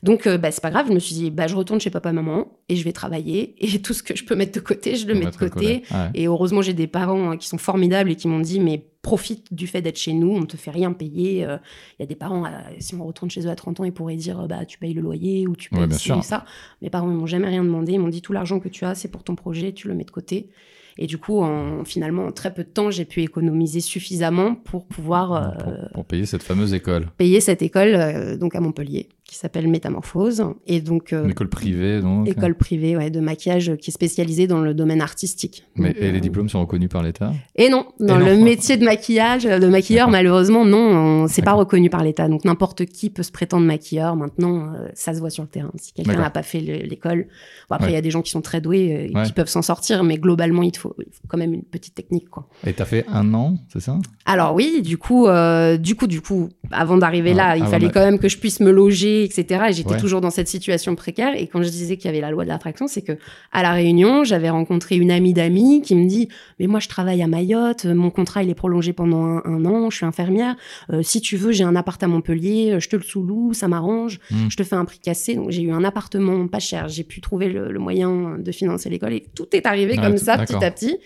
Donc, 0.04 0.28
euh, 0.28 0.38
bah, 0.38 0.52
c'est 0.52 0.62
pas 0.62 0.70
grave, 0.70 0.86
je 0.90 0.94
me 0.94 1.00
suis 1.00 1.16
dit, 1.16 1.32
bah, 1.32 1.48
je 1.48 1.56
retourne 1.56 1.80
chez 1.82 1.90
papa-maman 1.90 2.52
et 2.70 2.76
je 2.76 2.84
vais 2.84 2.92
travailler 2.92 3.56
et 3.58 3.80
tout 3.82 3.94
ce 3.94 4.04
que 4.04 4.16
je 4.16 4.26
peux 4.26 4.36
mettre 4.36 4.52
de 4.54 4.60
côté, 4.60 4.96
je 4.96 5.08
le 5.08 5.16
On 5.16 5.20
mets 5.20 5.26
de 5.26 5.36
côté. 5.36 5.84
Ouais. 5.92 6.10
Et 6.14 6.28
heureusement, 6.28 6.62
j'ai 6.62 6.74
des 6.74 6.86
parents 6.88 7.32
hein, 7.32 7.38
qui 7.38 7.48
sont 7.48 7.58
formidables 7.58 8.12
et 8.12 8.16
qui 8.16 8.28
m'ont 8.28 8.40
dit, 8.42 8.60
mais 8.60 8.86
profitent 9.02 9.52
du 9.54 9.66
fait 9.66 9.82
d'être 9.82 9.98
chez 9.98 10.14
nous, 10.14 10.30
on 10.30 10.42
ne 10.42 10.46
te 10.46 10.56
fait 10.58 10.70
rien 10.72 10.92
payer. 10.94 11.46
euh, 11.46 11.58
Il 11.98 12.02
y 12.02 12.04
a 12.04 12.06
des 12.06 12.16
parents, 12.16 12.46
euh, 12.46 12.50
si 12.80 12.94
on 12.94 13.06
retourne 13.06 13.32
chez 13.32 13.48
eux 13.48 13.50
à 13.50 13.56
30 13.56 13.80
ans, 13.80 13.86
ils 13.86 13.92
pourraient 13.94 14.18
dire 14.18 14.42
euh, 14.42 14.48
bah, 14.48 14.66
tu 14.66 14.78
payes 14.78 14.94
le 14.94 15.02
loyer 15.02 15.48
ou 15.48 15.56
tu 15.56 15.70
payes 15.70 15.80
Ouais, 15.80 15.88
bien 15.88 15.98
ci 15.98 16.04
sûr. 16.06 16.18
ou 16.18 16.22
ça. 16.22 16.46
Mes 16.84 16.90
parents 16.92 17.08
ne 17.08 17.16
m'ont 17.16 17.26
jamais 17.26 17.48
rien 17.48 17.64
demandé. 17.64 17.94
Ils 17.94 18.00
m'ont 18.00 18.10
dit 18.10 18.22
tout 18.22 18.34
l'argent 18.34 18.60
que 18.60 18.68
tu 18.70 18.84
as, 18.86 18.94
c'est 18.94 19.08
pour 19.08 19.24
ton 19.24 19.36
projet, 19.36 19.72
tu 19.72 19.88
le 19.88 19.96
mets 19.96 20.04
de 20.04 20.12
côté. 20.12 20.50
Et 20.98 21.08
du 21.08 21.18
coup, 21.18 21.42
en, 21.42 21.84
finalement, 21.86 22.26
en 22.26 22.32
très 22.32 22.54
peu 22.54 22.64
de 22.64 22.70
temps, 22.70 22.90
j'ai 22.92 23.06
pu 23.06 23.22
économiser 23.22 23.82
suffisamment 23.82 24.56
pour 24.56 24.86
pouvoir 24.86 25.34
euh, 25.34 25.64
pour, 25.64 25.74
pour 25.94 26.06
payer 26.06 26.26
cette 26.26 26.44
fameuse 26.44 26.74
école. 26.74 27.08
payer 27.18 27.40
cette 27.40 27.62
école 27.62 27.96
euh, 27.96 28.38
donc 28.38 28.56
à 28.56 28.60
Montpellier, 28.60 29.10
qui 29.28 29.36
s'appelle 29.36 29.68
Métamorphose. 29.68 30.44
Et 30.68 30.80
donc, 30.80 31.12
euh, 31.12 31.26
Une 31.26 31.32
école 31.32 31.50
privée, 31.50 32.00
donc. 32.02 32.28
école 32.30 32.56
privée 32.56 32.96
ouais, 32.96 33.10
de 33.10 33.20
maquillage 33.20 33.76
qui 33.76 33.90
est 33.90 33.94
spécialisée 33.94 34.48
dans 34.48 34.62
le 34.62 34.74
domaine 34.74 35.02
artistique. 35.02 35.66
Mais, 35.76 35.90
Donc, 35.90 35.98
et 36.00 36.12
les 36.14 36.18
euh, 36.18 36.22
diplômes 36.22 36.48
sont 36.48 36.62
reconnus 36.62 36.88
par 36.90 37.04
l'État? 37.04 37.34
Et 37.56 37.70
non, 37.70 37.88
dans 38.00 38.18
non. 38.18 38.26
le 38.26 38.38
métier 38.38 38.78
de 38.78 38.86
maquillage, 38.86 39.46
euh, 39.46 39.60
de 39.60 39.68
maquilleur, 39.68 40.10
malheureusement, 40.10 40.64
non, 40.66 40.78
on- 41.24 41.28
c'est 41.28 41.42
pas 41.42 41.52
reconnu 41.54 41.90
par 41.90 42.04
l'État. 42.04 42.30
Donc 42.30 42.46
n'importe 42.46 42.86
qui 42.86 43.10
peut 43.10 43.24
se 43.24 43.32
prétendre 43.34 43.66
maquilleur. 43.66 44.16
Maintenant, 44.16 44.74
euh, 44.74 44.88
ça 44.94 45.14
se 45.14 45.20
voit 45.20 45.30
sur 45.30 45.44
le 45.44 45.50
terrain. 45.50 45.72
Si 45.76 45.92
quelqu'un 45.92 46.16
n'a 46.16 46.30
pas 46.30 46.44
fait 46.44 46.62
le- 46.62 46.88
l'école, 46.88 47.28
bon, 47.70 47.76
après 47.76 47.88
il 47.88 47.90
Ouais. 47.90 47.96
y 47.96 47.98
a 47.98 48.02
des 48.02 48.12
gens 48.12 48.22
qui 48.22 48.32
sont 48.32 48.42
très 48.42 48.62
doués 48.62 48.94
euh, 48.96 49.12
et 49.12 49.14
Ouais. 49.14 49.24
qui 49.24 49.34
peuvent 49.34 49.50
s'en 49.50 49.62
sortir, 49.62 50.06
mais 50.06 50.18
globalement, 50.18 50.64
il 50.64 50.76
faut, 50.78 50.96
il 51.00 51.12
faut 51.12 51.28
quand 51.28 51.38
même 51.38 51.54
une 51.54 51.64
petite 51.64 51.96
technique, 51.96 52.30
quoi. 52.30 52.48
Et 52.66 52.72
t'as 52.72 52.86
fait 52.86 53.06
un 53.12 53.34
an, 53.34 53.58
c'est 53.74 53.82
ça? 53.82 53.98
Alors 54.26 54.56
oui, 54.56 54.82
du 54.82 54.98
coup, 54.98 55.28
euh, 55.28 55.76
du 55.78 55.96
coup, 55.96 56.08
du 56.08 56.22
coup, 56.22 56.48
avant 56.72 56.96
d'arriver 56.98 57.32
Ah, 57.34 57.56
là, 57.56 57.58
il 57.58 57.66
fallait 57.66 57.90
quand 57.92 58.00
même 58.06 58.20
que 58.20 58.30
je 58.30 58.38
puisse 58.38 58.62
me 58.62 58.72
loger, 58.72 59.17
etc. 59.24 59.66
Et 59.70 59.74
j'étais 59.74 59.92
Ouais. 59.92 59.98
toujours 60.00 60.22
dans 60.22 60.30
cette 60.30 60.48
situation 60.48 60.96
précaire. 60.96 61.34
Et 61.36 61.48
quand 61.48 61.62
je 61.62 61.70
disais 61.70 61.98
qu'il 61.98 62.06
y 62.06 62.10
avait 62.10 62.22
la 62.22 62.32
loi 62.32 62.44
de 62.44 62.50
l'attraction, 62.50 62.88
c'est 62.88 63.02
que 63.02 63.14
à 63.52 63.64
la 63.64 63.72
Réunion, 63.72 64.24
j'avais 64.24 64.50
rencontré 64.50 64.96
une 64.98 65.12
amie 65.12 65.34
d'amis 65.34 65.82
qui 65.82 65.96
me 65.96 66.08
dit 66.08 66.28
"Mais 66.60 66.68
moi, 66.68 66.80
je 66.80 66.88
travaille 66.88 67.22
à 67.22 67.28
Mayotte. 67.28 67.86
Mon 67.86 68.10
contrat, 68.10 68.44
il 68.44 68.50
est 68.50 68.56
prolongé 68.56 68.94
pendant 68.94 69.24
un, 69.26 69.42
un 69.46 69.66
an. 69.66 69.90
Je 69.90 69.98
suis 69.98 70.06
infirmière. 70.06 70.56
Euh, 70.92 71.02
si 71.04 71.22
tu 71.22 71.38
veux, 71.38 71.52
j'ai 71.52 71.64
un 71.64 71.76
appart 71.76 72.02
à 72.04 72.08
Montpellier. 72.08 72.72
euh, 72.74 72.80
Je 72.80 72.90
te 72.90 72.96
le 72.96 73.02
sous-loue, 73.04 73.54
ça 73.54 73.68
m'arrange. 73.68 74.20
Hmm. 74.32 74.50
Je 74.50 74.56
te 74.58 74.64
fais 74.64 74.76
un 74.76 74.86
prix 74.86 75.00
cassé." 75.00 75.36
Donc 75.36 75.52
j'ai 75.52 75.62
eu 75.64 75.72
un 75.72 75.84
appartement 75.84 76.48
pas 76.48 76.60
cher. 76.60 76.88
J'ai 76.88 77.04
pu 77.04 77.22
trouver 77.22 77.50
le, 77.50 77.72
le 77.72 77.80
moyen 77.80 78.38
de 78.40 78.52
financer 78.52 78.90
l'école. 78.90 79.14
Et 79.14 79.26
tout 79.36 79.48
est 79.54 79.66
arrivé 79.66 79.94
Ouais, 79.98 80.04
comme 80.04 80.16
tout- 80.16 80.24
ça, 80.26 80.38
petit 80.38 80.56
à 80.64 80.72
petit. 80.72 80.98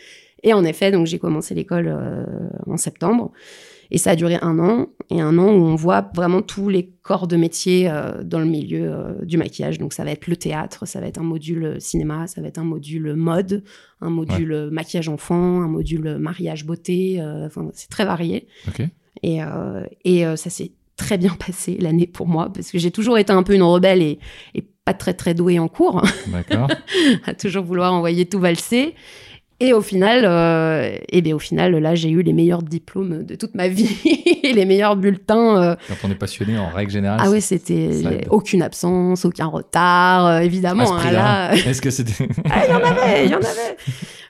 Et 0.43 0.53
en 0.53 0.63
effet, 0.63 0.89
donc 0.91 1.05
j'ai 1.05 1.19
commencé 1.19 1.53
l'école 1.53 1.87
euh, 1.87 2.25
en 2.65 2.75
septembre. 2.77 3.31
Et 3.93 3.97
ça 3.97 4.11
a 4.11 4.15
duré 4.15 4.37
un 4.41 4.57
an, 4.59 4.87
et 5.09 5.19
un 5.19 5.37
an 5.37 5.47
où 5.47 5.63
on 5.65 5.75
voit 5.75 6.09
vraiment 6.15 6.41
tous 6.41 6.69
les 6.69 6.93
corps 7.03 7.27
de 7.27 7.35
métier 7.35 7.89
euh, 7.89 8.23
dans 8.23 8.39
le 8.39 8.45
milieu 8.45 8.89
euh, 8.89 9.25
du 9.25 9.37
maquillage. 9.37 9.79
Donc 9.79 9.91
ça 9.91 10.05
va 10.05 10.11
être 10.11 10.27
le 10.27 10.37
théâtre, 10.37 10.87
ça 10.87 11.01
va 11.01 11.07
être 11.07 11.17
un 11.19 11.23
module 11.23 11.75
cinéma, 11.79 12.25
ça 12.27 12.41
va 12.41 12.47
être 12.47 12.57
un 12.57 12.63
module 12.63 13.13
mode, 13.15 13.63
un 13.99 14.09
module 14.09 14.69
maquillage 14.71 15.09
enfant, 15.09 15.61
un 15.61 15.67
module 15.67 16.17
mariage 16.19 16.65
beauté. 16.65 17.17
euh, 17.19 17.47
Enfin, 17.47 17.69
c'est 17.73 17.89
très 17.89 18.05
varié. 18.05 18.47
Et, 19.23 19.43
euh, 19.43 19.83
et 20.05 20.25
euh, 20.25 20.35
ça 20.37 20.49
s'est 20.49 20.71
très 20.95 21.17
bien 21.17 21.35
passé 21.45 21.77
l'année 21.79 22.07
pour 22.07 22.27
moi, 22.27 22.51
parce 22.53 22.71
que 22.71 22.77
j'ai 22.79 22.91
toujours 22.91 23.17
été 23.17 23.33
un 23.33 23.43
peu 23.43 23.53
une 23.55 23.63
rebelle 23.63 24.01
et, 24.01 24.19
et 24.55 24.63
pas 24.85 24.93
très 24.93 25.13
très 25.13 25.33
douée 25.33 25.59
en 25.59 25.67
cours, 25.67 26.01
D'accord. 26.27 26.69
à 27.25 27.33
toujours 27.33 27.63
vouloir 27.65 27.93
envoyer 27.93 28.25
tout 28.25 28.39
valser. 28.39 28.95
Et 29.63 29.73
au 29.73 29.81
final, 29.81 30.25
euh, 30.25 30.97
eh 31.09 31.21
bien, 31.21 31.35
au 31.35 31.39
final, 31.39 31.77
là, 31.77 31.93
j'ai 31.93 32.09
eu 32.09 32.23
les 32.23 32.33
meilleurs 32.33 32.63
diplômes 32.63 33.23
de 33.23 33.35
toute 33.35 33.53
ma 33.53 33.67
vie, 33.67 33.95
et 34.43 34.53
les 34.53 34.65
meilleurs 34.65 34.95
bulletins. 34.95 35.61
euh. 35.61 35.75
Quand 35.87 36.07
on 36.07 36.11
est 36.11 36.15
passionné, 36.15 36.57
en 36.57 36.69
règle 36.69 36.91
générale. 36.91 37.19
Ah 37.21 37.29
ouais, 37.29 37.41
c'était 37.41 38.25
aucune 38.31 38.63
absence, 38.63 39.23
aucun 39.23 39.45
retard, 39.45 40.25
euh, 40.25 40.29
à 40.37 40.43
évidemment. 40.43 40.87
ce 40.87 41.07
hein, 41.07 41.11
là, 41.11 41.53
Est-ce 41.53 41.79
que 41.79 41.91
c'était. 41.91 42.27
ah, 42.49 42.63
il 42.65 42.71
y 42.71 42.73
en 42.73 42.83
avait, 42.83 43.25
il 43.25 43.31
y 43.31 43.35
en 43.35 43.37
avait. 43.37 43.77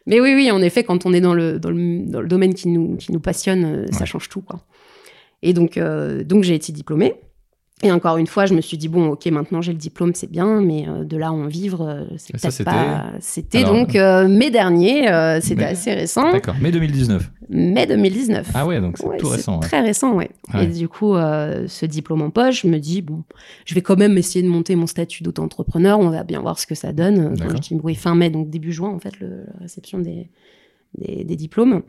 Mais 0.06 0.20
oui, 0.20 0.34
oui, 0.36 0.52
en 0.52 0.62
effet, 0.62 0.84
quand 0.84 1.06
on 1.06 1.14
est 1.14 1.22
dans 1.22 1.34
le, 1.34 1.60
dans 1.60 1.72
le, 1.72 2.06
dans 2.08 2.20
le 2.20 2.28
domaine 2.28 2.54
qui 2.54 2.68
nous, 2.68 2.98
qui 2.98 3.14
nous 3.14 3.22
passionne, 3.22 3.86
ça 3.94 4.04
change 4.04 4.28
tout. 4.28 4.42
Quoi. 4.42 4.60
Et 5.44 5.54
donc, 5.54 5.80
donc 6.26 6.44
j'ai 6.44 6.56
été 6.56 6.74
diplômée. 6.74 7.16
Et 7.84 7.92
encore 7.92 8.18
une 8.18 8.28
fois, 8.28 8.46
je 8.46 8.54
me 8.54 8.62
suis 8.62 8.78
dit, 8.78 8.88
bon, 8.88 9.08
ok, 9.10 9.26
maintenant 9.28 9.60
j'ai 9.62 9.72
le 9.72 9.78
diplôme, 9.80 10.14
c'est 10.14 10.30
bien, 10.30 10.62
mais 10.62 10.88
euh, 10.88 11.04
de 11.04 11.18
là 11.18 11.28
à 11.30 11.32
en 11.32 11.48
vivre, 11.48 11.82
euh, 11.82 12.04
c'est 12.18 12.34
peut-être 12.40 12.64
pas... 12.64 13.06
C'était 13.20 13.60
Alors, 13.60 13.74
donc 13.74 13.96
euh, 13.96 14.28
mai 14.28 14.52
dernier, 14.52 15.08
c'était 15.42 15.62
mai- 15.64 15.68
assez 15.72 15.92
récent, 15.94 16.32
D'accord. 16.32 16.54
Mai 16.62 16.72
2019. 16.72 17.32
mai 17.50 17.88
2019. 17.88 18.52
Ah 18.54 18.68
ouais, 18.68 18.80
donc 18.80 18.98
c'est 19.00 19.06
Ouais, 19.08 19.18
tout 19.18 19.30
récent. 19.30 19.56
ouais. 19.56 19.68
Très 19.68 19.82
récent, 19.82 20.14
ouais. 20.14 20.30
Ouais. 20.54 20.66
Et 20.66 20.68
du 20.68 20.88
coup, 20.88 21.16
ce 21.16 21.86
diplôme 21.88 22.22
en 22.22 22.30
poche, 22.30 22.62
je 22.62 22.68
me 22.68 22.78
dis, 22.78 23.02
bon, 23.02 23.24
je 23.66 23.74
vais 23.74 23.82
quand 23.82 23.98
même 23.98 24.16
essayer 24.18 24.44
de 24.44 24.50
monter 24.50 24.76
mon 24.76 24.86
statut 24.88 25.24
d'auto-entrepreneur, 25.24 26.00
on 26.00 26.10
va 26.10 26.24
bien 26.24 26.40
voir 26.40 26.60
ce 26.60 26.68
que 26.68 26.76
ça 26.76 26.94
donne. 26.94 27.34
D'accord. 27.34 27.56
je 27.58 27.62
dis 27.76 27.80
oui, 27.84 27.96
fin 27.96 28.14
mai, 28.14 28.30
donc 28.30 28.50
début 28.52 28.72
juin, 28.72 28.90
en 28.90 29.00
fait, 29.00 29.20
le- 29.20 29.46
la 29.56 29.62
réception 29.62 29.98
des, 29.98 30.30
des, 31.00 31.24
des 31.24 31.36
diplômes. 31.36 31.82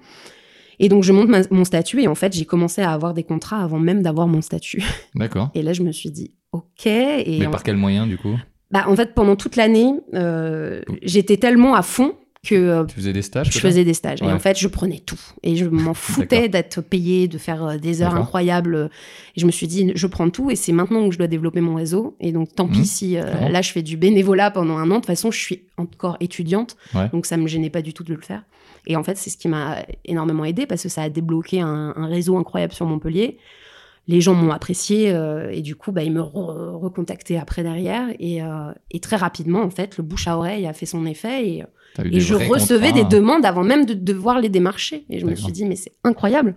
Et 0.82 0.88
donc, 0.90 1.02
je 1.04 1.12
monte 1.12 1.28
ma- 1.28 1.40
mon 1.50 1.64
statut 1.64 2.02
et 2.02 2.08
en 2.08 2.14
fait, 2.14 2.34
j'ai 2.34 2.45
commencé 2.45 2.82
à 2.82 2.92
avoir 2.92 3.14
des 3.14 3.23
contrats 3.23 3.62
avant 3.62 3.78
même 3.78 4.02
d'avoir 4.02 4.26
mon 4.28 4.42
statut. 4.42 4.82
D'accord. 5.14 5.50
Et 5.54 5.62
là, 5.62 5.73
je 5.73 5.82
me 5.82 5.92
suis 5.92 6.10
dit, 6.10 6.32
ok. 6.52 6.86
Et 6.86 7.36
Mais 7.40 7.47
en, 7.47 7.50
par 7.50 7.62
quel 7.62 7.76
moyen, 7.76 8.06
du 8.06 8.18
coup? 8.18 8.36
Bah, 8.71 8.84
en 8.88 8.97
fait, 8.97 9.14
pendant 9.14 9.36
toute 9.36 9.56
l'année, 9.56 9.92
euh, 10.14 10.82
j'étais 11.02 11.36
tellement 11.38 11.75
à 11.75 11.82
fond 11.82 12.14
que 12.45 12.56
euh, 12.56 12.84
Tu 12.86 12.97
faisais 12.97 13.12
des 13.12 13.23
stages 13.23 13.50
je 13.52 13.58
faisais 13.60 13.84
des 13.84 13.95
stages. 13.95 14.21
Et 14.21 14.25
en 14.25 14.40
fait, 14.40 14.58
je 14.58 14.66
prenais 14.66 14.99
tout. 14.99 15.21
Et 15.45 15.54
je 15.54 15.64
m'en 15.66 15.95
foutais 15.95 16.49
d'être 16.49 16.80
payée, 16.80 17.28
de 17.28 17.38
faire 17.38 17.64
euh, 17.64 17.76
des 17.78 18.02
heures 18.02 18.16
incroyables. 18.16 18.90
Et 19.36 19.40
je 19.40 19.47
me 19.47 19.52
suis 19.52 19.68
dit, 19.68 19.92
je 19.95 20.06
prends 20.08 20.28
tout 20.30 20.50
et 20.50 20.56
c'est 20.56 20.73
maintenant 20.73 21.06
que 21.06 21.12
je 21.12 21.18
dois 21.18 21.28
développer 21.28 21.60
mon 21.60 21.76
réseau. 21.76 22.16
Et 22.18 22.32
donc, 22.32 22.52
tant 22.56 22.66
Mhm. 22.66 22.73
pis 22.73 22.86
si 22.86 23.16
euh, 23.16 23.49
là, 23.49 23.62
je 23.62 23.71
fais 23.71 23.82
du 23.82 23.97
bénévolat 23.97 24.50
pendant 24.50 24.78
un 24.78 24.90
an. 24.90 24.95
De 24.95 25.00
toute 25.00 25.06
façon, 25.06 25.30
je 25.30 25.38
suis 25.38 25.62
encore 25.76 26.16
étudiante. 26.18 26.76
Ouais. 26.97 27.08
Donc, 27.12 27.26
ça 27.26 27.36
me 27.36 27.47
gênait 27.47 27.71
pas 27.71 27.82
du 27.82 27.92
tout 27.92 28.02
de 28.02 28.12
le 28.12 28.21
faire. 28.21 28.42
Et 28.86 28.97
en 28.97 29.02
fait, 29.04 29.16
c'est 29.16 29.30
ce 29.30 29.36
qui 29.36 29.49
m'a 29.49 29.76
énormément 30.04 30.45
aidé 30.45 30.66
parce 30.66 30.82
que 30.82 30.88
ça 30.88 31.02
a 31.02 31.08
débloqué 31.08 31.60
un, 31.60 31.92
un 31.97 32.06
réseau 32.06 32.36
incroyable 32.36 32.73
sur 32.73 32.86
Montpellier. 32.86 33.38
Les 34.08 34.21
gens 34.21 34.34
m'ont 34.34 34.50
apprécié 34.50 35.12
euh, 35.12 35.50
et 35.52 35.60
du 35.60 35.76
coup, 35.76 35.92
bah, 35.92 36.02
ils 36.02 36.12
me 36.12 36.21
re- 36.21 36.75
recontactaient 36.76 37.36
après 37.36 37.62
derrière. 37.62 38.08
Et, 38.18 38.42
euh, 38.42 38.73
et 38.90 38.99
très 38.99 39.14
rapidement, 39.14 39.62
en 39.62 39.71
fait, 39.71 39.97
le 39.97 40.02
bouche 40.02 40.26
à 40.26 40.36
oreille 40.36 40.66
a 40.66 40.73
fait 40.73 40.86
son 40.86 41.06
effet. 41.06 41.49
Et, 41.49 41.64
je 42.18 42.34
recevais 42.34 42.88
contrats. 42.88 43.04
des 43.04 43.16
demandes 43.16 43.45
avant 43.45 43.62
même 43.62 43.86
de 43.86 43.95
devoir 43.95 44.40
les 44.40 44.49
démarcher. 44.49 45.04
Et 45.10 45.21
je 45.21 45.26
me 45.26 45.36
suis 45.36 45.52
dit, 45.52 45.64
mais 45.64 45.76
c'est 45.76 45.92
incroyable. 46.02 46.56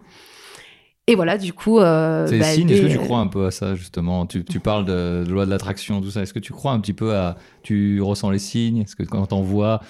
Et 1.08 1.14
voilà, 1.14 1.38
du 1.38 1.54
coup. 1.54 1.78
euh, 1.80 2.26
C'est 2.26 2.40
bah, 2.40 2.46
signes, 2.46 2.70
est-ce 2.72 2.82
que 2.82 2.88
tu 2.88 2.98
crois 2.98 3.20
un 3.20 3.28
peu 3.28 3.46
à 3.46 3.52
ça, 3.52 3.76
justement? 3.76 4.26
Tu, 4.26 4.44
tu 4.44 4.60
parles 4.60 4.86
de, 4.86 5.24
de 5.24 5.32
loi 5.32 5.46
de 5.46 5.52
l'attraction, 5.52 6.02
tout 6.02 6.10
ça. 6.10 6.24
Est-ce 6.24 6.34
que 6.34 6.40
tu 6.40 6.52
crois 6.52 6.72
un 6.72 6.80
petit 6.80 6.94
peu 6.94 7.14
à. 7.14 7.38
Tu 7.62 8.02
ressens 8.02 8.32
les 8.32 8.40
signes? 8.40 8.80
Est-ce 8.80 8.96
que 8.96 9.04
quand 9.04 9.28
t'en 9.28 9.42
vois. 9.42 9.82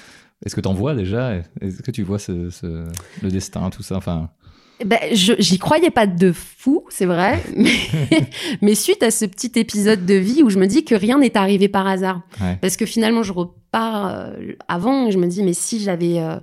Est-ce 0.45 0.55
que 0.55 0.61
t'en 0.61 0.73
vois 0.73 0.93
déjà? 0.95 1.35
Est-ce 1.61 1.81
que 1.81 1.91
tu 1.91 2.03
vois 2.03 2.19
ce, 2.19 2.49
ce- 2.49 2.85
le 3.21 3.29
destin, 3.31 3.69
tout 3.69 3.83
ça? 3.83 3.95
Enfin, 3.97 4.29
Ben, 4.85 4.99
j'y 5.11 5.57
croyais 5.57 5.89
pas 5.89 6.05
de 6.05 6.31
fou, 6.31 6.85
c'est 6.89 7.05
vrai. 7.05 7.41
Mais, 7.55 7.71
mais 8.61 8.75
suite 8.75 9.01
à 9.03 9.09
ce 9.11 9.25
petit 9.25 9.51
épisode 9.55 10.05
de 10.05 10.13
vie 10.15 10.43
où 10.43 10.49
je 10.49 10.59
me 10.59 10.67
dis 10.67 10.83
que 10.85 10.95
rien 10.95 11.17
n'est 11.19 11.35
arrivé 11.37 11.67
par 11.69 11.87
hasard. 11.87 12.21
Ouais. 12.41 12.57
Parce 12.61 12.75
que 12.77 12.85
finalement, 12.85 13.23
je 13.23 13.31
repars 13.33 14.05
euh, 14.07 14.33
avant 14.67 15.07
et 15.07 15.11
je 15.11 15.17
me 15.17 15.27
dis, 15.27 15.43
mais 15.43 15.53
si 15.53 15.79
j'avais. 15.79 16.19
euh, 16.19 16.37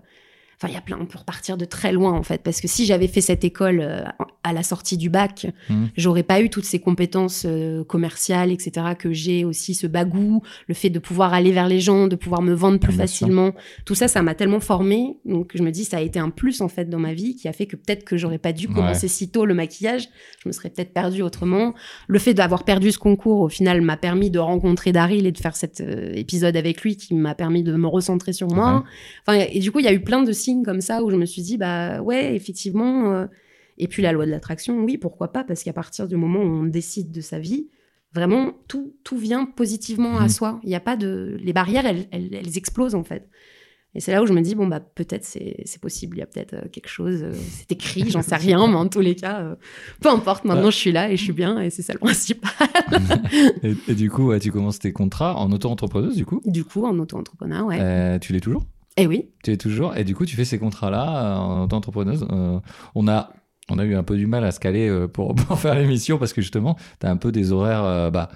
Enfin, 0.62 0.70
il 0.70 0.74
y 0.74 0.78
a 0.78 0.80
plein, 0.80 0.96
on 1.00 1.06
peut 1.06 1.18
repartir 1.18 1.56
de 1.56 1.64
très 1.64 1.90
loin 1.90 2.12
en 2.12 2.22
fait, 2.22 2.40
parce 2.42 2.60
que 2.60 2.68
si 2.68 2.86
j'avais 2.86 3.08
fait 3.08 3.20
cette 3.20 3.42
école 3.42 3.80
euh, 3.80 4.04
à 4.44 4.52
la 4.52 4.62
sortie 4.62 4.96
du 4.96 5.10
bac, 5.10 5.46
Mhm. 5.68 5.88
j'aurais 5.96 6.22
pas 6.22 6.40
eu 6.40 6.50
toutes 6.50 6.64
ces 6.66 6.78
compétences 6.78 7.44
euh, 7.46 7.82
commerciales, 7.82 8.52
etc. 8.52 8.94
que 8.96 9.12
j'ai 9.12 9.44
aussi, 9.44 9.74
ce 9.74 9.88
bagou, 9.88 10.40
le 10.68 10.74
fait 10.74 10.88
de 10.90 11.00
pouvoir 11.00 11.34
aller 11.34 11.50
vers 11.50 11.66
les 11.66 11.80
gens, 11.80 12.06
de 12.06 12.14
pouvoir 12.14 12.42
me 12.42 12.52
vendre 12.52 12.78
plus 12.78 12.92
sûr. 12.92 13.00
facilement. 13.02 13.52
Tout 13.84 13.96
ça, 13.96 14.06
ça 14.06 14.22
m'a 14.22 14.34
tellement 14.36 14.60
formé, 14.60 15.16
donc 15.24 15.50
je 15.54 15.62
me 15.64 15.70
dis 15.72 15.84
ça 15.84 15.96
a 15.96 16.00
été 16.00 16.18
un 16.20 16.30
plus 16.30 16.60
en 16.60 16.68
fait 16.68 16.88
dans 16.88 17.00
ma 17.00 17.12
vie 17.12 17.34
qui 17.34 17.48
a 17.48 17.52
fait 17.52 17.66
que 17.66 17.74
peut-être 17.74 18.04
que 18.04 18.16
j'aurais 18.16 18.38
pas 18.38 18.52
dû 18.52 18.68
Ouais. 18.68 18.74
commencer 18.74 19.08
si 19.08 19.30
tôt 19.30 19.44
le 19.46 19.54
maquillage, 19.54 20.08
je 20.42 20.48
me 20.48 20.52
serais 20.52 20.70
peut-être 20.70 20.92
perdue 20.92 21.22
autrement. 21.22 21.74
Le 22.06 22.18
fait 22.20 22.34
d'avoir 22.34 22.64
perdu 22.64 22.92
ce 22.92 22.98
concours 22.98 23.40
au 23.40 23.48
final 23.48 23.80
m'a 23.80 23.96
permis 23.96 24.30
de 24.30 24.38
rencontrer 24.38 24.92
Daryl 24.92 25.26
et 25.26 25.32
de 25.32 25.38
faire 25.38 25.56
cet 25.56 25.80
euh, 25.80 26.12
épisode 26.14 26.56
avec 26.56 26.82
lui 26.82 26.96
qui 26.96 27.14
m'a 27.14 27.34
permis 27.34 27.62
de 27.62 27.74
me 27.74 27.86
recentrer 27.88 28.32
sur 28.32 28.48
moi. 28.48 28.84
Enfin, 29.26 29.44
et 29.50 29.58
du 29.60 29.72
coup, 29.72 29.78
il 29.78 29.84
y 29.84 29.88
a 29.88 29.92
eu 29.92 30.00
plein 30.02 30.22
de 30.22 30.32
signes 30.32 30.51
comme 30.64 30.80
ça 30.82 31.02
où 31.02 31.10
je 31.10 31.16
me 31.16 31.24
suis 31.26 31.42
dit, 31.42 31.56
bah 31.56 32.00
ouais, 32.02 32.34
effectivement. 32.36 33.12
euh, 33.12 33.26
Et 33.78 33.88
puis 33.88 34.02
la 34.02 34.12
loi 34.12 34.26
de 34.26 34.30
l'attraction, 34.30 34.78
oui, 34.84 34.98
pourquoi 34.98 35.32
pas 35.32 35.44
Parce 35.44 35.62
qu'à 35.64 35.72
partir 35.72 36.06
du 36.06 36.16
moment 36.16 36.40
où 36.40 36.46
on 36.62 36.64
décide 36.64 37.10
de 37.10 37.22
sa 37.22 37.38
vie, 37.38 37.68
vraiment, 38.14 38.52
tout, 38.68 38.94
tout 39.02 39.16
vient 39.16 39.46
positivement 39.46 40.18
à 40.18 40.24
Mhm. 40.24 40.28
soi. 40.28 40.60
Il 40.62 40.68
n'y 40.68 40.74
a 40.74 40.80
pas 40.80 40.96
de... 40.96 41.38
Les 41.42 41.54
barrières, 41.54 41.86
elles, 41.86 42.06
elles, 42.12 42.34
elles 42.34 42.58
explosent 42.58 42.94
en 42.94 43.02
fait. 43.04 43.28
Et 43.94 44.00
c'est 44.00 44.12
là 44.12 44.22
où 44.22 44.26
je 44.26 44.32
me 44.32 44.40
dis, 44.40 44.54
bon, 44.54 44.66
bah 44.66 44.80
peut-être 44.80 45.24
c'est 45.24 45.56
c'est 45.66 45.78
possible, 45.80 46.16
il 46.16 46.20
y 46.20 46.22
a 46.22 46.26
peut-être 46.26 46.54
euh, 46.54 46.68
quelque 46.72 46.88
chose, 46.88 47.22
euh, 47.22 47.32
c'est 47.34 47.72
écrit, 47.72 48.08
j'en 48.08 48.22
sais 48.22 48.36
rien, 48.48 48.66
mais 48.66 48.76
en 48.76 48.88
tous 48.88 49.00
les 49.00 49.14
cas, 49.14 49.40
euh, 49.42 49.54
peu 50.00 50.08
importe, 50.08 50.44
maintenant 50.46 50.70
je 50.70 50.76
suis 50.78 50.92
là 50.92 51.10
et 51.10 51.16
je 51.18 51.22
suis 51.24 51.34
bien, 51.34 51.60
et 51.60 51.68
c'est 51.68 51.82
ça 51.82 51.92
le 51.92 51.98
principal. 51.98 52.50
et, 53.62 53.74
et 53.88 53.94
du 53.94 54.10
coup, 54.10 54.28
ouais, 54.28 54.40
tu 54.40 54.50
commences 54.50 54.78
tes 54.78 54.92
contrats 54.94 55.36
en 55.36 55.50
auto-entrepreneuse, 55.52 56.16
du 56.16 56.24
coup? 56.24 56.40
Du 56.46 56.64
coup, 56.64 56.84
en 56.86 56.98
auto-entrepreneur, 56.98 57.66
ouais. 57.66 57.78
Euh, 57.80 58.18
Tu 58.18 58.32
l'es 58.32 58.40
toujours? 58.40 58.64
Et 58.96 59.06
oui, 59.06 59.30
Tu 59.42 59.52
es 59.52 59.56
toujours 59.56 59.96
Et 59.96 60.04
du 60.04 60.14
coup, 60.14 60.26
tu 60.26 60.36
fais 60.36 60.44
ces 60.44 60.58
contrats-là 60.58 61.34
euh, 61.34 61.36
en 61.36 61.62
auto-entrepreneuse. 61.64 62.26
Euh, 62.30 62.60
on, 62.94 63.08
a, 63.08 63.30
on 63.70 63.78
a 63.78 63.84
eu 63.84 63.94
un 63.94 64.02
peu 64.02 64.16
du 64.16 64.26
mal 64.26 64.44
à 64.44 64.50
se 64.52 64.60
caler 64.60 64.88
euh, 64.88 65.08
pour, 65.08 65.34
pour 65.34 65.58
faire 65.58 65.74
l'émission 65.74 66.18
parce 66.18 66.32
que 66.32 66.42
justement, 66.42 66.76
tu 67.00 67.06
as 67.06 67.10
un 67.10 67.16
peu 67.16 67.32
des 67.32 67.52
horaires. 67.52 67.84
euh, 67.84 68.10
bah, 68.10 68.28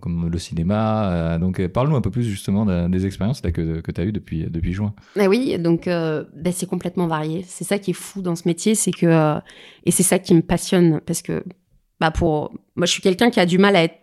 comme 0.00 0.30
le 0.30 0.38
cinéma. 0.38 1.12
euh, 1.12 1.38
donc, 1.38 1.66
parle-nous 1.68 1.96
un 1.96 2.00
peu 2.00 2.10
plus 2.10 2.22
justement 2.24 2.64
de- 2.64 2.88
des 2.88 3.04
expériences 3.04 3.42
là, 3.44 3.52
que, 3.52 3.80
que 3.82 3.92
tu 3.92 4.00
as 4.00 4.04
eues 4.04 4.12
depuis, 4.12 4.44
depuis 4.48 4.72
juin. 4.72 4.94
Ah 5.18 5.28
oui, 5.28 5.58
donc 5.58 5.88
euh, 5.88 6.24
ben, 6.34 6.52
c'est 6.54 6.64
complètement 6.66 7.06
varié. 7.06 7.44
C'est 7.46 7.64
ça 7.64 7.78
qui 7.78 7.90
est 7.90 7.94
fou 7.94 8.22
dans 8.22 8.34
ce 8.34 8.48
métier, 8.48 8.74
c'est 8.74 8.92
que 8.92 9.04
euh, 9.06 9.38
et 9.84 9.90
c'est 9.90 10.02
ça 10.02 10.18
qui 10.18 10.34
me 10.34 10.40
passionne 10.40 11.00
parce 11.04 11.20
que 11.20 11.44
bah 12.00 12.10
pour 12.10 12.52
moi 12.76 12.86
je 12.86 12.92
suis 12.92 13.02
quelqu'un 13.02 13.28
qui 13.30 13.40
a 13.40 13.44
du 13.46 13.58
mal 13.58 13.76
à 13.76 13.84
être 13.84 13.96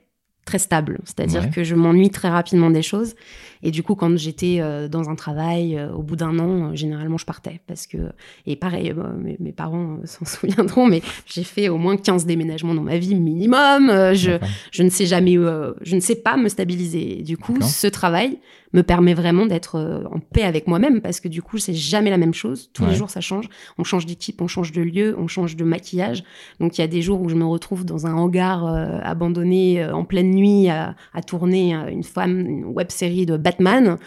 très 0.46 0.60
stable, 0.60 1.00
c'est-à-dire 1.04 1.42
Ouais. 1.46 1.50
que 1.50 1.64
je 1.64 1.74
m'ennuie 1.74 2.12
très 2.12 2.30
rapidement 2.30 2.70
des 2.70 2.84
choses 2.84 3.16
et 3.64 3.72
du 3.72 3.84
coup 3.84 3.96
quand 3.96 4.18
j'étais 4.18 4.58
euh, 4.60 4.88
dans 4.88 5.10
un 5.10 5.16
travail 5.16 5.78
euh, 5.78 5.92
au 5.92 6.02
bout 6.04 6.16
d'un 6.16 6.38
an, 6.40 6.72
euh, 6.72 6.76
généralement 6.76 7.18
je 7.18 7.26
partais 7.26 7.62
parce 7.68 7.88
que 7.88 7.98
et 8.46 8.56
pareil 8.56 8.94
mes, 9.20 9.38
mes 9.40 9.52
parents 9.52 9.98
s'en 10.06 10.26
souviendront 10.34 10.88
mais 10.88 11.02
j'ai 11.26 11.44
fait 11.44 11.70
au 11.70 11.78
moins 11.78 11.98
15 11.98 12.26
déménagements 12.26 12.74
dans 12.74 12.82
ma 12.82 12.98
vie 12.98 13.16
minimum, 13.16 13.90
je 14.14 14.38
je 14.72 14.84
ne 14.84 14.90
sais 14.90 15.06
jamais, 15.06 15.34
je 15.34 15.96
ne 15.96 16.00
sais 16.00 16.16
pas 16.16 16.38
me 16.38 16.50
stabiliser. 16.50 17.20
Et 17.20 17.24
du 17.24 17.38
coup, 17.38 17.58
ce 17.62 17.88
travail 17.88 18.40
me 18.74 18.84
permet 18.84 19.14
vraiment 19.14 19.46
d'être 19.46 19.78
en 20.12 20.20
paix 20.20 20.44
avec 20.44 20.68
moi-même 20.68 21.02
parce 21.02 21.20
que 21.20 21.28
du 21.28 21.42
coup, 21.42 21.58
c'est 21.58 21.74
jamais 21.74 22.10
la 22.10 22.18
même 22.18 22.34
chose. 22.34 22.70
Tous 22.74 22.84
Ouais. 22.84 22.90
les 22.92 22.96
jours, 22.96 23.10
ça 23.10 23.20
change. 23.22 23.50
On 23.78 23.84
change 23.84 24.06
d'équipe, 24.06 24.42
on 24.42 24.48
change 24.48 24.72
de 24.72 24.82
lieu, 24.82 25.16
on 25.20 25.28
change 25.28 25.56
de 25.56 25.64
maquillage. 25.64 26.24
Donc, 26.60 26.78
il 26.78 26.82
y 26.82 26.84
a 26.84 26.88
des 26.88 27.02
jours 27.02 27.22
où 27.22 27.28
je 27.30 27.36
me 27.36 27.46
retrouve 27.46 27.86
dans 27.86 28.08
un 28.08 28.14
hangar 28.14 28.66
euh, 28.66 29.00
abandonné 29.04 29.84
euh, 29.84 29.94
en 29.94 30.06
pleine 30.06 30.32
nuit 30.32 30.70
à, 30.70 30.96
à 31.14 31.22
tourner 31.22 31.76
euh, 31.76 31.90
une 31.90 32.04
femme, 32.04 32.40
une 32.40 32.66
web 32.66 32.90
série 32.92 33.26
de 33.26 33.36
Batman. 33.52 33.98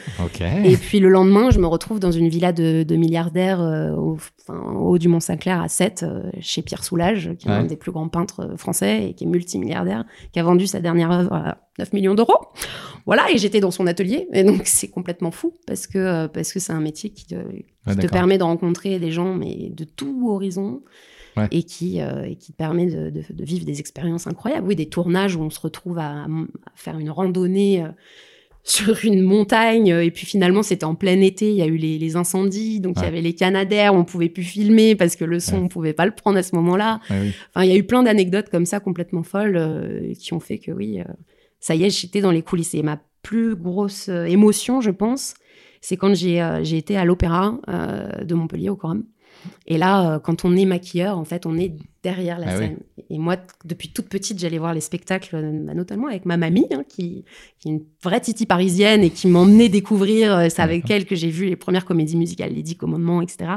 Et 0.64 0.76
puis 0.76 1.00
le 1.00 1.08
lendemain, 1.08 1.50
je 1.50 1.58
me 1.60 1.66
retrouve 1.66 2.00
dans 2.00 2.10
une 2.12 2.28
villa 2.28 2.52
de, 2.52 2.82
de 2.82 2.96
milliardaires 2.96 3.60
euh, 3.60 3.90
au, 3.92 4.16
enfin, 4.40 4.58
au 4.58 4.90
haut 4.90 4.98
du 4.98 5.08
Mont 5.08 5.20
Saint-Clair 5.20 5.60
à 5.62 5.68
7, 5.68 6.04
chez 6.40 6.62
Pierre 6.62 6.84
Soulages, 6.84 7.30
qui 7.38 7.46
est 7.48 7.50
Ouais. 7.50 7.56
un 7.58 7.64
des 7.64 7.76
plus 7.76 7.92
grands 7.92 8.08
peintres 8.08 8.40
euh, 8.52 8.56
français 8.56 9.08
et 9.10 9.14
qui 9.14 9.24
est 9.24 9.26
multimilliardaire, 9.26 10.04
qui 10.32 10.40
a 10.40 10.42
vendu 10.42 10.66
sa 10.66 10.80
dernière 10.80 11.10
œuvre 11.12 11.32
à 11.32 11.58
9 11.78 11.92
millions 11.92 12.14
d'euros. 12.14 12.38
Voilà, 13.06 13.30
et 13.30 13.38
j'étais 13.38 13.60
dans 13.60 13.70
son 13.70 13.86
atelier. 13.86 14.28
Et 14.32 14.44
donc 14.44 14.62
c'est 14.64 14.88
complètement 14.88 15.30
fou 15.30 15.54
parce 15.66 15.86
que 15.86 15.98
euh, 15.98 16.28
parce 16.28 16.52
que 16.52 16.58
c'est 16.60 16.72
un 16.72 16.80
métier 16.80 17.10
qui 17.10 17.26
te, 17.26 17.34
qui 17.34 17.64
Ouais, 17.86 17.92
te 17.94 18.00
d'accord. 18.00 18.10
permet 18.12 18.38
de 18.38 18.44
rencontrer 18.44 18.98
des 18.98 19.10
gens 19.10 19.34
mais 19.34 19.70
de 19.70 19.84
tout 19.84 20.28
horizon. 20.30 20.82
Ouais. 21.36 21.48
Et, 21.50 21.64
qui, 21.64 22.00
euh, 22.00 22.22
et 22.26 22.36
qui 22.36 22.52
te 22.52 22.56
permet 22.56 22.86
de, 22.86 23.10
de- 23.10 23.24
de 23.28 23.44
vivre 23.44 23.66
des 23.66 23.80
expériences 23.80 24.28
incroyables. 24.28 24.68
Oui, 24.68 24.76
des 24.76 24.88
tournages 24.88 25.34
où 25.34 25.42
on 25.42 25.50
se 25.50 25.58
retrouve 25.58 25.98
à, 25.98 26.22
à 26.22 26.26
faire 26.76 26.96
une 26.96 27.10
randonnée 27.10 27.82
euh, 27.82 27.88
sur 28.66 29.04
une 29.04 29.20
montagne 29.20 29.92
euh, 29.92 30.02
et 30.04 30.10
puis 30.10 30.24
finalement 30.24 30.62
c'était 30.62 30.84
en 30.86 30.94
plein 30.94 31.20
été 31.20 31.50
il 31.50 31.56
y 31.56 31.62
a 31.62 31.66
eu 31.66 31.76
les, 31.76 31.98
les 31.98 32.16
incendies 32.16 32.80
donc 32.80 32.96
il 32.98 33.02
y 33.04 33.06
avait 33.06 33.20
les 33.20 33.34
canadaires 33.34 33.94
on 33.94 34.04
pouvait 34.04 34.30
plus 34.30 34.42
filmer 34.42 34.94
parce 34.96 35.16
que 35.16 35.24
le 35.26 35.38
son 35.38 35.56
Ouais. 35.56 35.60
on 35.64 35.68
pouvait 35.68 35.92
pas 35.92 36.06
le 36.06 36.12
prendre 36.12 36.38
à 36.38 36.42
ce 36.42 36.54
moment-là 36.56 37.00
Ouais, 37.10 37.16
oui. 37.24 37.32
enfin 37.54 37.64
il 37.66 37.70
y 37.70 37.74
a 37.74 37.76
eu 37.76 37.84
plein 37.84 38.02
d'anecdotes 38.02 38.48
comme 38.50 38.64
ça 38.66 38.80
complètement 38.80 39.22
folles 39.22 39.56
euh, 39.58 40.12
qui 40.18 40.32
ont 40.32 40.40
fait 40.40 40.58
que 40.58 40.72
oui 40.72 41.00
euh, 41.00 41.04
ça 41.60 41.74
y 41.74 41.84
est 41.84 41.90
j'étais 41.90 42.22
dans 42.22 42.30
les 42.30 42.40
coulisses 42.42 42.74
et 42.74 42.82
ma 42.82 42.98
plus 43.22 43.54
grosse 43.54 44.08
euh, 44.08 44.24
émotion 44.24 44.80
je 44.80 44.90
pense 44.90 45.34
c'est 45.82 45.98
quand 45.98 46.14
j'ai 46.14 46.40
euh, 46.40 46.64
j'ai 46.64 46.78
été 46.78 46.96
à 46.96 47.04
l'opéra 47.04 47.58
euh, 47.68 48.24
de 48.24 48.34
Montpellier 48.34 48.70
au 48.70 48.76
Corum 48.76 49.04
et 49.66 49.78
là 49.78 50.14
euh, 50.14 50.18
quand 50.18 50.44
on 50.44 50.56
est 50.56 50.64
maquilleur 50.64 51.18
en 51.18 51.24
fait 51.24 51.46
on 51.46 51.56
est 51.58 51.72
derrière 52.02 52.38
la 52.38 52.46
Ah 52.48 52.58
oui. 52.58 52.66
scène 52.66 52.78
et 53.10 53.18
moi 53.18 53.36
depuis 53.64 53.88
toute 53.88 54.08
petite 54.08 54.38
j'allais 54.38 54.58
voir 54.58 54.74
les 54.74 54.80
spectacles 54.80 55.36
euh, 55.36 55.50
bah, 55.64 55.74
notamment 55.74 56.06
avec 56.08 56.26
ma 56.26 56.36
mamie 56.36 56.66
hein, 56.72 56.84
qui 56.88 57.24
qui 57.58 57.68
est 57.68 57.72
une 57.72 57.82
vraie 58.02 58.20
titi 58.20 58.46
parisienne 58.46 59.02
et 59.02 59.10
qui 59.10 59.26
m'emmenait 59.28 59.68
découvrir. 59.68 60.36
euh, 60.36 60.48
C'est 60.50 60.62
avec 60.62 60.90
elle 60.90 61.04
que 61.06 61.14
j'ai 61.14 61.30
vu 61.30 61.46
les 61.46 61.56
premières 61.56 61.84
comédies 61.84 62.16
musicales, 62.16 62.52
les 62.52 62.62
Dix 62.62 62.76
Commandements, 62.76 63.22
etc. 63.22 63.50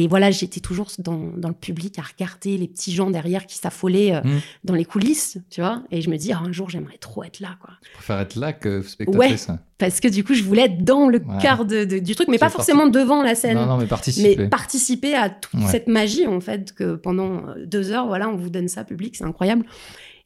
Et 0.00 0.06
voilà, 0.06 0.30
j'étais 0.30 0.60
toujours 0.60 0.86
dans, 1.00 1.32
dans 1.36 1.48
le 1.48 1.54
public 1.54 1.98
à 1.98 2.02
regarder 2.02 2.56
les 2.56 2.68
petits 2.68 2.92
gens 2.94 3.10
derrière 3.10 3.46
qui 3.46 3.56
s'affolaient 3.58 4.14
euh, 4.14 4.20
Mhm. 4.22 4.40
dans 4.62 4.74
les 4.74 4.84
coulisses, 4.84 5.38
tu 5.50 5.60
vois. 5.60 5.82
Et 5.90 6.02
je 6.02 6.08
me 6.08 6.16
dis, 6.16 6.32
Ah, 6.32 6.40
un 6.46 6.52
jour, 6.52 6.70
j'aimerais 6.70 6.98
trop 6.98 7.24
être 7.24 7.40
là, 7.40 7.56
quoi. 7.60 7.70
Je 7.82 7.92
préfère 7.94 8.20
être 8.20 8.36
là 8.36 8.52
que 8.52 8.80
spectatrice. 8.82 9.48
hein. 9.48 9.58
Parce 9.76 9.98
que 9.98 10.06
du 10.06 10.22
coup, 10.22 10.34
je 10.34 10.44
voulais 10.44 10.66
être 10.66 10.84
dans 10.84 11.08
le 11.08 11.18
Ouais. 11.18 11.42
cœur 11.42 11.64
de- 11.64 11.84
de- 11.84 11.98
du 11.98 12.14
truc, 12.14 12.28
mais 12.28 12.38
pas 12.38 12.48
forcément 12.48 12.86
devant 12.86 13.22
la 13.24 13.34
scène. 13.34 13.56
Non, 13.56 13.66
non, 13.66 13.76
mais 13.76 13.86
participer. 13.86 14.36
Mais 14.38 14.48
participer 14.48 15.14
à 15.16 15.30
toute 15.30 15.54
Ouais. 15.60 15.66
cette 15.68 15.88
magie, 15.88 16.26
en 16.28 16.40
fait, 16.40 16.72
que 16.74 16.94
pendant 16.94 17.48
euh, 17.48 17.66
deux 17.66 17.90
heures, 17.90 18.06
voilà, 18.06 18.28
on 18.28 18.36
vous 18.36 18.50
donne 18.50 18.68
ça 18.68 18.84
public, 18.84 19.16
c'est 19.16 19.24
incroyable. 19.24 19.64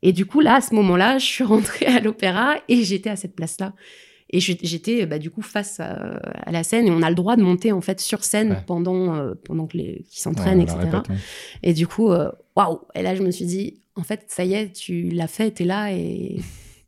Et 0.03 0.13
du 0.13 0.27
coup, 0.27 0.41
là, 0.41 0.57
à 0.57 0.61
ce 0.61 0.75
moment-là, 0.75 1.17
je 1.19 1.25
suis 1.25 1.45
rentrée 1.85 1.87
à 1.87 2.01
l'opéra 2.01 2.57
et 2.69 2.83
j'étais 2.85 3.09
à 3.11 3.17
cette 3.17 3.35
place-là. 3.37 3.73
Et 4.35 4.41
j'étais, 4.41 5.05
bah, 5.05 5.19
du 5.19 5.31
coup, 5.31 5.43
face 5.43 5.79
à, 5.79 5.93
à 6.47 6.51
la 6.53 6.63
scène 6.63 6.87
et 6.87 6.91
on 6.91 7.03
a 7.03 7.11
le 7.11 7.15
droit 7.15 7.37
de 7.37 7.43
monter, 7.43 7.71
en 7.71 7.83
fait, 7.83 8.01
sur 8.01 8.25
scène 8.25 8.53
Ouais. 8.53 8.57
pendant, 8.67 9.15
euh, 9.15 9.35
pendant 9.45 9.67
que 9.67 9.77
les, 9.77 9.85
qu'ils 9.85 9.97
Ouais, 9.99 10.05
s'entraînent, 10.35 10.61
etc. 10.61 10.79
répète, 10.85 11.09
ouais. 11.11 11.17
Et 11.63 11.75
du 11.75 11.87
coup, 11.87 12.11
euh, 12.11 12.31
waouh! 12.57 12.79
Et 12.95 13.03
là, 13.03 13.15
je 13.15 13.23
me 13.23 13.31
suis 13.31 13.45
dit, 13.45 13.83
en 13.95 14.03
fait, 14.03 14.25
ça 14.29 14.45
y 14.45 14.55
est, 14.55 14.73
tu 14.73 15.11
l'as 15.11 15.27
fait, 15.27 15.51
t'es 15.51 15.65
là 15.65 15.93
et, 15.93 16.41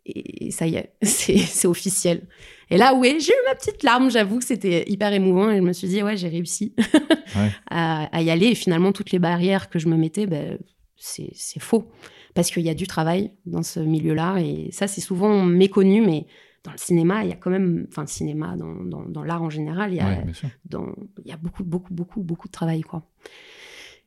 et 0.07 0.50
ça 0.52 0.66
y 0.66 0.76
est, 0.76 0.94
c'est 1.02 1.66
officiel. 1.68 2.22
Et 2.70 2.78
là, 2.78 2.94
oui, 2.94 3.16
j'ai 3.20 3.33
eu 3.33 3.44
ma 3.46 3.54
petite 3.54 3.83
larme, 3.83 4.11
j'avoue 4.11 4.38
que 4.38 4.44
c'était 4.44 4.85
hyper 4.90 5.12
émouvant 5.12 5.50
et 5.50 5.57
je 5.59 5.62
me 5.62 5.74
suis 5.74 5.87
dit, 5.88 6.02
ouais, 6.02 6.16
j'ai 6.16 6.28
réussi 6.28 6.74
à, 7.70 8.04
à 8.16 8.22
y 8.22 8.30
aller. 8.30 8.46
Et 8.46 8.54
finalement, 8.54 8.92
toutes 8.92 9.11
les 9.12 9.18
barrières 9.18 9.68
que 9.68 9.78
je 9.78 9.88
me 9.88 9.96
mettais, 9.96 10.26
ben, 10.26 10.59
c'est 10.96 11.30
c'est 11.35 11.61
faux. 11.61 11.90
Parce 12.35 12.50
qu'il 12.50 12.62
y 12.62 12.70
a 12.70 12.74
du 12.74 12.87
travail 12.87 13.30
dans 13.46 13.62
ce 13.62 13.80
milieu-là 13.80 14.38
et 14.40 14.70
ça, 14.72 14.87
c'est 14.88 15.00
souvent 15.02 15.44
méconnu, 15.44 16.00
mais 16.00 16.26
dans 16.64 16.72
le 16.72 16.79
cinéma, 16.79 17.22
il 17.24 17.29
y 17.31 17.33
a 17.33 17.37
quand 17.37 17.50
même, 17.50 17.87
enfin, 17.90 18.03
le 18.03 18.09
cinéma, 18.09 18.57
dans, 18.57 18.74
dans, 18.85 19.03
dans 19.05 19.22
l'art 19.22 19.42
en 19.42 19.50
général, 19.50 19.92
il 19.92 19.96
y 19.96 20.00
a, 20.00 20.07
Ouais, 20.09 20.22
bien 20.22 20.33
sûr. 20.33 20.48
dans, 20.64 20.94
il 21.24 21.29
y 21.29 21.33
a 21.33 21.37
beaucoup, 21.37 21.62
beaucoup, 21.64 21.92
beaucoup, 21.94 22.22
beaucoup 22.22 22.48
de 22.48 22.53
travail, 22.53 22.81
quoi. 22.83 23.03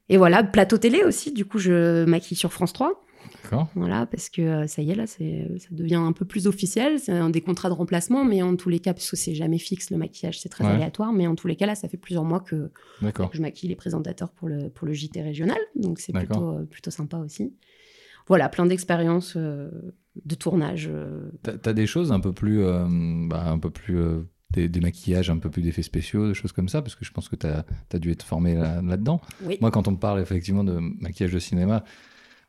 Et 0.09 0.17
voilà, 0.17 0.43
plateau 0.43 0.77
télé 0.77 1.03
aussi. 1.03 1.31
Du 1.33 1.45
coup, 1.45 1.59
je 1.59 2.05
maquille 2.05 2.37
sur 2.37 2.51
France 2.53 2.73
3. 2.73 3.03
D'accord. 3.43 3.67
Voilà, 3.75 4.05
parce 4.05 4.29
que 4.29 4.41
euh, 4.41 4.67
ça 4.67 4.81
y 4.81 4.89
est, 4.91 4.95
là, 4.95 5.05
c'est, 5.05 5.47
ça 5.59 5.67
devient 5.71 5.95
un 5.95 6.13
peu 6.13 6.23
plus 6.23 6.47
officiel. 6.47 6.97
C'est 6.97 7.11
un 7.11 7.29
des 7.29 7.41
contrats 7.41 7.67
de 7.69 7.73
remplacement, 7.73 8.23
mais 8.23 8.41
en 8.41 8.55
tous 8.55 8.69
les 8.69 8.79
cas, 8.79 8.93
parce 8.93 9.09
que 9.09 9.17
c'est 9.17 9.35
jamais 9.35 9.57
fixe, 9.59 9.91
le 9.91 9.97
maquillage, 9.97 10.39
c'est 10.39 10.47
très 10.49 10.63
Ouais. 10.63 10.71
aléatoire. 10.71 11.11
Mais 11.11 11.27
en 11.27 11.35
tous 11.35 11.47
les 11.47 11.57
cas, 11.57 11.65
là, 11.65 11.75
ça 11.75 11.89
fait 11.89 11.97
plusieurs 11.97 12.23
mois 12.23 12.39
que 12.39 12.71
D'accord. 13.01 13.29
je 13.33 13.41
maquille 13.41 13.67
les 13.69 13.75
présentateurs 13.75 14.31
pour 14.31 14.47
le, 14.47 14.69
pour 14.69 14.87
le 14.87 14.93
JT 14.93 15.21
régional. 15.21 15.57
Donc, 15.75 15.99
c'est 15.99 16.13
D'accord. 16.13 16.27
plutôt, 16.37 16.51
euh, 16.57 16.65
plutôt 16.65 16.89
sympa 16.91 17.17
aussi. 17.17 17.53
Voilà, 18.27 18.47
plein 18.49 18.65
d'expériences 18.65 19.33
euh, 19.35 19.69
de 20.25 20.35
tournage. 20.35 20.87
euh, 20.91 21.29
T'as 21.43 21.57
t'as 21.57 21.73
des 21.73 21.87
choses 21.87 22.11
un 22.11 22.19
peu 22.19 22.33
plus, 22.33 22.61
euh, 22.63 22.85
bah, 23.27 23.43
un 23.49 23.59
peu 23.59 23.69
plus 23.69 23.97
euh, 23.97 24.21
des, 24.51 24.69
des 24.69 24.79
maquillages, 24.79 25.29
un 25.29 25.37
peu 25.37 25.49
plus 25.49 25.61
d'effets 25.61 25.81
spéciaux, 25.83 26.27
des 26.27 26.33
choses 26.33 26.51
comme 26.51 26.69
ça, 26.69 26.81
parce 26.81 26.95
que 26.95 27.03
je 27.05 27.11
pense 27.11 27.27
que 27.29 27.35
t'as 27.35 27.63
as 27.93 27.99
dû 27.99 28.11
être 28.11 28.23
formé 28.23 28.55
là- 28.55 28.81
là-dedans. 28.81 29.21
Oui. 29.43 29.57
Moi, 29.61 29.71
quand 29.71 29.87
on 29.87 29.91
me 29.91 29.97
parle 29.97 30.19
effectivement 30.21 30.63
de 30.63 30.77
maquillage 31.01 31.33
de 31.33 31.39
cinéma, 31.39 31.83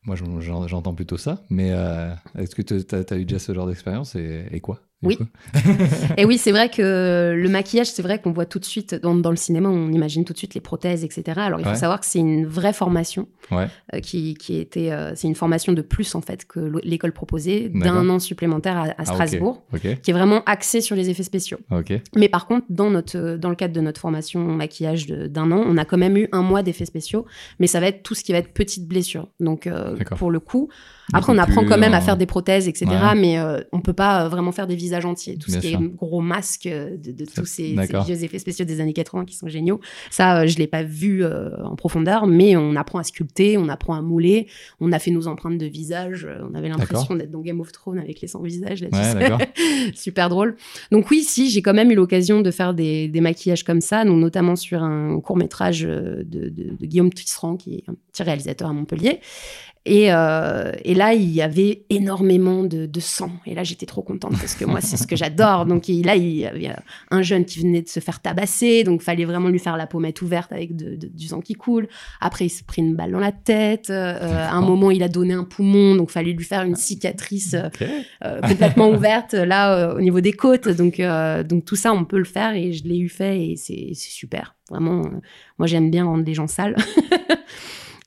moi 0.04 0.14
j'en- 0.16 0.40
j'en- 0.40 0.66
j'entends 0.68 0.94
plutôt 0.94 1.16
ça. 1.16 1.42
Mais 1.50 1.70
euh, 1.72 2.12
est-ce 2.36 2.54
que 2.54 2.62
t'as 2.62 3.02
as 3.14 3.18
eu 3.18 3.24
déjà 3.24 3.38
ce 3.38 3.52
genre 3.52 3.66
d'expérience 3.66 4.14
et, 4.14 4.46
et 4.52 4.60
quoi? 4.60 4.80
Oui. 5.02 5.16
Et 6.16 6.24
oui, 6.24 6.38
c'est 6.38 6.50
vrai 6.50 6.68
que 6.70 7.32
le 7.36 7.48
maquillage, 7.48 7.86
c'est 7.90 8.02
vrai 8.02 8.20
qu'on 8.20 8.32
voit 8.32 8.46
tout 8.46 8.58
de 8.58 8.64
suite, 8.64 8.94
dans, 8.96 9.14
dans 9.14 9.30
le 9.30 9.36
cinéma, 9.36 9.68
on 9.68 9.92
imagine 9.92 10.24
tout 10.24 10.32
de 10.32 10.38
suite 10.38 10.54
les 10.54 10.60
prothèses, 10.60 11.04
etc. 11.04 11.22
Alors, 11.36 11.60
il 11.60 11.64
faut 11.64 11.70
Ouais. 11.70 11.76
savoir 11.76 12.00
que 12.00 12.06
c'est 12.06 12.18
une 12.18 12.46
vraie 12.46 12.72
formation 12.72 13.28
Ouais. 13.52 13.68
euh, 13.94 14.00
qui, 14.00 14.34
qui 14.34 14.58
était, 14.58 14.90
euh, 14.90 15.12
c'est 15.14 15.28
une 15.28 15.34
formation 15.34 15.72
de 15.72 15.82
plus, 15.82 16.14
en 16.14 16.20
fait, 16.20 16.44
que 16.46 16.72
l'école 16.82 17.12
proposait, 17.12 17.68
d'un 17.72 18.08
an 18.10 18.18
supplémentaire 18.18 18.76
à, 18.76 18.84
à 18.86 18.94
Ah. 18.98 19.04
Strasbourg, 19.04 19.62
qui 19.80 20.10
est 20.10 20.12
vraiment 20.12 20.42
axé 20.46 20.80
sur 20.80 20.96
les 20.96 21.10
effets 21.10 21.22
spéciaux. 21.22 21.58
Mais 22.16 22.28
par 22.28 22.46
contre, 22.46 22.66
dans, 22.68 22.90
notre, 22.90 23.16
euh, 23.16 23.36
dans 23.38 23.50
le 23.50 23.56
cadre 23.56 23.74
de 23.74 23.80
notre 23.80 24.00
formation 24.00 24.40
maquillage 24.40 25.06
d'un 25.06 25.52
an, 25.52 25.62
on 25.66 25.76
a 25.78 25.84
quand 25.84 25.98
même 25.98 26.16
eu 26.16 26.28
un 26.32 26.42
mois 26.42 26.62
d'effets 26.62 26.84
spéciaux, 26.86 27.24
mais 27.60 27.66
ça 27.68 27.78
va 27.80 27.86
être 27.86 28.02
tout 28.02 28.14
ce 28.14 28.24
qui 28.24 28.32
va 28.32 28.38
être 28.38 28.52
petites 28.52 28.88
blessures. 28.88 29.28
Donc, 29.40 29.66
euh, 29.66 29.96
pour 30.16 30.30
le 30.30 30.40
coup, 30.40 30.68
après, 31.12 31.32
on 31.32 31.38
apprend 31.38 31.64
quand 31.64 31.78
même 31.78 31.94
à 31.94 31.98
en- 31.98 32.02
faire 32.02 32.16
des 32.16 32.26
prothèses, 32.26 32.68
etc. 32.68 32.86
Ouais. 32.90 33.14
Mais 33.14 33.38
on 33.72 33.80
peut 33.80 33.92
pas 33.94 34.28
vraiment 34.28 34.52
faire 34.52 34.66
des 34.66 34.76
visages 34.88 35.04
entiers. 35.04 35.36
Tout 35.36 35.50
Bien 35.50 35.60
ce 35.60 35.66
qui 35.66 35.72
sûr. 35.72 35.80
est 35.82 35.88
gros 35.96 36.20
masques 36.20 36.66
euh, 36.66 36.96
de, 36.96 37.24
tous 37.24 37.44
ces, 37.44 37.74
vieux 38.06 38.24
effets 38.24 38.38
spéciaux 38.38 38.64
des 38.64 38.80
années 38.80 38.92
80 38.92 39.24
qui 39.26 39.36
sont 39.36 39.48
géniaux. 39.48 39.80
Ça, 40.10 40.40
euh, 40.40 40.46
je 40.46 40.56
l'ai 40.58 40.66
pas 40.66 40.82
vu 40.82 41.22
euh, 41.24 41.50
en 41.64 41.76
profondeur, 41.76 42.26
mais 42.26 42.56
on 42.56 42.74
apprend 42.76 42.98
à 42.98 43.02
sculpter, 43.04 43.58
on 43.58 43.68
apprend 43.68 43.94
à 43.94 44.02
mouler. 44.02 44.46
On 44.80 44.92
a 44.92 44.98
fait 44.98 45.10
nos 45.10 45.28
empreintes 45.28 45.58
de 45.58 45.66
visage. 45.66 46.26
On 46.50 46.54
avait 46.54 46.68
l'impression 46.68 47.14
d'être 47.14 47.30
dans 47.30 47.40
Game 47.40 47.60
of 47.60 47.70
Thrones 47.72 47.98
avec 47.98 48.20
les 48.20 48.28
100 48.28 48.42
visages. 48.42 48.82
Là, 48.82 48.88
Ouais. 49.38 49.48
Super 49.94 50.28
drôle. 50.28 50.56
Donc 50.90 51.10
oui, 51.10 51.22
si, 51.22 51.50
j'ai 51.50 51.60
quand 51.62 51.74
même 51.74 51.90
eu 51.90 51.94
l'occasion 51.94 52.40
de 52.40 52.50
faire 52.50 52.72
des, 52.74 53.08
des 53.08 53.20
maquillages 53.20 53.62
comme 53.64 53.80
ça, 53.80 54.04
donc 54.04 54.18
notamment 54.18 54.56
sur 54.56 54.82
un 54.82 55.20
court 55.20 55.36
métrage 55.36 55.80
de, 55.82 56.24
de- 56.24 56.48
de 56.48 56.86
Guillaume 56.86 57.12
Tisserand, 57.12 57.56
qui 57.56 57.74
est 57.76 57.84
un 57.88 57.94
petit 58.12 58.22
réalisateur 58.22 58.68
à 58.68 58.72
Montpellier. 58.72 59.20
Et, 59.86 60.12
euh, 60.12 60.72
et 60.84 60.94
là, 60.94 61.14
il 61.14 61.30
y 61.30 61.40
avait 61.40 61.84
énormément 61.88 62.62
de, 62.62 62.84
de 62.86 63.00
sang. 63.00 63.30
Et 63.46 63.54
là, 63.54 63.64
j'étais 63.64 63.86
trop 63.86 64.02
contente 64.02 64.32
parce 64.38 64.54
que 64.54 64.64
moi, 64.66 64.80
c'est 64.82 64.96
ce 64.98 65.06
que 65.06 65.16
j'adore. 65.22 65.64
Donc 65.66 65.88
il- 65.88 66.04
là, 66.04 66.14
il 66.16 66.36
y 66.36 66.44
avait 66.46 66.70
un 67.10 67.22
jeune 67.22 67.44
qui 67.46 67.60
venait 67.60 67.80
de 67.82 67.88
se 67.88 68.00
faire 68.00 68.20
tabasser. 68.20 68.84
Donc, 68.84 69.00
fallait 69.02 69.24
vraiment 69.24 69.48
lui 69.48 69.58
faire 69.58 69.76
la 69.78 69.86
pommette 69.86 70.20
ouverte 70.20 70.52
avec 70.52 70.76
de- 70.76 70.96
de- 70.96 71.06
du 71.08 71.26
sang 71.28 71.40
qui 71.40 71.54
coule. 71.54 71.88
Après, 72.20 72.44
il 72.46 72.50
s'est 72.50 72.64
pris 72.64 72.82
une 72.82 72.94
balle 72.96 73.12
dans 73.12 73.18
la 73.18 73.32
tête. 73.32 73.88
Euh, 73.90 74.18
à 74.20 74.50
un 74.52 74.60
D'accord. 74.60 74.62
moment, 74.68 74.90
il 74.90 75.02
a 75.02 75.08
donné 75.08 75.32
un 75.34 75.44
poumon. 75.44 75.94
Donc, 75.96 76.10
fallait 76.10 76.32
lui 76.32 76.44
faire 76.44 76.62
une 76.64 76.76
cicatrice 76.76 77.54
euh, 77.54 77.68
euh, 78.24 78.40
complètement 78.42 78.90
ouverte 78.94 79.32
là 79.34 79.74
euh, 79.74 79.96
au 79.96 80.00
niveau 80.00 80.20
des 80.20 80.32
côtes. 80.32 80.68
Donc, 80.68 81.00
euh, 81.00 81.42
donc 81.42 81.64
tout 81.64 81.76
ça, 81.76 81.92
on 81.94 82.04
peut 82.04 82.18
le 82.18 82.24
faire 82.24 82.54
et 82.54 82.72
je 82.72 82.84
l'ai 82.84 82.98
eu 82.98 83.08
fait 83.08 83.42
et 83.52 83.56
c'est 83.56 83.90
c'est 83.94 84.10
super. 84.10 84.54
Vraiment, 84.70 85.00
euh, 85.06 85.10
moi 85.58 85.66
j'aime 85.66 85.90
bien 85.90 86.04
rendre 86.04 86.24
les 86.24 86.34
gens 86.34 86.46
sales. 86.46 86.76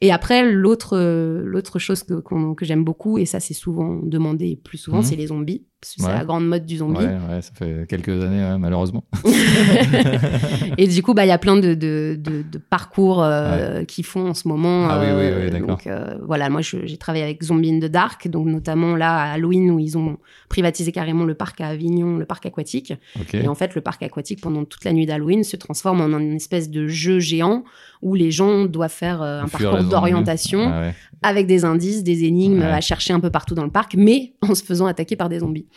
Et 0.02 0.12
après, 0.12 0.52
l'autre 0.52 0.98
euh, 0.98 1.44
l'autre 1.46 1.78
chose 1.80 2.04
que, 2.04 2.22
j'aime 2.66 2.84
beaucoup, 2.84 3.18
et 3.18 3.26
ça 3.26 3.40
c'est 3.40 3.54
souvent 3.54 4.00
demandé 4.04 4.60
plus 4.64 4.78
souvent, 4.80 4.98
Mhm. 4.98 5.04
c'est 5.04 5.16
les 5.16 5.28
zombies. 5.28 5.66
Parce 5.82 5.96
que 5.96 6.02
Ouais. 6.02 6.10
C'est 6.10 6.18
la 6.18 6.26
grande 6.26 6.48
mode 6.48 6.66
du 6.66 6.78
zombie. 6.78 7.00
Ouais, 7.00 7.06
ouais, 7.08 7.42
ça 7.42 7.52
fait 7.56 7.86
quelques 7.88 8.24
années, 8.24 8.56
malheureusement. 8.60 9.04
et 10.78 10.88
du 10.88 11.02
coup, 11.04 11.14
bah, 11.14 11.26
il 11.26 11.30
y 11.30 11.32
a 11.32 11.38
plein 11.38 11.56
de, 11.56 11.74
de, 11.74 12.18
de, 12.20 12.44
de 12.50 12.58
parcours 12.58 13.24
euh, 13.24 13.84
qui 13.84 14.04
font 14.04 14.30
en 14.30 14.34
ce 14.34 14.48
moment. 14.48 14.88
Ah 14.90 15.00
oui, 15.00 15.08
oui, 15.08 15.12
euh, 15.26 15.46
oui, 15.46 15.52
d'accord. 15.52 15.68
Donc 15.70 15.88
euh, 15.88 16.18
voilà, 16.26 16.50
moi 16.50 16.62
j'ai 16.62 16.98
travaillé 16.98 17.24
avec 17.24 17.44
Zombie 17.44 17.72
in 17.72 17.80
the 17.80 17.92
Dark, 17.92 18.28
donc 18.28 18.48
notamment 18.48 18.96
là 18.96 19.18
à 19.18 19.32
Halloween 19.34 19.72
où 19.72 19.80
ils 19.80 19.98
ont 19.98 20.18
privatisé 20.50 20.92
carrément 20.92 21.24
le 21.24 21.34
parc 21.34 21.62
à 21.62 21.68
Avignon, 21.70 22.18
le 22.18 22.26
parc 22.26 22.46
aquatique. 22.46 22.94
Et 23.34 23.48
en 23.48 23.56
fait, 23.56 23.76
le 23.76 23.82
parc 23.82 24.04
aquatique, 24.04 24.42
pendant 24.42 24.66
toute 24.66 24.84
la 24.86 24.94
nuit 24.94 25.06
d'Halloween, 25.06 25.44
se 25.44 25.56
transforme 25.58 26.02
en 26.02 26.18
une 26.20 26.36
espèce 26.36 26.70
de 26.70 26.88
jeu 26.88 27.20
géant 27.20 27.64
où 28.02 28.16
les 28.16 28.32
gens 28.32 28.66
doivent 28.66 28.92
faire 28.92 29.22
euh, 29.22 29.42
un 29.44 29.48
parcours 29.48 29.84
d'orientation 29.84 30.72
Ah 30.72 30.92
avec 31.24 31.46
des 31.46 31.66
indices, 31.66 32.04
des 32.04 32.24
énigmes 32.24 32.64
à 32.64 32.82
chercher 32.82 33.14
un 33.14 33.20
peu 33.20 33.30
partout 33.30 33.54
dans 33.54 33.64
le 33.64 33.70
parc, 33.70 33.94
mais 33.96 34.34
en 34.42 34.56
se 34.56 34.64
faisant 34.64 34.88
attaquer 34.88 35.16
par 35.16 35.30
des 35.30 35.40
zombies. 35.40 35.68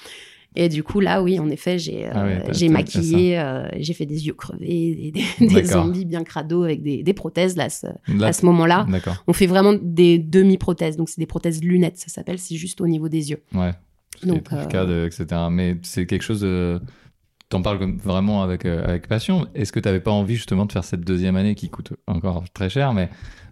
Et 0.56 0.68
du 0.68 0.84
coup, 0.84 1.00
là, 1.00 1.20
oui, 1.20 1.40
en 1.40 1.50
effet, 1.50 1.78
j'ai 1.80 2.06
euh, 2.06 2.10
Ah 2.14 2.40
t'as- 2.46 2.52
maquillé, 2.68 3.38
euh, 3.40 3.66
j'ai 3.76 3.92
fait 3.92 4.06
des 4.06 4.26
yeux 4.28 4.34
crevés, 4.34 5.10
des, 5.12 5.46
des- 5.46 5.46
zombies 5.64 6.04
bien 6.04 6.22
crado 6.22 6.62
avec 6.62 6.80
des, 6.82 7.02
des 7.02 7.12
prothèses 7.12 7.56
là, 7.56 7.64
à 7.64 7.68
ce- 7.70 7.86
Là, 7.88 8.28
à 8.28 8.32
ce 8.32 8.46
moment-là. 8.46 8.86
On 9.26 9.32
fait 9.32 9.46
vraiment 9.46 9.72
des 9.80 10.18
demi-prothèses, 10.18 10.96
donc 10.96 11.08
c'est 11.08 11.20
des 11.20 11.26
prothèses 11.26 11.60
lunettes, 11.62 11.98
ça 11.98 12.06
s'appelle, 12.08 12.38
c'est 12.38 12.54
juste 12.54 12.80
au 12.80 12.86
niveau 12.86 13.08
des 13.08 13.30
yeux. 13.30 13.40
Ouais. 13.52 13.72
Donc, 14.24 14.44
euh, 14.52 15.06
etc. 15.06 15.26
Mais 15.50 15.76
c'est 15.82 16.06
quelque 16.06 16.22
chose 16.22 16.42
de. 16.42 16.80
T'en 17.48 17.60
parles 17.60 17.78
comme 17.80 17.98
vraiment 17.98 18.42
avec, 18.42 18.64
euh, 18.64 18.84
avec 18.84 19.08
passion. 19.08 19.46
Est-ce 19.56 19.72
que 19.72 19.80
t'avais 19.80 20.00
pas 20.00 20.12
envie 20.12 20.36
justement 20.36 20.66
de 20.66 20.72
faire 20.72 20.84
cette 20.84 21.00
deuxième 21.02 21.34
année 21.36 21.56
qui 21.56 21.68
coûte 21.68 21.92
encore 22.06 22.42
très 22.54 22.70
cher, 22.70 22.94
mais 22.94 23.10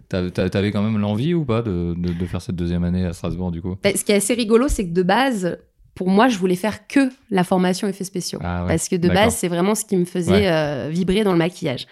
t'as- 0.09 0.29
t'avais 0.31 0.71
quand 0.71 0.81
même 0.81 0.97
l'envie 0.99 1.33
ou 1.33 1.43
pas 1.45 1.61
de, 1.61 1.93
de, 1.97 2.13
de 2.13 2.25
faire 2.25 2.41
cette 2.41 2.55
deuxième 2.55 2.83
année 2.85 3.05
à 3.05 3.11
Strasbourg 3.13 3.51
du 3.51 3.61
coup? 3.61 3.75
Bah, 3.83 3.91
ce 3.95 4.03
qui 4.05 4.11
est 4.13 4.15
assez 4.15 4.33
rigolo, 4.33 4.67
c'est 4.69 4.87
que 4.87 4.93
de 4.93 5.03
base, 5.03 5.57
pour 5.95 6.09
moi, 6.09 6.27
je 6.27 6.37
voulais 6.39 6.55
faire 6.55 6.87
que 6.87 7.09
la 7.29 7.43
formation 7.43 7.87
effets 7.87 8.03
spéciaux. 8.03 8.39
Ah 8.43 8.63
ouais, 8.63 8.69
Parce 8.69 8.89
que 8.89 8.95
de 8.95 9.07
base, 9.09 9.35
c'est 9.35 9.47
vraiment 9.47 9.75
ce 9.75 9.85
qui 9.85 9.95
me 9.95 10.05
faisait 10.05 10.31
Ouais. 10.31 10.47
euh, 10.51 10.89
vibrer 10.91 11.23
dans 11.23 11.31
le 11.33 11.37
maquillage. 11.37 11.85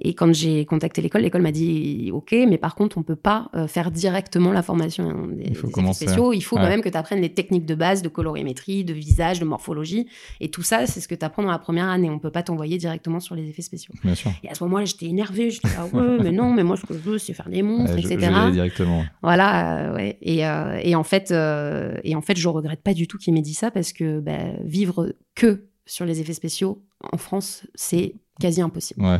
Et 0.00 0.14
quand 0.14 0.32
j'ai 0.34 0.64
contacté 0.66 1.00
l'école, 1.02 1.22
l'école 1.22 1.42
m'a 1.42 1.52
dit 1.52 2.10
OK, 2.12 2.32
mais 2.32 2.58
par 2.58 2.74
contre, 2.74 2.98
on 2.98 3.02
peut 3.02 3.16
pas 3.16 3.48
euh, 3.54 3.66
faire 3.66 3.90
directement 3.90 4.52
la 4.52 4.62
formation 4.62 5.26
des, 5.28 5.44
Il 5.48 5.54
faut 5.56 5.68
des 5.68 5.92
spéciaux. 5.92 6.32
Il 6.32 6.40
faut 6.42 6.56
Ouais. 6.56 6.62
quand 6.62 6.68
même 6.68 6.80
que 6.82 6.88
tu 6.88 6.96
apprennes 6.98 7.20
les 7.20 7.32
techniques 7.32 7.66
de 7.66 7.74
base 7.74 8.02
de 8.02 8.08
colorimétrie, 8.08 8.84
de 8.84 8.92
visage, 8.92 9.40
de 9.40 9.44
morphologie. 9.44 10.06
Et 10.40 10.50
tout 10.50 10.62
ça, 10.62 10.86
c'est 10.86 11.00
ce 11.00 11.08
que 11.08 11.14
tu 11.14 11.24
apprends 11.24 11.42
dans 11.42 11.50
la 11.50 11.58
première 11.58 11.88
année. 11.88 12.10
On 12.10 12.18
peut 12.18 12.30
pas 12.30 12.42
t'envoyer 12.42 12.78
directement 12.78 13.20
sur 13.20 13.34
les 13.34 13.48
effets 13.48 13.62
spéciaux. 13.62 13.94
Bien 14.04 14.14
sûr. 14.14 14.30
Et 14.44 14.48
à 14.50 14.54
ce 14.54 14.64
moment-là, 14.64 14.84
j'étais 14.84 15.06
énervée. 15.06 15.50
J'étais 15.50 15.68
ah 15.78 15.86
ouais, 15.86 16.18
mais 16.22 16.32
non, 16.32 16.52
mais 16.52 16.62
moi, 16.64 16.76
ce 16.76 16.84
que 16.86 16.94
je 16.94 16.98
veux, 16.98 17.18
c'est 17.18 17.32
faire 17.32 17.48
des 17.48 17.62
monstres, 17.62 17.94
Ouais, 17.96 18.02
je, 18.02 18.08
je 18.08 18.12
etc. 18.14 18.32
directement. 18.52 19.04
Voilà, 19.22 19.90
euh, 19.90 19.94
ouais. 19.94 20.18
Et, 20.22 20.46
euh, 20.46 20.78
et 20.82 20.94
en 20.94 21.04
fait, 21.04 21.30
euh, 21.30 21.96
et 22.04 22.14
en 22.14 22.20
fait, 22.22 22.36
je 22.36 22.48
regrette 22.48 22.82
pas 22.82 22.94
du 22.94 23.06
tout 23.08 23.18
qu'il 23.18 23.32
m'ait 23.34 23.42
dit 23.42 23.54
ça 23.54 23.70
parce 23.70 23.92
que 23.92 24.20
bah, 24.20 24.38
vivre 24.64 25.14
que 25.34 25.64
sur 25.86 26.04
les 26.04 26.20
effets 26.20 26.32
spéciaux 26.34 26.82
en 27.12 27.16
France, 27.16 27.66
c'est 27.74 28.14
quasi 28.40 28.60
impossible. 28.60 29.02
Ouais. 29.02 29.18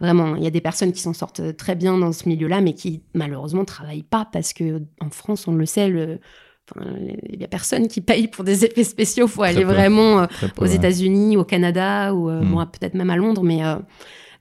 Vraiment, 0.00 0.34
il 0.36 0.42
y 0.42 0.46
a 0.46 0.50
des 0.50 0.60
personnes 0.62 0.92
qui 0.92 1.00
s'en 1.02 1.12
sortent 1.12 1.56
très 1.56 1.74
bien 1.74 1.98
dans 1.98 2.12
ce 2.12 2.28
milieu-là, 2.28 2.60
mais 2.62 2.72
qui 2.72 3.02
malheureusement 3.14 3.64
travaillent 3.66 4.02
pas 4.02 4.26
parce 4.32 4.52
que 4.54 4.80
en 5.00 5.10
France, 5.10 5.46
on 5.46 5.52
le 5.52 5.66
sait, 5.66 5.88
le, 5.88 6.18
il 7.28 7.40
y 7.40 7.44
a 7.44 7.48
personne 7.48 7.88
qui 7.88 8.00
paye 8.00 8.28
pour 8.28 8.44
des 8.44 8.64
effets 8.64 8.84
spéciaux. 8.84 9.26
Faut 9.26 9.42
aller 9.42 9.62
peu. 9.62 9.72
vraiment 9.72 10.20
euh, 10.20 10.26
peu, 10.40 10.48
aux 10.58 10.68
ouais. 10.68 10.74
États-Unis, 10.76 11.36
au 11.36 11.44
Canada, 11.44 12.14
ou 12.14 12.30
euh, 12.30 12.40
Mm. 12.40 12.44
moi 12.48 12.66
peut-être 12.66 12.94
même 12.94 13.10
à 13.10 13.16
Londres, 13.16 13.42
mais 13.42 13.64
euh, 13.64 13.76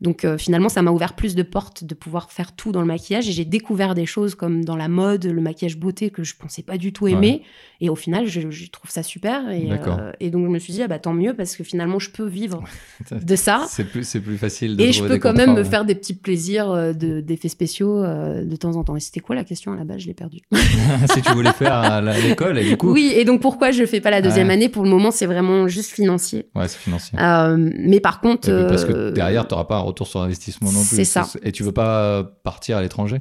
donc 0.02 0.24
euh, 0.26 0.38
finalement 0.38 0.70
ça 0.70 0.82
m'a 0.82 0.92
ouvert 0.92 1.14
plus 1.14 1.36
de 1.36 1.44
portes 1.44 1.84
de 1.84 1.94
pouvoir 1.94 2.32
faire 2.32 2.56
tout 2.56 2.72
dans 2.72 2.82
le 2.82 2.88
maquillage 2.88 3.28
et 3.28 3.32
j'ai 3.32 3.46
découvert 3.46 3.96
des 3.96 4.06
choses 4.06 4.36
comme 4.36 4.64
dans 4.64 4.76
la 4.76 4.88
mode, 4.88 5.26
le 5.26 5.42
maquillage 5.42 5.78
beauté 5.78 6.10
que 6.10 6.24
je 6.24 6.36
pensais 6.36 6.62
pas 6.64 6.78
du 6.78 6.94
tout 6.94 7.08
aimer 7.08 7.44
et 7.82 7.90
au 7.90 7.96
final 7.96 8.28
je, 8.28 8.50
je 8.50 8.70
trouve 8.70 8.90
ça 8.92 9.04
super 9.04 9.50
et, 9.52 9.70
euh, 9.72 10.12
et 10.20 10.30
donc 10.30 10.46
je 10.46 10.52
me 10.52 10.60
suis 10.60 10.74
dit 10.74 10.82
ah 10.84 10.88
bah 10.88 11.00
tant 11.00 11.14
mieux 11.14 11.34
parce 11.34 11.56
que 11.56 11.64
finalement 11.64 12.00
je 12.00 12.10
peux 12.12 12.26
vivre 12.28 12.64
de 13.12 13.36
ça. 13.36 13.66
C'est 13.70 13.86
plus, 13.86 14.10
plus 14.20 14.38
facile 14.38 14.76
de 14.78 14.84
Et 14.84 14.92
je 14.92 15.04
peux 15.04 15.18
quand 15.18 15.34
même 15.34 15.54
me 15.56 15.64
faire 15.64 15.86
des 15.86 15.96
petits 15.96 16.14
plaisirs 16.16 16.70
euh, 16.72 16.94
de- 16.94 17.22
d'effets 17.22 17.50
spéciaux 17.50 18.02
de 18.04 18.56
temps 18.56 18.76
en 18.76 18.84
temps. 18.84 18.96
Et 18.96 19.00
c'était 19.00 19.20
quoi 19.20 19.36
la 19.36 19.44
question 19.44 19.72
à 19.72 19.76
la 19.76 19.84
base? 19.84 20.00
Je 20.00 20.08
l'ai 20.08 20.14
perdue. 20.14 20.40
si 21.14 21.22
tu 21.22 21.32
voulais 21.34 21.52
faire 21.54 21.74
à 21.74 22.02
l'école, 22.02 22.58
et 22.58 22.64
du 22.70 22.78
coup. 22.78 22.92
Oui, 22.92 23.14
et 23.16 23.26
donc 23.26 23.42
pourquoi 23.42 23.72
je 23.72 23.86
fais 23.86 24.00
pas 24.02 24.10
la 24.12 24.22
deuxième 24.22 24.48
Ouais. 24.48 24.54
année? 24.54 24.70
Pour 24.70 24.84
le 24.84 24.90
moment, 24.90 25.12
c'est 25.12 25.26
vraiment 25.26 25.68
juste 25.68 25.92
financier. 25.92 26.48
Ouais, 26.56 26.68
c'est 26.68 26.78
financier. 26.78 27.18
Euh, 27.20 27.58
mais 27.58 28.00
par 28.00 28.22
contre, 28.22 28.50
Et 28.50 28.68
Parce 28.68 28.86
que 28.86 29.12
derrière, 29.12 29.48
tu 29.48 29.54
n'auras 29.54 29.66
pas 29.66 29.78
un 29.78 29.82
retour 29.90 30.08
sur 30.08 30.22
investissement 30.22 30.72
non 30.72 30.80
plus. 30.84 30.96
c'est 30.96 31.06
ça. 31.06 31.28
Et 31.44 31.52
tu 31.52 31.64
veux 31.64 31.72
pas 31.72 32.24
partir 32.44 32.78
à 32.78 32.82
l'étranger 32.82 33.20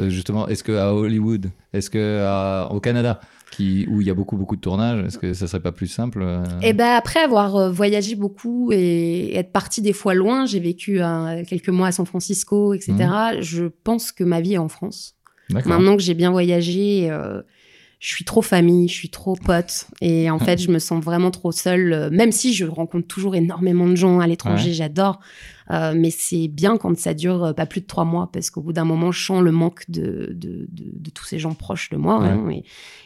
Euh, 0.00 0.08
Justement, 0.08 0.48
est-ce 0.48 0.64
que 0.64 0.72
à 0.72 0.94
Hollywood, 0.94 1.50
est-ce 1.74 1.90
que 1.90 2.24
à- 2.26 2.68
au 2.72 2.80
Canada, 2.80 3.20
qui, 3.50 3.86
où 3.90 4.00
il 4.00 4.06
y 4.06 4.10
a 4.10 4.14
beaucoup 4.14 4.38
beaucoup 4.38 4.56
de 4.56 4.60
tournages, 4.62 5.04
est-ce 5.04 5.18
que 5.18 5.34
ça 5.34 5.46
serait 5.46 5.60
pas 5.62 5.72
plus 5.72 5.86
simple 5.86 6.22
euh, 6.22 6.42
Et 6.62 6.72
ben 6.72 6.94
après 6.96 7.20
avoir 7.20 7.54
euh, 7.56 7.70
voyagé 7.70 8.14
beaucoup 8.14 8.70
et 8.72 9.36
être 9.36 9.52
parti 9.52 9.82
des 9.82 9.92
fois 9.92 10.14
loin, 10.14 10.46
j'ai 10.46 10.60
vécu 10.60 11.00
quelques 11.46 11.68
mois 11.68 11.88
à 11.88 11.92
San 11.92 12.06
Francisco, 12.06 12.72
etc. 12.72 12.94
Je 13.40 13.64
pense 13.84 14.10
que 14.12 14.24
ma 14.24 14.40
vie 14.40 14.54
est 14.54 14.58
en 14.58 14.68
France. 14.68 15.14
Maintenant 15.50 15.96
que 15.96 16.02
j'ai 16.02 16.14
bien 16.14 16.30
voyagé, 16.30 17.10
euh, 17.10 17.42
je 18.04 18.08
suis 18.08 18.24
trop 18.24 18.42
famille, 18.42 18.88
je 18.88 18.94
suis 18.94 19.10
trop 19.10 19.36
pote. 19.36 19.86
Et 20.00 20.28
en 20.28 20.40
fait, 20.40 20.60
je 20.60 20.72
me 20.72 20.80
sens 20.80 21.02
vraiment 21.04 21.30
trop 21.30 21.52
seule, 21.52 21.92
euh, 21.92 22.10
même 22.10 22.32
si 22.32 22.52
je 22.52 22.64
rencontre 22.64 23.06
toujours 23.06 23.36
énormément 23.36 23.86
de 23.86 23.94
gens 23.94 24.18
à 24.18 24.26
l'étranger, 24.26 24.70
Ouais. 24.70 24.74
j'adore. 24.74 25.20
Euh, 25.70 25.94
mais 25.96 26.10
c'est 26.10 26.48
bien 26.48 26.78
quand 26.78 26.98
ça 26.98 27.14
dure 27.14 27.44
euh, 27.44 27.52
pas 27.52 27.64
plus 27.64 27.80
de 27.80 27.86
trois 27.86 28.04
mois, 28.04 28.28
parce 28.32 28.50
qu'au 28.50 28.60
bout 28.60 28.72
d'un 28.72 28.84
moment, 28.84 29.12
je 29.12 29.24
sens 29.24 29.40
le 29.40 29.52
manque 29.52 29.84
de, 29.88 30.32
de, 30.34 30.66
de, 30.68 30.90
de 30.98 31.10
tous 31.10 31.24
ces 31.24 31.38
gens 31.38 31.54
proches 31.54 31.90
de 31.90 31.96
moi. 31.96 32.16
hein. 32.24 32.50
et, 32.50 32.64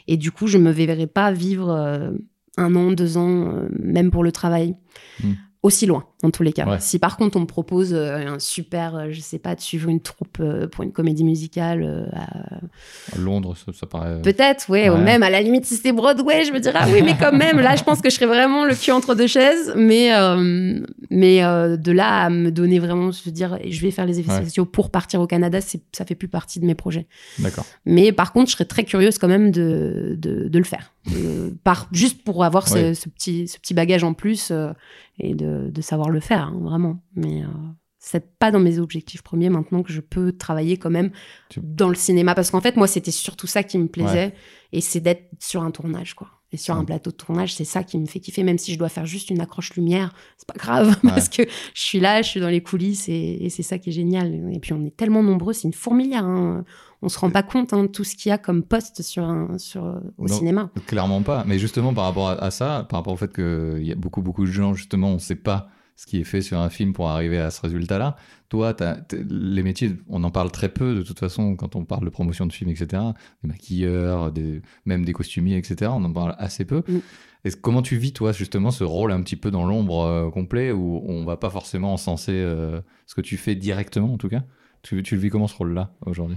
et 0.09 0.17
du 0.17 0.31
coup, 0.33 0.47
je 0.47 0.57
me 0.57 0.71
verrai 0.71 1.07
pas 1.07 1.31
vivre 1.31 1.69
euh, 1.69 2.13
un 2.57 2.75
an, 2.75 2.91
deux 2.91 3.19
ans, 3.19 3.51
euh, 3.53 3.69
même 3.79 4.11
pour 4.11 4.25
le 4.25 4.33
travail. 4.33 4.77
Hmm. 5.23 5.33
Aussi 5.67 5.87
loin, 5.87 6.05
dans 6.23 6.31
tous 6.31 6.43
les 6.45 6.53
cas. 6.53 6.67
Ouais. 6.67 6.77
Si 6.81 6.99
par 7.01 7.17
contre 7.17 7.37
on 7.37 7.41
me 7.41 7.47
propose 7.47 7.93
euh, 7.93 8.35
un 8.35 8.39
super, 8.39 8.95
euh, 8.95 9.07
je 9.11 9.21
sais 9.21 9.41
pas, 9.41 9.55
de 9.57 9.61
suivre 9.61 9.89
une 9.89 10.01
troupe 10.01 10.39
euh, 10.39 10.69
pour 10.69 10.85
une 10.85 10.93
comédie 10.93 11.25
musicale 11.25 12.09
à 12.15 13.19
Londres, 13.19 13.57
ça, 13.57 13.73
ça 13.73 13.87
paraît. 13.87 14.23
Peut-être, 14.23 14.69
ouais, 14.71 14.89
ou 14.91 14.97
même 14.97 15.23
à 15.23 15.31
la 15.31 15.41
limite, 15.43 15.67
si 15.67 15.77
c'est 15.77 15.93
Broadway, 15.93 16.45
je 16.45 16.53
me 16.53 16.61
dirais, 16.61 16.79
ah 16.81 16.87
oui, 16.93 17.03
mais 17.03 17.17
quand 17.19 17.33
même, 17.33 17.59
là, 17.59 17.75
je 17.75 17.83
pense 17.83 18.01
que 18.01 18.11
je 18.11 18.15
serais 18.15 18.27
vraiment 18.27 18.65
le 18.65 18.75
cul 18.75 18.93
entre 18.93 19.15
deux 19.15 19.27
chaises. 19.27 19.73
Mais, 19.77 20.15
euh, 20.15 20.81
mais 21.11 21.43
euh, 21.45 21.77
de 21.77 21.93
là 21.93 22.25
à 22.25 22.31
me 22.31 22.51
donner 22.51 22.79
vraiment, 22.79 23.11
se 23.13 23.29
dire, 23.31 23.59
je 23.69 23.81
vais 23.81 23.91
faire 23.91 24.07
les 24.07 24.21
effets 24.21 24.27
Ouais. 24.33 24.43
spéciaux 24.43 24.67
pour 24.67 24.91
partir 24.91 25.21
au 25.21 25.27
Canada, 25.27 25.61
c'est, 25.61 25.81
ça 25.93 26.05
fait 26.05 26.15
plus 26.17 26.29
partie 26.29 26.61
de 26.61 26.67
mes 26.67 26.75
projets. 26.75 27.07
D'accord. 27.39 27.65
Mais 27.85 28.13
par 28.13 28.33
contre, 28.33 28.51
je 28.51 28.57
serais 28.57 28.65
très 28.65 28.85
curieuse 28.85 29.19
quand 29.19 29.29
même 29.29 29.51
de, 29.51 30.17
de, 30.19 30.49
de 30.49 30.59
le 30.59 30.65
faire. 30.65 30.93
Euh, 31.15 31.51
par, 31.63 31.89
juste 31.93 32.23
pour 32.25 32.45
avoir 32.45 32.67
ce, 32.69 32.93
petit, 33.09 33.47
ce 33.49 33.59
petit 33.59 33.75
bagage 33.75 34.03
en 34.03 34.13
plus 34.13 34.53
et 35.19 35.35
de, 35.35 35.71
de 35.71 35.81
savoir 35.83 36.11
le 36.11 36.21
faire, 36.21 36.45
hein, 36.49 36.59
vraiment. 36.63 37.03
Mais 37.15 37.43
euh, 37.43 37.47
c'est 37.99 38.39
pas 38.39 38.51
dans 38.51 38.61
mes 38.61 38.79
objectifs 38.79 39.23
premiers 39.23 39.51
maintenant 39.51 39.83
que 39.83 39.93
je 39.93 40.01
peux 40.01 40.33
travailler 40.33 40.77
quand 40.77 40.91
même 40.91 41.11
Tu- 41.49 41.61
dans 41.63 41.89
le 41.89 41.95
cinéma. 41.95 42.35
Parce 42.35 42.51
qu'en 42.51 42.61
fait, 42.61 42.77
moi, 42.77 42.87
c'était 42.87 43.11
surtout 43.11 43.47
ça 43.47 43.63
qui 43.63 43.79
me 43.79 43.89
plaisait. 43.89 44.35
Et 44.73 44.81
c'est 44.81 45.01
d'être 45.01 45.29
sur 45.41 45.63
un 45.63 45.71
tournage, 45.71 46.15
quoi. 46.15 46.29
Et 46.53 46.57
sur 46.59 46.77
un 46.77 46.85
plateau 46.85 47.11
de 47.11 47.17
tournage, 47.17 47.55
c'est 47.55 47.65
ça 47.65 47.83
qui 47.83 47.99
me 47.99 48.07
fait 48.07 48.21
kiffer, 48.21 48.45
même 48.45 48.57
si 48.57 48.73
je 48.73 48.79
dois 48.79 48.89
faire 48.89 49.05
juste 49.05 49.31
une 49.31 49.41
accroche 49.41 49.75
lumière, 49.75 50.15
c'est 50.37 50.47
pas 50.47 50.55
grave, 50.57 50.97
Ouais. 51.03 51.11
parce 51.11 51.29
que 51.29 51.43
je 51.43 51.81
suis 51.83 51.99
là, 51.99 52.23
je 52.23 52.29
suis 52.29 52.41
dans 52.41 52.49
les 52.49 52.63
coulisses 52.63 53.09
et, 53.09 53.45
et 53.45 53.51
c'est 53.51 53.65
ça 53.65 53.79
qui 53.79 53.89
est 53.91 53.93
génial. 53.93 54.33
Et 54.55 54.61
puis 54.61 54.73
on 54.73 54.85
est 54.85 54.97
tellement 54.97 55.25
nombreux, 55.25 55.53
c'est 55.53 55.67
une 55.67 55.75
fourmilière. 55.75 56.25
hein. 56.25 56.65
On 57.03 57.09
se 57.09 57.19
rend 57.19 57.31
pas 57.31 57.43
compte 57.43 57.73
hein, 57.73 57.83
de 57.83 57.89
tout 57.89 58.05
ce 58.05 58.15
qu'il 58.17 58.31
y 58.31 58.33
a 58.33 58.39
comme 58.39 58.63
poste 58.63 59.03
sur 59.03 59.25
un, 59.25 59.59
sur, 59.59 59.83
au 60.19 60.27
Non. 60.29 60.35
cinéma. 60.35 60.71
Clairement 60.87 61.23
pas. 61.23 61.45
Mais 61.47 61.59
justement, 61.59 61.93
par 61.95 62.05
rapport 62.05 62.29
à, 62.31 62.43
à 62.43 62.51
ça, 62.51 62.87
par 62.89 63.01
rapport 63.01 63.13
au 63.13 63.17
fait 63.17 63.33
qu'il 63.33 63.87
y 63.87 63.93
a 63.93 63.97
beaucoup, 63.97 64.23
beaucoup 64.23 64.45
de 64.47 64.51
gens, 64.51 64.75
justement, 64.75 65.11
on 65.11 65.15
ne 65.15 65.19
sait 65.19 65.37
pas 65.37 65.69
ce 65.97 66.07
qui 66.07 66.21
est 66.21 66.25
fait 66.25 66.43
sur 66.43 66.59
un 66.59 66.69
film 66.69 66.93
pour 66.93 67.09
arriver 67.09 67.39
à 67.39 67.51
ce 67.51 67.61
résultat-là. 67.63 68.17
Toi, 68.51 68.77
les 69.31 69.63
métiers, 69.63 69.97
on 70.09 70.23
en 70.25 70.31
parle 70.31 70.51
très 70.51 70.69
peu 70.69 70.95
de 70.95 71.03
toute 71.03 71.19
façon 71.19 71.57
quand 71.57 71.75
on 71.75 71.85
parle 71.85 72.05
de 72.05 72.11
promotion 72.11 72.47
de 72.47 72.53
films, 72.53 72.71
etc. 72.71 73.03
Des 73.43 73.49
maquilleurs, 73.49 74.31
des, 74.31 74.61
même 74.85 75.05
des 75.05 75.13
costumiers, 75.15 75.57
etc. 75.57 75.91
On 75.95 76.05
en 76.05 76.13
parle 76.13 76.35
assez 76.39 76.65
peu. 76.65 76.83
Mm. 76.87 77.51
Comment 77.63 77.81
tu 77.81 77.97
vis, 77.97 78.13
toi, 78.13 78.33
justement, 78.33 78.71
ce 78.71 78.85
rôle 78.85 79.13
un 79.13 79.23
petit 79.23 79.37
peu 79.37 79.51
dans 79.51 79.65
l'ombre 79.65 80.01
euh, 80.03 80.31
complet 80.31 80.73
où 80.73 81.03
on 81.07 81.25
va 81.25 81.37
pas 81.37 81.51
forcément 81.51 81.93
encenser 81.93 82.33
euh, 82.33 82.81
ce 83.07 83.15
que 83.15 83.21
tu 83.21 83.37
fais 83.37 83.55
directement, 83.55 84.13
en 84.13 84.19
tout 84.19 84.29
cas? 84.29 84.43
Tu, 84.83 85.03
tu 85.03 85.15
le 85.15 85.21
vis 85.21 85.31
comment 85.31 85.47
ce 85.47 85.57
rôle-là 85.57 85.93
aujourd'hui? 86.05 86.37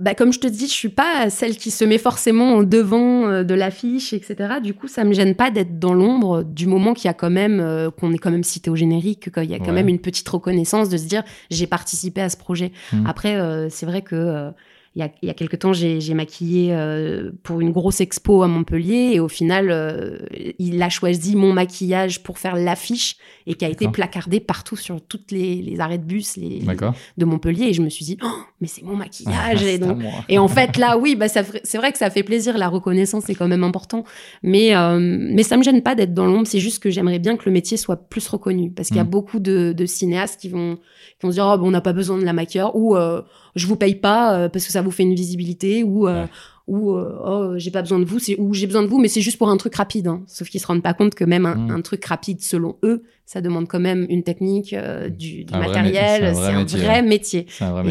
Bah, 0.00 0.14
comme 0.14 0.32
je 0.32 0.38
te 0.38 0.46
dis, 0.46 0.66
je 0.68 0.72
suis 0.72 0.88
pas 0.90 1.28
celle 1.28 1.56
qui 1.56 1.72
se 1.72 1.84
met 1.84 1.98
forcément 1.98 2.54
en 2.54 2.62
devant 2.62 3.26
euh, 3.26 3.42
de 3.42 3.52
l'affiche, 3.54 4.12
etc. 4.12 4.60
Du 4.62 4.72
coup, 4.72 4.86
ça 4.86 5.02
me 5.02 5.12
gêne 5.12 5.34
pas 5.34 5.50
d'être 5.50 5.80
dans 5.80 5.92
l'ombre 5.92 6.44
du 6.44 6.68
moment 6.68 6.94
qu'il 6.94 7.06
y 7.06 7.10
a 7.10 7.14
quand 7.14 7.30
même, 7.30 7.58
euh, 7.58 7.90
qu'on 7.90 8.12
est 8.12 8.18
quand 8.18 8.30
même 8.30 8.44
cité 8.44 8.70
au 8.70 8.76
générique, 8.76 9.32
qu'il 9.32 9.50
y 9.50 9.54
a 9.54 9.58
quand 9.58 9.66
Ouais. 9.66 9.72
même 9.72 9.88
une 9.88 9.98
petite 9.98 10.28
reconnaissance 10.28 10.88
de 10.88 10.96
se 10.96 11.06
dire 11.06 11.24
j'ai 11.50 11.66
participé 11.66 12.20
à 12.20 12.28
ce 12.28 12.36
projet. 12.36 12.70
Mm. 12.92 13.06
Après, 13.08 13.34
euh, 13.40 13.68
c'est 13.70 13.86
vrai 13.86 14.02
que 14.02 14.14
euh, 14.14 14.50
il 14.98 15.02
y 15.02 15.04
a, 15.04 15.10
il 15.22 15.28
y 15.28 15.30
a 15.30 15.34
quelque 15.34 15.54
temps, 15.54 15.72
j'ai 15.72 16.14
maquillé 16.14 16.70
euh, 16.72 17.30
pour 17.44 17.60
une 17.60 17.70
grosse 17.70 18.00
expo 18.00 18.42
à 18.42 18.48
Montpellier 18.48 19.12
et 19.12 19.20
au 19.20 19.28
final, 19.28 19.70
euh, 19.70 20.18
il 20.58 20.82
a 20.82 20.88
choisi 20.88 21.36
mon 21.36 21.52
maquillage 21.52 22.24
pour 22.24 22.38
faire 22.38 22.56
l'affiche 22.56 23.16
et 23.46 23.54
qui 23.54 23.64
a 23.64 23.68
été 23.68 23.86
placardé 23.86 24.40
partout 24.40 24.74
sur 24.74 25.00
toutes 25.00 25.30
les, 25.30 25.62
les 25.62 25.78
arrêts 25.78 25.98
de 25.98 26.04
bus 26.04 26.36
les, 26.36 26.62
de 27.16 27.24
Montpellier 27.24 27.66
et 27.66 27.72
je 27.74 27.80
me 27.80 27.88
suis 27.88 28.04
dit, 28.04 28.18
oh, 28.24 28.42
mais 28.60 28.66
c'est 28.66 28.82
mon 28.82 28.96
maquillage. 28.96 29.60
C'est 29.60 29.74
et, 29.74 29.78
donc, 29.78 29.98
et 30.28 30.38
en 30.38 30.48
fait, 30.48 30.76
là, 30.76 30.98
oui, 30.98 31.14
bah, 31.14 31.28
c'est 31.28 31.78
vrai 31.78 31.92
que 31.92 31.98
ça 31.98 32.10
fait 32.10 32.24
plaisir. 32.24 32.58
La 32.58 32.68
reconnaissance 32.68 33.30
est 33.30 33.36
quand 33.36 33.46
même 33.46 33.62
important. 33.62 34.02
Mais, 34.42 34.74
euh, 34.74 34.98
mais 35.00 35.44
ça 35.44 35.56
me 35.56 35.62
gêne 35.62 35.80
pas 35.82 35.94
d'être 35.94 36.12
dans 36.12 36.26
l'ombre. 36.26 36.48
C'est 36.48 36.58
juste 36.58 36.82
que 36.82 36.90
j'aimerais 36.90 37.20
bien 37.20 37.36
que 37.36 37.44
le 37.46 37.52
métier 37.52 37.76
soit 37.76 38.08
plus 38.08 38.26
reconnu. 38.26 38.72
Parce 38.72 38.88
qu'il 38.88 38.96
y 38.96 39.00
a 39.00 39.04
Mm. 39.04 39.10
beaucoup 39.10 39.38
de, 39.38 39.72
de 39.72 39.86
cinéastes 39.86 40.40
qui 40.40 40.48
vont, 40.48 40.76
qui 40.76 41.26
vont 41.26 41.30
se 41.30 41.36
dire, 41.36 41.46
oh, 41.46 41.56
bon, 41.56 41.68
on 41.68 41.70
n'a 41.70 41.80
pas 41.80 41.92
besoin 41.92 42.18
de 42.18 42.24
la 42.24 42.32
maquilleur 42.32 42.74
ou 42.74 42.96
euh, 42.96 43.22
je 43.58 43.66
vous 43.66 43.76
paye 43.76 43.94
pas 43.96 44.34
euh, 44.38 44.48
parce 44.48 44.64
que 44.66 44.72
ça 44.72 44.80
vous 44.82 44.90
fait 44.90 45.02
une 45.02 45.14
visibilité 45.14 45.82
ou. 45.84 46.08
euh, 46.08 46.22
Ouais. 46.24 46.28
Ou 46.70 46.92
euh, 46.92 47.16
oh 47.24 47.52
j'ai 47.56 47.70
pas 47.70 47.80
besoin 47.80 47.98
de 47.98 48.04
vous, 48.04 48.18
ou 48.36 48.52
j'ai 48.52 48.66
besoin 48.66 48.82
de 48.82 48.88
vous, 48.88 48.98
mais 48.98 49.08
c'est 49.08 49.22
juste 49.22 49.38
pour 49.38 49.48
un 49.48 49.56
truc 49.56 49.74
rapide. 49.74 50.06
hein. 50.06 50.22
Sauf 50.26 50.50
qu'ils 50.50 50.60
se 50.60 50.66
rendent 50.66 50.82
pas 50.82 50.92
compte 50.92 51.14
que 51.14 51.24
même 51.24 51.46
un, 51.46 51.54
Mm. 51.54 51.70
un 51.70 51.80
truc 51.80 52.04
rapide, 52.04 52.42
selon 52.42 52.76
eux, 52.82 53.04
ça 53.24 53.40
demande 53.40 53.66
quand 53.68 53.80
même 53.80 54.04
une 54.10 54.22
technique, 54.22 54.74
euh, 54.74 55.08
du, 55.08 55.46
Un 55.50 55.60
matériel. 55.60 56.20
c'est 56.20 56.26
un 56.28 56.32
vrai 56.34 56.52
un 56.52 56.58
métier, 56.58 56.78
vrai 56.82 56.98
Et 56.98 57.02
métier. 57.02 57.46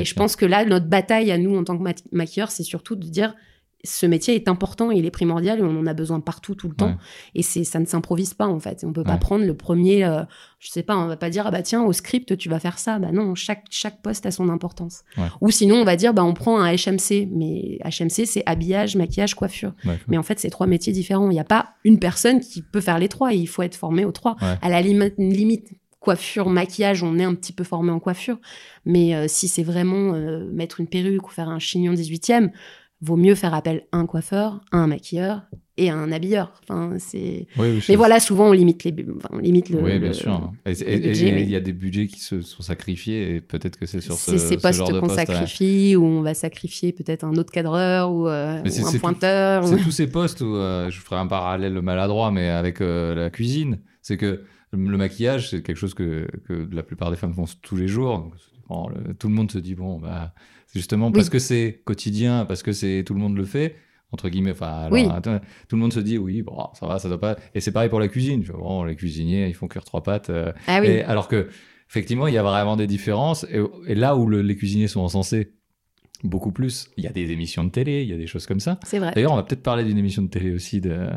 je 0.05 0.13
pense 0.13 0.35
que 0.35 0.45
là, 0.45 0.63
notre 0.63 0.85
bataille 0.85 1.31
à 1.31 1.39
nous 1.39 1.57
en 1.57 1.63
tant 1.63 1.75
que 1.75 1.81
ma- 1.81 1.93
maquilleurs, 2.11 2.51
c'est 2.51 2.61
surtout 2.61 2.95
de 2.95 3.07
dire 3.07 3.33
ce 3.83 4.05
métier 4.05 4.35
est 4.35 4.47
important, 4.47 4.91
il 4.91 5.05
est 5.05 5.11
primordial 5.11 5.59
et 5.59 5.61
on 5.61 5.79
en 5.79 5.85
a 5.85 5.93
besoin 5.93 6.19
partout, 6.19 6.55
tout 6.55 6.67
le 6.67 6.75
temps. 6.75 6.97
Et 7.35 7.43
c'est, 7.43 7.63
ça 7.63 7.79
ne 7.79 7.85
s'improvise 7.85 8.33
pas 8.33 8.47
en 8.47 8.59
fait. 8.59 8.83
On 8.85 8.91
peut 8.91 9.03
pas 9.03 9.17
prendre 9.17 9.45
le 9.45 9.55
premier, 9.55 10.03
euh, 10.03 10.23
je 10.59 10.69
sais 10.69 10.83
pas, 10.83 10.97
on 10.97 11.07
va 11.07 11.17
pas 11.17 11.29
dire 11.29 11.45
ah 11.47 11.51
bah 11.51 11.61
tiens 11.61 11.83
au 11.83 11.93
script 11.93 12.37
tu 12.37 12.49
vas 12.49 12.59
faire 12.59 12.79
ça. 12.79 12.99
Bah 12.99 13.11
non, 13.11 13.35
chaque 13.35 13.65
chaque 13.69 14.01
poste 14.01 14.25
a 14.25 14.31
son 14.31 14.49
importance. 14.49 15.03
Ouais. 15.17 15.27
Ou 15.41 15.51
sinon 15.51 15.75
on 15.77 15.83
va 15.83 15.95
dire 15.95 16.13
bah 16.13 16.23
on 16.23 16.33
prend 16.33 16.59
un 16.59 16.71
HMC, 16.73 17.29
mais 17.31 17.79
HMC 17.83 18.25
c'est 18.25 18.43
habillage, 18.45 18.95
maquillage, 18.95 19.35
coiffure. 19.35 19.73
Mais 20.07 20.17
en 20.17 20.23
fait 20.23 20.39
c'est 20.39 20.49
trois 20.49 20.67
métiers 20.67 20.93
différents. 20.93 21.29
Il 21.29 21.33
n'y 21.33 21.39
a 21.39 21.45
pas 21.45 21.73
une 21.83 21.99
personne 21.99 22.39
qui 22.39 22.61
peut 22.61 22.81
faire 22.81 22.99
les 22.99 23.09
trois. 23.09 23.33
Il 23.33 23.47
faut 23.47 23.63
être 23.63 23.75
formé 23.75 24.05
aux 24.05 24.11
trois. 24.11 24.35
À 24.41 24.69
la 24.69 24.81
limite, 24.81 25.15
limite 25.17 25.69
coiffure, 26.07 26.49
maquillage, 26.49 27.03
on 27.03 27.19
est 27.19 27.23
un 27.25 27.35
petit 27.35 27.51
peu 27.51 27.65
formé 27.65 27.91
en 27.91 27.99
coiffure. 27.99 28.37
Mais 28.85 29.13
euh, 29.13 29.25
si 29.27 29.49
c'est 29.49 29.63
vraiment 29.63 30.13
euh, 30.13 30.49
mettre 30.53 30.79
une 30.79 30.87
perruque 30.87 31.27
ou 31.27 31.31
faire 31.31 31.49
un 31.49 31.59
chignon 31.59 31.93
18e, 31.93 32.51
vaut 33.01 33.15
mieux 33.15 33.35
faire 33.35 33.53
appel 33.53 33.85
à 33.91 33.97
un 33.97 34.05
coiffeur, 34.05 34.59
à 34.71 34.77
un 34.77 34.87
maquilleur 34.87 35.43
et 35.77 35.91
à 35.91 35.95
un 35.95 36.11
habilleur. 36.11 36.51
Enfin, 36.63 36.93
c'est... 36.97 37.45
Oui, 37.59 37.79
Mais 37.87 37.95
voilà, 37.95 38.19
souvent 38.19 38.49
on 38.49 38.51
limite, 38.51 38.83
les... 38.83 38.95
enfin, 39.15 39.29
on 39.31 39.37
limite 39.37 39.69
le. 39.69 39.77
Oui, 39.83 39.99
bien 39.99 40.07
le- 40.07 40.13
sûr. 40.13 40.51
Et 40.65 40.71
le 40.73 41.31
mais- 41.35 41.43
il 41.43 41.49
y 41.49 41.55
a 41.55 41.59
des 41.59 41.73
budgets 41.73 42.07
qui 42.07 42.19
se 42.19 42.41
sont 42.41 42.63
sacrifiés 42.63 43.35
et 43.35 43.41
peut-être 43.41 43.77
que 43.77 43.85
c'est 43.85 44.01
sur 44.01 44.15
ce, 44.15 44.37
ces 44.39 44.55
ce 44.55 44.59
postes 44.61 44.79
qu'on 44.99 45.07
ouais. 45.09 45.13
sacrifie, 45.13 45.95
ou 45.95 46.03
on 46.05 46.21
va 46.21 46.33
sacrifier 46.33 46.91
peut-être 46.93 47.23
un 47.23 47.35
autre 47.35 47.51
cadreur 47.51 48.11
ou, 48.11 48.27
euh, 48.27 48.63
ou 48.63 48.87
un 48.87 48.99
pointeur. 48.99 49.63
ou- 49.65 49.67
C'est 49.67 49.83
tous 49.83 49.91
ces 49.91 50.07
postes 50.07 50.41
où 50.41 50.55
euh, 50.55 50.89
je 50.89 50.99
ferai 50.99 51.17
un 51.17 51.27
parallèle 51.27 51.79
maladroit, 51.81 52.31
mais 52.31 52.49
avec 52.49 52.81
euh, 52.81 53.13
la 53.13 53.29
cuisine. 53.29 53.79
C'est 54.01 54.17
que 54.17 54.41
le 54.71 54.97
maquillage, 54.97 55.51
c'est 55.51 55.61
quelque 55.61 55.77
chose 55.77 55.93
que, 55.93 56.27
que 56.47 56.67
la 56.71 56.81
plupart 56.81 57.11
des 57.11 57.17
femmes 57.17 57.33
font 57.35 57.45
tous 57.61 57.75
les 57.75 57.87
jours. 57.87 58.17
Donc, 58.17 58.33
bon, 58.67 58.89
le- 58.89 59.13
tout 59.13 59.27
le 59.27 59.35
monde 59.35 59.51
se 59.51 59.59
dit, 59.59 59.75
bon, 59.75 59.99
bah, 59.99 60.33
justement 60.73 61.11
parce 61.11 61.25
Oui. 61.27 61.31
que 61.31 61.39
c'est 61.39 61.81
quotidien, 61.85 62.45
parce 62.45 62.63
que 62.63 62.71
c'est 62.71 63.03
tout 63.05 63.13
le 63.13 63.19
monde 63.19 63.35
le 63.37 63.45
fait, 63.45 63.75
entre 64.11 64.29
guillemets. 64.29 64.51
Enfin, 64.51 64.89
Oui. 64.91 65.07
tout 65.67 65.75
le 65.75 65.81
monde 65.81 65.93
se 65.93 65.99
dit, 65.99 66.17
oui, 66.17 66.41
bon, 66.41 66.57
ça 66.73 66.85
va, 66.87 66.99
ça 66.99 67.07
doit 67.09 67.19
pas. 67.19 67.35
Et 67.55 67.59
c'est 67.61 67.71
pareil 67.71 67.89
pour 67.89 67.99
la 67.99 68.07
cuisine. 68.07 68.43
Bon, 68.53 68.83
les 68.83 68.95
cuisiniers, 68.95 69.47
ils 69.47 69.53
font 69.55 69.67
cuire 69.67 69.83
trois 69.83 70.03
pâtes. 70.03 70.29
euh, 70.29 70.51
Ah 70.67 70.79
oui, 70.81 70.87
et 70.87 71.01
alors 71.03 71.27
que, 71.27 71.49
effectivement, 71.89 72.27
il 72.27 72.33
y 72.33 72.37
a 72.37 72.43
vraiment 72.43 72.75
des 72.75 72.87
différences. 72.87 73.45
Et, 73.51 73.61
et 73.87 73.95
là 73.95 74.15
où 74.15 74.27
le- 74.27 74.41
les 74.41 74.55
cuisiniers 74.55 74.87
sont 74.87 75.01
encensés 75.01 75.53
beaucoup 76.23 76.51
plus, 76.51 76.89
il 76.97 77.03
y 77.03 77.07
a 77.07 77.11
des 77.11 77.31
émissions 77.31 77.63
de 77.63 77.69
télé, 77.69 78.01
il 78.03 78.09
y 78.09 78.13
a 78.13 78.17
des 78.17 78.25
choses 78.27 78.45
comme 78.47 78.59
ça. 78.59 78.79
c'est 78.83 78.97
vrai. 78.99 79.11
D'ailleurs, 79.13 79.33
on 79.33 79.35
va 79.35 79.43
peut-être 79.43 79.61
parler 79.63 79.83
d'une 79.83 79.97
émission 79.99 80.23
de 80.23 80.29
télé 80.29 80.51
aussi 80.51 80.81
de, 80.81 81.07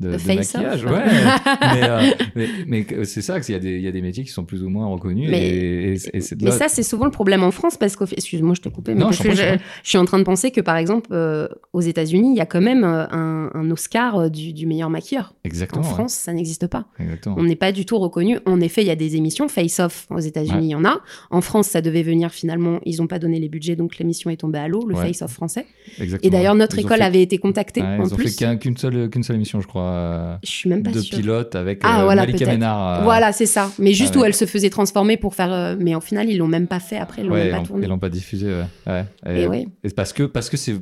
de, 0.00 0.10
De 0.10 0.26
maquillage. 0.26 0.84
Off. 0.84 0.90
Ouais, 0.92 1.04
mais, 1.74 1.82
euh, 1.88 2.00
mais, 2.36 2.48
mais 2.66 2.84
que- 2.84 3.04
c'est 3.04 3.22
ça, 3.22 3.40
qu'il 3.40 3.56
y, 3.64 3.80
y 3.82 3.88
a 3.88 3.92
des 3.92 4.02
métiers 4.02 4.22
qui 4.24 4.30
sont 4.30 4.44
plus 4.44 4.62
ou 4.62 4.68
moins 4.68 4.86
reconnus. 4.86 5.28
Mais- 5.30 5.48
et, 5.48 5.92
et- 5.94 6.16
et 6.16 6.20
c'est 6.20 6.36
de 6.36 6.44
Mais 6.44 6.50
là- 6.50 6.56
ça, 6.56 6.68
c'est 6.68 6.82
souvent 6.82 7.04
le 7.06 7.10
problème 7.10 7.42
en 7.42 7.50
France 7.50 7.76
parce 7.76 7.96
que, 7.96 8.04
excuse-moi, 8.04 8.54
je 8.54 8.60
t'ai 8.60 8.70
coupé, 8.70 8.94
mais 8.94 9.00
Non, 9.00 9.06
parce 9.06 9.22
je 9.22 9.28
que 9.56 9.58
suis 9.82 9.98
en 9.98 10.04
train 10.04 10.18
de 10.18 10.24
penser 10.24 10.50
que, 10.50 10.60
par 10.60 10.76
exemple, 10.76 11.08
euh, 11.12 11.48
aux 11.72 11.80
États-Unis, 11.80 12.30
il 12.32 12.36
y 12.36 12.40
a 12.40 12.46
quand 12.46 12.60
même 12.60 12.84
euh, 12.84 13.06
un, 13.10 13.50
un 13.54 13.70
Oscar 13.70 14.30
du, 14.30 14.52
du 14.52 14.66
meilleur 14.66 14.90
maquilleur. 14.90 15.34
Exactement. 15.44 15.82
En 15.82 15.84
ouais. 15.88 15.92
France, 15.94 16.12
ça 16.14 16.32
n'existe 16.32 16.66
pas. 16.68 16.86
Exactement. 17.00 17.36
On 17.38 17.42
n'est 17.42 17.56
pas 17.56 17.72
du 17.72 17.84
tout 17.84 17.98
reconnu. 17.98 18.38
En 18.46 18.60
effet, 18.60 18.82
il 18.82 18.86
y 18.88 18.90
a 18.90 18.96
des 18.96 19.16
émissions. 19.16 19.48
Face 19.48 19.80
Off, 19.80 20.06
aux 20.10 20.18
États-Unis, 20.20 20.58
Ouais. 20.58 20.64
il 20.64 20.70
y 20.70 20.74
en 20.74 20.84
a. 20.84 21.00
En 21.30 21.40
France, 21.40 21.66
ça 21.68 21.80
devait 21.80 22.02
venir 22.02 22.30
finalement. 22.30 22.78
Ils 22.84 22.98
n'ont 22.98 23.06
pas 23.08 23.18
donné 23.18 23.40
les 23.40 23.48
budgets, 23.48 23.74
donc 23.76 23.98
l'émission 23.98 24.30
est 24.30 24.36
tombée 24.36 24.58
à 24.58 24.68
l'eau, 24.68 24.86
le. 24.86 24.94
Face 24.94 25.22
Off 25.22 25.32
français. 25.32 25.66
Exactement. 26.00 26.18
Et 26.22 26.30
d'ailleurs, 26.30 26.54
notre 26.54 26.76
Ils 26.78 26.82
école 26.84 26.98
fait- 26.98 27.04
avait 27.04 27.22
été 27.22 27.38
contactée 27.38 27.82
en 27.82 28.04
ils 28.04 28.12
ont 28.12 28.16
plus. 28.16 28.28
fait 28.36 28.44
qu'un- 28.44 28.56
qu'une 28.56 28.76
seule, 28.76 29.08
qu'une 29.10 29.22
seule 29.22 29.36
émission, 29.36 29.60
je 29.60 29.66
crois, 29.66 29.87
euh, 29.88 30.36
Je 30.44 30.50
suis 30.50 30.68
même 30.70 30.82
pas 30.82 30.90
de 30.90 31.00
sûre. 31.00 31.18
pilote 31.18 31.54
avec 31.54 31.80
Ah, 31.82 32.00
euh, 32.00 32.04
voilà, 32.04 32.22
Malika 32.22 32.38
peut-être. 32.38 32.50
Ménard. 32.50 33.00
euh, 33.00 33.02
Voilà, 33.04 33.32
c'est 33.32 33.46
ça. 33.46 33.70
Mais 33.78 33.92
juste 33.92 34.14
où 34.16 34.24
elle 34.24 34.34
se 34.34 34.44
faisait 34.46 34.70
transformer 34.70 35.16
pour 35.16 35.34
faire. 35.34 35.52
euh, 35.52 35.76
Mais 35.78 35.94
au 35.94 36.00
final, 36.00 36.28
ils 36.30 36.38
l'ont 36.38 36.46
même 36.48 36.66
pas 36.66 36.80
fait. 36.80 36.96
Après, 36.98 37.22
ils 37.22 37.26
l'ont 37.28 37.34
Ouais, 37.34 37.50
pas 37.50 37.56
l'ont- 37.58 37.62
tourné. 37.64 37.86
ils 37.86 37.88
l'ont 37.88 37.98
pas 37.98 38.08
diffusé. 38.10 38.46
Ouais. 38.86 39.04
Ouais. 39.26 39.42
Et 39.42 39.46
oui. 39.48 39.68
et 39.84 39.90
parce 39.90 40.12
que 40.12 40.22
parce 40.24 40.48
que 40.50 40.56
c'est 40.56 40.76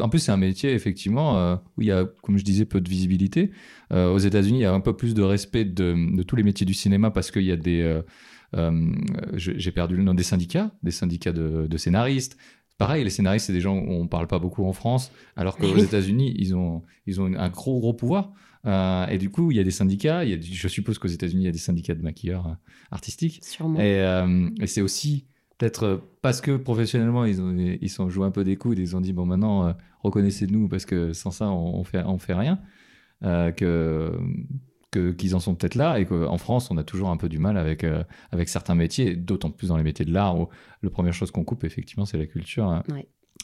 en 0.00 0.08
plus 0.08 0.18
c'est 0.20 0.32
un 0.32 0.36
métier 0.36 0.72
effectivement 0.72 1.54
où 1.76 1.82
il 1.82 1.88
y 1.88 1.92
a 1.92 2.04
comme 2.22 2.38
je 2.38 2.44
disais 2.44 2.64
peu 2.64 2.80
de 2.80 2.88
visibilité. 2.88 3.50
Aux 3.92 4.18
États-Unis, 4.18 4.58
il 4.60 4.62
y 4.62 4.66
a 4.66 4.72
un 4.72 4.80
peu 4.80 4.94
plus 4.96 5.14
de 5.14 5.22
respect 5.22 5.64
de, 5.64 6.16
de 6.16 6.22
tous 6.22 6.36
les 6.36 6.42
métiers 6.44 6.64
du 6.66 6.74
cinéma 6.74 7.10
parce 7.10 7.30
qu'il 7.30 7.42
y 7.42 7.52
a 7.52 7.56
des 7.56 8.00
j'ai 9.34 9.70
perdu 9.72 9.96
le 9.96 10.02
nom 10.02 10.14
des 10.14 10.22
syndicats, 10.22 10.70
des 10.82 10.90
syndicats 10.90 11.32
de, 11.32 11.66
de 11.68 11.76
scénaristes. 11.76 12.36
Pareil, 12.80 13.04
les 13.04 13.10
scénaristes, 13.10 13.44
c'est 13.44 13.52
des 13.52 13.60
gens 13.60 13.76
où 13.76 13.92
on 13.92 14.06
parle 14.06 14.26
pas 14.26 14.38
beaucoup 14.38 14.64
en 14.64 14.72
France, 14.72 15.12
alors 15.36 15.58
qu'aux. 15.58 15.76
États-Unis, 15.76 16.34
ils 16.38 16.56
ont, 16.56 16.82
ils 17.04 17.20
ont 17.20 17.26
un 17.26 17.50
gros, 17.50 17.78
gros 17.78 17.92
pouvoir. 17.92 18.32
Euh, 18.64 19.06
et 19.08 19.18
du 19.18 19.28
coup, 19.28 19.50
il 19.50 19.58
y 19.58 19.60
a 19.60 19.64
des 19.64 19.70
syndicats. 19.70 20.24
Il 20.24 20.30
y 20.30 20.32
a, 20.32 20.38
je 20.40 20.66
suppose 20.66 20.98
qu'aux 20.98 21.08
États-Unis, 21.08 21.42
il 21.42 21.44
y 21.44 21.48
a 21.50 21.52
des 21.52 21.58
syndicats 21.58 21.94
de 21.94 22.00
maquilleurs 22.00 22.46
euh, 22.46 22.54
artistiques. 22.90 23.40
Sûrement. 23.42 23.78
Et, 23.78 24.00
euh, 24.00 24.48
et 24.62 24.66
c'est 24.66 24.80
aussi 24.80 25.26
peut-être 25.58 26.02
parce 26.22 26.40
que 26.40 26.56
professionnellement, 26.56 27.26
ils 27.26 27.42
ont 27.42 27.54
ils 27.54 27.90
sont 27.90 28.22
un 28.22 28.30
peu 28.30 28.44
des 28.44 28.56
coudes. 28.56 28.78
Ils 28.78 28.96
ont 28.96 29.02
dit 29.02 29.12
bon 29.12 29.26
maintenant 29.26 29.74
reconnaissez-nous 30.02 30.66
parce 30.68 30.86
que 30.86 31.12
sans 31.12 31.32
ça 31.32 31.50
on, 31.50 31.80
on 31.80 31.84
fait 31.84 32.02
on 32.02 32.16
fait 32.16 32.32
rien. 32.32 32.60
Que 33.20 34.18
qu'ils 34.90 35.34
en 35.34 35.40
sont 35.40 35.54
peut-être 35.54 35.74
là 35.76 35.98
et 35.98 36.06
qu'en 36.06 36.38
France 36.38 36.70
on 36.70 36.76
a 36.76 36.84
toujours 36.84 37.10
un 37.10 37.16
peu 37.16 37.28
du 37.28 37.38
mal 37.38 37.56
avec 37.56 37.84
euh, 37.84 38.02
avec 38.32 38.48
certains 38.48 38.74
métiers, 38.74 39.16
d'autant 39.16 39.50
plus 39.50 39.68
dans 39.68 39.76
les 39.76 39.84
métiers 39.84 40.04
de 40.04 40.12
l'art 40.12 40.38
où 40.38 40.48
la 40.82 40.90
première 40.90 41.12
chose 41.12 41.30
qu'on 41.30 41.44
coupe 41.44 41.64
effectivement 41.64 42.04
c'est 42.06 42.18
la 42.18 42.26
culture. 42.26 42.66
hein. 42.66 42.82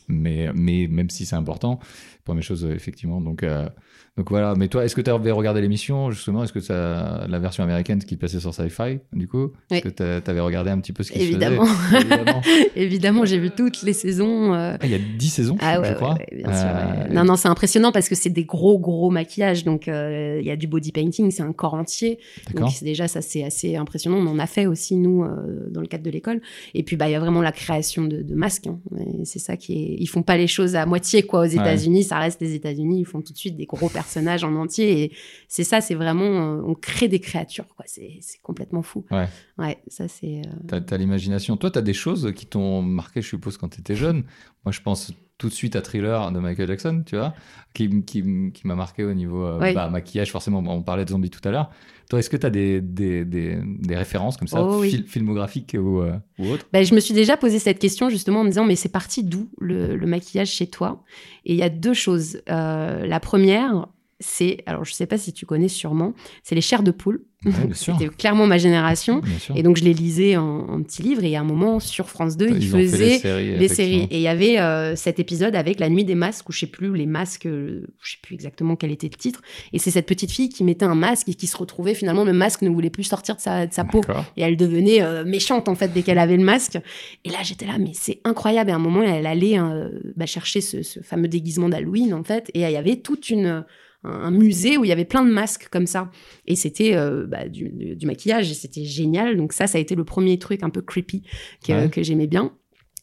Mais, 0.08 0.48
mais 0.54 0.86
même 0.90 1.10
si 1.10 1.26
c'est 1.26 1.36
important, 1.36 1.78
première 2.24 2.42
chose, 2.44 2.64
euh, 2.64 2.74
effectivement. 2.74 3.20
Donc, 3.20 3.42
euh, 3.42 3.68
donc 4.16 4.30
voilà. 4.30 4.54
Mais 4.56 4.68
toi, 4.68 4.84
est-ce 4.84 4.94
que 4.94 5.00
tu 5.00 5.10
avais 5.10 5.30
regardé 5.32 5.60
l'émission, 5.60 6.10
justement? 6.10 6.44
Est-ce 6.44 6.52
que 6.52 6.60
ça, 6.60 7.26
la 7.28 7.38
version 7.38 7.64
américaine 7.64 7.98
qui 8.02 8.16
passait 8.16 8.40
sur 8.40 8.54
Sci-Fi, 8.54 9.00
du 9.12 9.28
coup? 9.28 9.50
Oui. 9.70 9.78
Est-ce 9.78 9.88
que 9.88 10.20
tu 10.20 10.30
avais 10.30 10.40
regardé 10.40 10.70
un 10.70 10.78
petit 10.78 10.92
peu 10.92 11.02
ce 11.02 11.12
qui 11.12 11.18
Évidemment. 11.20 11.66
se 11.66 11.70
faisait? 11.72 12.00
Évidemment. 12.06 12.40
Évidemment, 12.76 13.24
j'ai 13.24 13.38
vu 13.38 13.50
toutes 13.50 13.82
les 13.82 13.92
saisons. 13.92 14.54
euh, 14.54 14.76
Ah, 14.80 14.86
Il 14.86 14.90
y 14.90 14.94
a 14.94 14.98
10 14.98 15.28
saisons, 15.28 15.56
Ah 15.60 15.80
ouais, 15.80 15.88
je 15.90 15.94
crois. 15.94 16.14
ouais, 16.14 16.26
bien 16.44 16.52
sûr. 16.54 17.12
Non, 17.14 17.24
non, 17.24 17.36
c'est 17.36 17.48
impressionnant 17.48 17.92
parce 17.92 18.08
que 18.08 18.14
c'est 18.14 18.30
des 18.30 18.44
gros, 18.44 18.78
gros 18.78 19.10
maquillages. 19.10 19.64
Donc, 19.64 19.86
il 19.88 20.42
y 20.44 20.50
a 20.50 20.56
du 20.56 20.66
body 20.66 20.92
painting, 20.92 21.30
c'est 21.30 21.42
un 21.42 21.52
corps 21.52 21.74
entier. 21.74 22.18
Donc, 22.54 22.70
déjà, 22.82 23.08
ça, 23.08 23.20
c'est 23.20 23.44
assez 23.44 23.76
impressionnant. 23.76 24.16
On 24.18 24.26
en 24.28 24.38
a 24.38 24.46
fait 24.46 24.66
aussi, 24.66 24.96
nous, 24.96 25.24
dans 25.70 25.80
le 25.80 25.86
cadre 25.88 26.04
de 26.04 26.10
l'école. 26.10 26.40
Et 26.74 26.82
puis, 26.84 26.96
bah, 26.96 27.08
il 27.08 27.12
y 27.12 27.16
a 27.16 27.20
vraiment 27.20 27.42
la 27.42 27.52
création 27.52 28.04
de, 28.04 28.22
de 28.22 28.34
masques. 28.34 28.66
hein. 28.68 28.78
C'est 29.24 29.40
ça 29.40 29.56
qui 29.56 29.72
est. 29.74 29.95
Ils 29.96 30.06
font 30.06 30.22
pas 30.22 30.36
les 30.36 30.46
choses 30.46 30.76
à 30.76 30.86
moitié, 30.86 31.22
quoi. 31.22 31.40
Aux 31.40 31.44
États-Unis, 31.44 32.04
ça 32.04 32.18
reste 32.18 32.40
les 32.40 32.54
États-Unis. 32.54 33.00
Ils 33.00 33.04
font 33.06 33.20
tout 33.22 33.32
de 33.32 33.38
suite 33.38 33.56
des 33.56 33.66
gros 33.66 33.88
personnages 33.88 34.44
en 34.44 34.54
entier. 34.56 35.02
Et 35.04 35.12
c'est 35.48 35.64
ça, 35.64 35.80
c'est 35.80 35.94
vraiment. 35.94 36.24
on 36.66 36.74
crée 36.74 37.08
des 37.08 37.20
créatures, 37.20 37.66
quoi. 37.74 37.84
C'est 37.86 38.18
complètement 38.42 38.82
fou. 38.82 39.04
Ouais. 39.10 39.28
Ouais, 39.58 39.78
ça, 39.88 40.08
c'est. 40.08 40.42
euh, 40.72 40.80
T'as 40.80 40.96
l'imagination. 40.96 41.56
Toi, 41.56 41.70
t'as 41.70 41.82
des 41.82 41.94
choses 41.94 42.32
qui 42.34 42.46
t'ont 42.46 42.82
marqué, 42.82 43.22
je 43.22 43.28
suppose, 43.28 43.56
quand 43.56 43.68
t'étais 43.68 43.96
jeune. 43.96 44.24
Moi, 44.64 44.72
je 44.72 44.80
pense 44.80 45.12
tout 45.38 45.48
de 45.48 45.52
suite 45.54 45.76
à 45.76 45.82
Thriller 45.82 46.32
de 46.32 46.38
Michael 46.40 46.66
Jackson, 46.68 47.02
tu 47.04 47.16
vois, 47.16 47.34
qui, 47.74 48.02
qui, 48.04 48.22
m'a 48.64 48.74
marqué 48.74 49.04
au 49.04 49.12
niveau 49.12 49.44
euh, 49.44 49.58
Oui. 49.60 49.74
bah, 49.74 49.88
maquillage, 49.90 50.30
forcément. 50.32 50.58
On 50.66 50.82
parlait 50.82 51.04
de 51.04 51.10
zombies 51.10 51.30
tout 51.30 51.46
à 51.46 51.50
l'heure. 51.50 51.70
Toi, 52.08 52.20
est-ce 52.20 52.30
que 52.30 52.36
t'as 52.36 52.50
des, 52.50 52.80
des, 52.80 53.24
des, 53.24 53.58
des 53.64 53.96
références 53.96 54.36
comme 54.36 54.46
ça, 54.48 54.62
Oh 54.62 54.78
oui. 54.80 54.90
fil- 54.90 55.06
filmographiques 55.06 55.76
ou, 55.78 56.00
euh, 56.02 56.12
ou 56.38 56.50
autres? 56.50 56.66
Ben, 56.72 56.84
je 56.84 56.94
me 56.94 57.00
suis 57.00 57.14
déjà 57.14 57.36
posé 57.36 57.58
cette 57.58 57.78
question 57.80 58.08
justement 58.10 58.40
en 58.40 58.44
me 58.44 58.48
disant 58.48 58.64
mais 58.64 58.76
c'est 58.76 58.88
parti 58.92 59.24
d'où 59.24 59.48
le, 59.58 59.96
le 59.96 60.06
maquillage 60.06 60.50
chez 60.50 60.68
toi? 60.68 61.02
Et 61.44 61.52
il 61.54 61.58
y 61.58 61.62
a 61.64 61.68
deux 61.68 61.94
choses. 61.94 62.40
Euh, 62.48 63.06
la 63.06 63.18
première, 63.18 63.88
c'est, 64.18 64.62
alors 64.66 64.84
je 64.84 64.94
sais 64.94 65.06
pas 65.06 65.18
si 65.18 65.32
tu 65.32 65.44
connais 65.44 65.68
sûrement, 65.68 66.14
c'est 66.42 66.54
les 66.54 66.60
chairs 66.60 66.82
de 66.82 66.90
poule. 66.90 67.24
Ouais. 67.44 67.52
C'était 67.74 68.08
clairement 68.08 68.46
ma 68.46 68.56
génération. 68.56 69.20
Et 69.54 69.62
donc 69.62 69.76
je 69.76 69.84
les 69.84 69.92
lisais 69.92 70.36
en, 70.36 70.60
en 70.60 70.82
petits 70.82 71.02
livres 71.02 71.22
et 71.22 71.36
à 71.36 71.40
un 71.40 71.44
moment 71.44 71.80
sur 71.80 72.08
France 72.08 72.36
2, 72.38 72.48
ils, 72.48 72.62
Ils 72.62 72.68
faisaient 72.70 73.58
des 73.58 73.68
séries. 73.68 74.08
Et 74.10 74.16
il 74.16 74.22
y 74.22 74.28
avait 74.28 74.58
euh, 74.58 74.96
cet 74.96 75.20
épisode 75.20 75.54
avec 75.54 75.78
la 75.78 75.90
nuit 75.90 76.04
des 76.04 76.14
masques, 76.14 76.48
où 76.48 76.52
je 76.52 76.60
sais 76.60 76.66
plus, 76.66 76.94
les 76.96 77.04
masques, 77.04 77.46
euh, 77.46 77.86
je 78.02 78.12
sais 78.12 78.18
plus 78.22 78.34
exactement 78.34 78.74
quel 78.74 78.90
était 78.90 79.08
le 79.08 79.16
titre. 79.16 79.42
Et 79.74 79.78
c'est 79.78 79.90
cette 79.90 80.06
petite 80.06 80.30
fille 80.30 80.48
qui 80.48 80.64
mettait 80.64 80.86
un 80.86 80.94
masque 80.94 81.28
et 81.28 81.34
qui 81.34 81.46
se 81.46 81.56
retrouvait 81.56 81.94
finalement, 81.94 82.24
le 82.24 82.32
masque 82.32 82.62
ne 82.62 82.70
voulait 82.70 82.90
plus 82.90 83.04
sortir 83.04 83.36
de 83.36 83.40
sa, 83.40 83.66
de 83.66 83.72
sa 83.72 83.84
peau. 83.84 84.00
Et 84.36 84.42
elle 84.42 84.56
devenait 84.56 85.02
euh, 85.02 85.24
méchante 85.24 85.68
en 85.68 85.74
fait 85.74 85.92
dès 85.92 86.02
qu'elle 86.02 86.18
avait 86.18 86.38
le 86.38 86.44
masque. 86.44 86.78
Et 87.24 87.28
là 87.28 87.38
j'étais 87.42 87.66
là, 87.66 87.76
mais 87.78 87.92
c'est 87.92 88.20
incroyable. 88.24 88.70
Et 88.70 88.72
à 88.72 88.76
un 88.76 88.80
moment, 88.80 89.02
elle 89.02 89.26
allait 89.26 89.58
euh, 89.58 89.90
bah, 90.16 90.26
chercher 90.26 90.62
ce, 90.62 90.82
ce 90.82 91.00
fameux 91.00 91.28
déguisement 91.28 91.68
d'Halloween 91.68 92.14
en 92.14 92.24
fait. 92.24 92.50
Et 92.54 92.62
il 92.62 92.70
y 92.70 92.76
avait 92.76 92.96
toute 92.96 93.28
une 93.28 93.64
un 94.06 94.30
musée 94.30 94.76
où 94.78 94.84
il 94.84 94.88
y 94.88 94.92
avait 94.92 95.04
plein 95.04 95.24
de 95.24 95.30
masques 95.30 95.68
comme 95.70 95.86
ça. 95.86 96.10
Et 96.46 96.56
c'était 96.56 96.94
euh, 96.96 97.26
bah, 97.26 97.48
du, 97.48 97.68
du- 97.70 97.96
du 97.96 98.06
maquillage 98.06 98.50
et 98.50 98.54
c'était 98.54 98.84
génial. 98.84 99.36
Donc 99.36 99.52
ça, 99.52 99.66
ça 99.66 99.78
a 99.78 99.80
été 99.80 99.94
le 99.94 100.04
premier 100.04 100.38
truc 100.38 100.62
un 100.62 100.70
peu 100.70 100.82
creepy 100.82 101.22
que, 101.66 101.72
Ouais. 101.72 101.90
que 101.90 102.02
j'aimais 102.02 102.26
bien. 102.26 102.52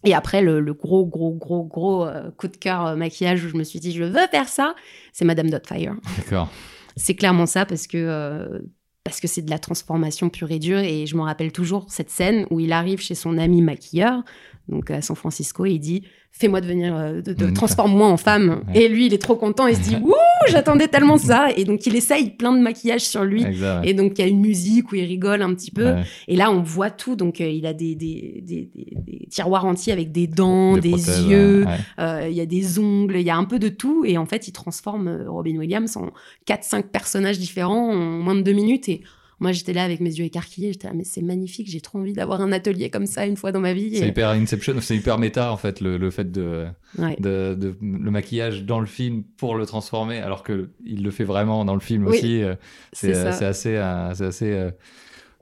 Et 0.06 0.14
après, 0.14 0.42
le, 0.42 0.60
le 0.60 0.74
gros, 0.74 1.06
gros, 1.06 1.32
gros, 1.34 1.64
gros 1.64 2.06
euh, 2.06 2.30
coup 2.32 2.48
de 2.50 2.58
cœur 2.58 2.86
euh, 2.88 2.96
maquillage 2.96 3.44
où 3.46 3.50
je 3.50 3.56
me 3.56 3.64
suis 3.64 3.80
dit, 3.80 3.92
je 3.94 4.04
veux 4.04 4.28
faire 4.32 4.50
ça, 4.50 4.76
c'est 5.14 5.24
Madame 5.26 5.50
Dotfire. 5.50 5.96
D'accord. 6.18 6.50
C'est 6.98 7.16
clairement 7.16 7.46
ça 7.46 7.66
parce 7.66 7.88
que 7.88 7.98
euh, 7.98 8.60
parce 9.06 9.20
que 9.20 9.28
c'est 9.28 9.42
de 9.42 9.50
la 9.50 9.60
transformation 9.60 10.30
pure 10.30 10.52
et 10.52 10.60
dure. 10.60 10.80
Et 10.80 11.06
je 11.06 11.16
me 11.18 11.22
rappelle 11.22 11.52
toujours 11.52 11.86
cette 11.90 12.10
scène 12.10 12.46
où 12.52 12.60
il 12.60 12.72
arrive 12.72 13.02
chez 13.02 13.16
son 13.16 13.38
ami 13.38 13.62
maquilleur, 13.62 14.24
donc 14.70 14.90
à 14.92 15.02
San 15.02 15.16
Francisco, 15.16 15.66
et 15.66 15.72
il 15.72 15.80
dit 15.80 16.04
Fais-moi 16.36 16.62
devenir, 16.62 16.96
euh, 16.96 17.22
de, 17.22 17.32
de- 17.34 17.46
Une 17.46 17.54
transforme-moi 17.54 18.08
en 18.08 18.18
femme. 18.18 18.64
Ouais. 18.74 18.82
Et 18.86 18.90
lui, 18.90 19.06
il 19.06 19.14
est 19.14 19.22
trop 19.22 19.36
content, 19.36 19.68
il 19.68 19.76
se 19.76 19.82
dit 19.82 19.96
Ouh, 20.04 20.14
j'attendais 20.50 20.88
tellement 20.88 21.18
ça. 21.20 21.50
Et 21.56 21.64
donc, 21.64 21.86
il 21.86 21.96
essaye 21.96 22.32
plein 22.32 22.52
de 22.54 22.60
maquillage 22.60 23.02
sur 23.02 23.24
lui. 23.24 23.44
Exact. 23.44 23.82
ouais. 23.82 23.90
Et 23.90 23.94
donc, 23.94 24.14
il 24.18 24.22
y 24.22 24.24
a 24.24 24.28
une 24.28 24.40
musique 24.40 24.92
où 24.92 24.96
il 24.96 25.04
rigole 25.06 25.44
un 25.44 25.54
petit 25.54 25.70
peu. 25.70 25.86
Ouais. 25.94 26.04
Et 26.28 26.36
là, 26.36 26.50
on 26.50 26.64
voit 26.64 26.90
tout. 26.90 27.16
Donc, 27.16 27.40
euh, 27.40 27.48
il 27.48 27.68
a 27.68 27.74
des, 27.74 27.94
des, 27.94 28.42
des, 28.42 28.68
des- 28.74 28.96
des 29.20 29.28
tiroirs 29.30 29.66
entiers 29.66 29.94
avec 29.94 30.12
des 30.12 30.26
dents, 30.26 30.78
des, 30.78 30.90
prothèses, 30.92 31.26
yeux, 31.28 31.66
euh, 32.00 32.28
il 32.30 32.36
y 32.36 32.42
a 32.42 32.46
des 32.48 32.80
ongles, 32.80 33.18
il 33.18 33.24
y 33.28 33.30
a 33.30 33.36
un 33.38 33.46
peu 33.46 33.60
de 33.60 33.70
tout. 33.70 34.04
Et 34.06 34.18
en 34.18 34.26
fait, 34.26 34.48
il 34.48 34.54
transforme 34.54 35.26
Robin 35.28 35.56
Williams 35.58 35.96
en 35.98 36.10
4-5 36.48 36.84
personnages 36.84 37.38
différents 37.38 37.92
en 37.92 37.96
moins 37.96 38.36
de 38.36 38.42
deux 38.42 38.54
minutes. 38.54 38.90
Et 38.90 39.02
moi, 39.44 39.52
j'étais 39.52 39.74
là 39.74 39.84
avec 39.84 40.00
mes 40.00 40.10
yeux 40.10 40.26
écarquillés. 40.26 40.72
J'étais 40.74 40.88
là, 40.88 40.94
mais 40.96 41.04
c'est 41.04 41.22
magnifique. 41.22 41.70
J'ai 41.70 41.82
trop 41.82 42.00
envie 42.00 42.14
d'avoir 42.14 42.42
un 42.42 42.52
atelier 42.52 42.90
comme 42.90 43.06
ça 43.06 43.26
une 43.28 43.38
fois 43.38 43.52
dans 43.52 43.60
ma 43.60 43.74
vie. 43.74 43.96
C'est 43.98 44.08
hyper 44.08 44.30
Inception, 44.30 44.76
c'est 44.82 44.96
hyper 44.96 45.20
méta 45.20 45.52
en 45.52 45.58
fait, 45.58 45.82
le, 45.82 45.98
le 45.98 46.10
fait 46.10 46.32
de, 46.32 46.66
Ouais. 46.98 47.16
de, 47.20 47.54
de- 47.60 47.76
le 47.82 48.10
maquillage 48.12 48.64
dans 48.64 48.80
le 48.80 48.86
film 48.88 49.24
pour 49.38 49.56
le 49.56 49.66
transformer, 49.66 50.18
alors 50.20 50.42
que 50.44 50.72
il 50.86 51.04
le 51.04 51.12
fait 51.12 51.24
vraiment 51.26 51.66
dans 51.66 51.74
le 51.76 51.80
film 51.80 52.08
Oui, 52.08 52.18
aussi. 52.18 52.42
euh, 52.42 52.56
c'est 52.94 53.14
euh, 53.16 53.32
c'est 53.32 53.46
assez, 53.46 53.76
euh, 53.76 54.14
c'est 54.16 54.26
assez 54.26 54.70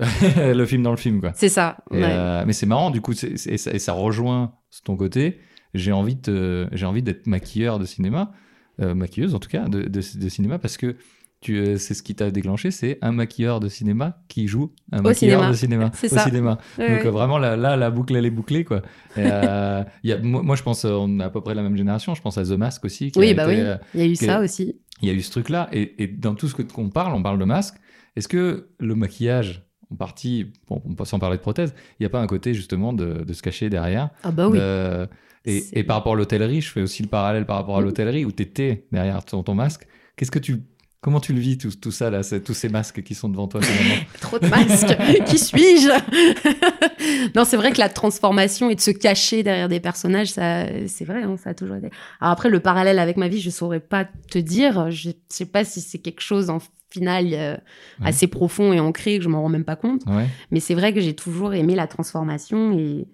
le 0.54 0.64
film 0.66 0.82
dans 0.82 0.90
le 0.92 0.96
film 0.96 1.20
quoi. 1.20 1.32
C'est 1.34 1.48
ça. 1.48 1.76
Ouais. 1.90 2.00
euh, 2.02 2.44
mais 2.46 2.52
c'est 2.52 2.66
marrant 2.66 2.90
du 2.90 3.00
coup, 3.00 3.12
et, 3.12 3.36
ça, 3.58 3.70
et 3.72 3.78
ça 3.78 3.92
rejoint 3.92 4.54
ton 4.84 4.96
côté. 4.96 5.38
J'ai 5.74 5.92
envie 5.92 6.16
de, 6.16 6.20
te- 6.20 6.68
j'ai 6.72 6.86
envie 6.86 7.02
d'être 7.02 7.26
maquilleur 7.26 7.78
de 7.78 7.84
cinéma, 7.84 8.32
euh, 8.80 8.94
maquilleuse 8.94 9.34
en 9.34 9.38
tout 9.38 9.48
cas 9.50 9.68
de, 9.68 9.82
de, 9.82 9.88
de 10.18 10.28
cinéma 10.28 10.58
parce 10.58 10.76
que 10.76 10.96
tu, 11.40 11.56
euh, 11.58 11.76
c'est 11.78 11.94
ce 11.94 12.02
qui 12.02 12.14
t'a 12.14 12.30
déclenché, 12.30 12.70
c'est 12.70 12.98
un 13.00 13.12
maquilleur 13.12 13.60
de 13.60 13.68
cinéma 13.68 14.22
qui 14.28 14.46
joue 14.46 14.72
un 14.92 14.98
Au 14.98 15.02
maquilleur 15.02 15.38
cinéma. 15.40 15.50
de 15.50 15.56
cinéma 15.56 15.90
au 16.04 16.08
ça. 16.08 16.24
cinéma. 16.24 16.58
Donc 16.78 17.04
euh, 17.06 17.10
vraiment 17.10 17.38
là, 17.38 17.56
là, 17.56 17.76
la 17.76 17.90
boucle 17.90 18.14
elle 18.14 18.26
est 18.26 18.30
bouclée 18.30 18.64
quoi. 18.64 18.82
Et, 19.16 19.20
euh, 19.24 19.82
il 20.02 20.10
y 20.10 20.12
a, 20.12 20.18
moi, 20.18 20.42
moi, 20.42 20.56
je 20.56 20.62
pense, 20.62 20.84
euh, 20.84 20.92
on 20.92 21.18
a 21.20 21.26
à 21.26 21.30
peu 21.30 21.40
près 21.40 21.54
la 21.54 21.62
même 21.62 21.76
génération. 21.76 22.14
Je 22.14 22.20
pense 22.20 22.36
à 22.36 22.44
The 22.44 22.50
Mask 22.58 22.84
aussi. 22.84 23.10
Qui 23.10 23.18
oui, 23.18 23.32
bah 23.34 23.50
été, 23.50 23.62
oui. 23.62 23.68
Il 23.94 24.00
y 24.00 24.02
a 24.02 24.06
eu 24.06 24.16
ça 24.16 24.40
aussi. 24.40 24.76
il 25.00 25.08
y 25.08 25.10
a 25.10 25.14
eu 25.14 25.22
ce 25.22 25.30
truc 25.30 25.48
là. 25.48 25.68
Et, 25.72 26.02
et 26.02 26.06
dans 26.08 26.34
tout 26.34 26.46
ce 26.48 26.54
qu'on 26.60 26.90
parle, 26.90 27.14
on 27.14 27.22
parle 27.22 27.38
de 27.38 27.44
masque. 27.46 27.76
Est-ce 28.16 28.28
que 28.28 28.68
le 28.78 28.94
maquillage, 28.94 29.64
en 29.90 29.96
partie, 29.96 30.52
bon, 30.68 30.82
sans 31.04 31.18
parler 31.18 31.36
de 31.38 31.42
prothèse, 31.42 31.74
il 31.98 32.02
n'y 32.02 32.06
a 32.06 32.10
pas 32.10 32.20
un 32.20 32.26
côté 32.26 32.52
justement 32.54 32.92
de, 32.92 33.24
de 33.24 33.32
se 33.32 33.40
cacher 33.40 33.70
derrière 33.70 34.10
Ah 34.24 34.30
bah 34.30 34.48
oui. 34.48 34.58
de- 34.58 35.08
et, 35.46 35.84
par 35.84 35.96
rapport 35.96 36.12
à 36.12 36.16
l'hôtellerie, 36.16 36.60
je 36.60 36.70
fais 36.70 36.82
aussi 36.82 37.02
le 37.02 37.08
parallèle 37.08 37.46
par 37.46 37.56
rapport 37.56 37.76
à 37.76 37.80
Mhm. 37.80 37.86
l'hôtellerie 37.86 38.24
où 38.26 38.30
tu 38.32 38.42
étais 38.42 38.84
derrière 38.92 39.24
ton, 39.24 39.42
ton 39.42 39.54
masque. 39.54 39.86
Qu'est-ce 40.16 40.30
que 40.30 40.38
tu, 40.38 40.58
comment 41.00 41.20
tu 41.20 41.32
le 41.32 41.40
vis 41.40 41.56
tout, 41.58 41.70
tout 41.80 41.90
ça 41.90 42.10
là, 42.10 42.20
tous 42.44 42.54
ces 42.54 42.68
masques 42.68 43.02
qui 43.02 43.14
sont 43.14 43.28
devant 43.28 43.48
toi 43.48 43.62
finalement 43.62 44.02
Trop 44.20 44.38
de 44.38 44.46
masques. 44.46 44.96
Qui 45.26 45.38
suis-je 45.38 47.30
Non, 47.34 47.44
c'est 47.44 47.56
vrai 47.56 47.72
que 47.72 47.78
la 47.78 47.88
transformation 47.88 48.70
et 48.70 48.74
de 48.74 48.80
se 48.80 48.90
cacher 48.90 49.42
derrière 49.42 49.68
des 49.68 49.80
personnages, 49.80 50.28
ça, 50.28 50.66
c'est 50.86 51.04
vrai, 51.04 51.22
hein, 51.22 51.36
ça 51.42 51.50
a 51.50 51.54
toujours 51.54 51.76
été. 51.76 51.90
Alors 52.20 52.32
après, 52.32 52.48
le 52.50 52.60
parallèle 52.60 52.98
avec 52.98 53.16
ma 53.16 53.28
vie, 53.28 53.40
je 53.40 53.50
saurais 53.50 53.80
pas 53.80 54.06
te 54.30 54.38
dire. 54.38 54.90
Je 54.90 55.10
sais 55.28 55.46
pas 55.46 55.64
si 55.64 55.80
c'est 55.80 55.98
quelque 55.98 56.20
chose 56.20 56.50
en 56.50 56.58
final 56.90 57.28
euh, 57.32 57.56
Ouais. 58.00 58.08
assez 58.08 58.26
profond 58.26 58.72
et 58.72 58.80
ancré 58.80 59.18
que 59.18 59.24
je 59.24 59.28
m'en 59.28 59.42
rends 59.42 59.48
même 59.48 59.64
pas 59.64 59.76
compte. 59.76 60.02
Ouais. 60.06 60.26
Mais 60.50 60.58
c'est 60.60 60.74
vrai 60.74 60.92
que 60.92 61.00
j'ai 61.00 61.14
toujours 61.14 61.54
aimé 61.54 61.74
la 61.76 61.86
transformation 61.86 62.72
et 62.78 63.06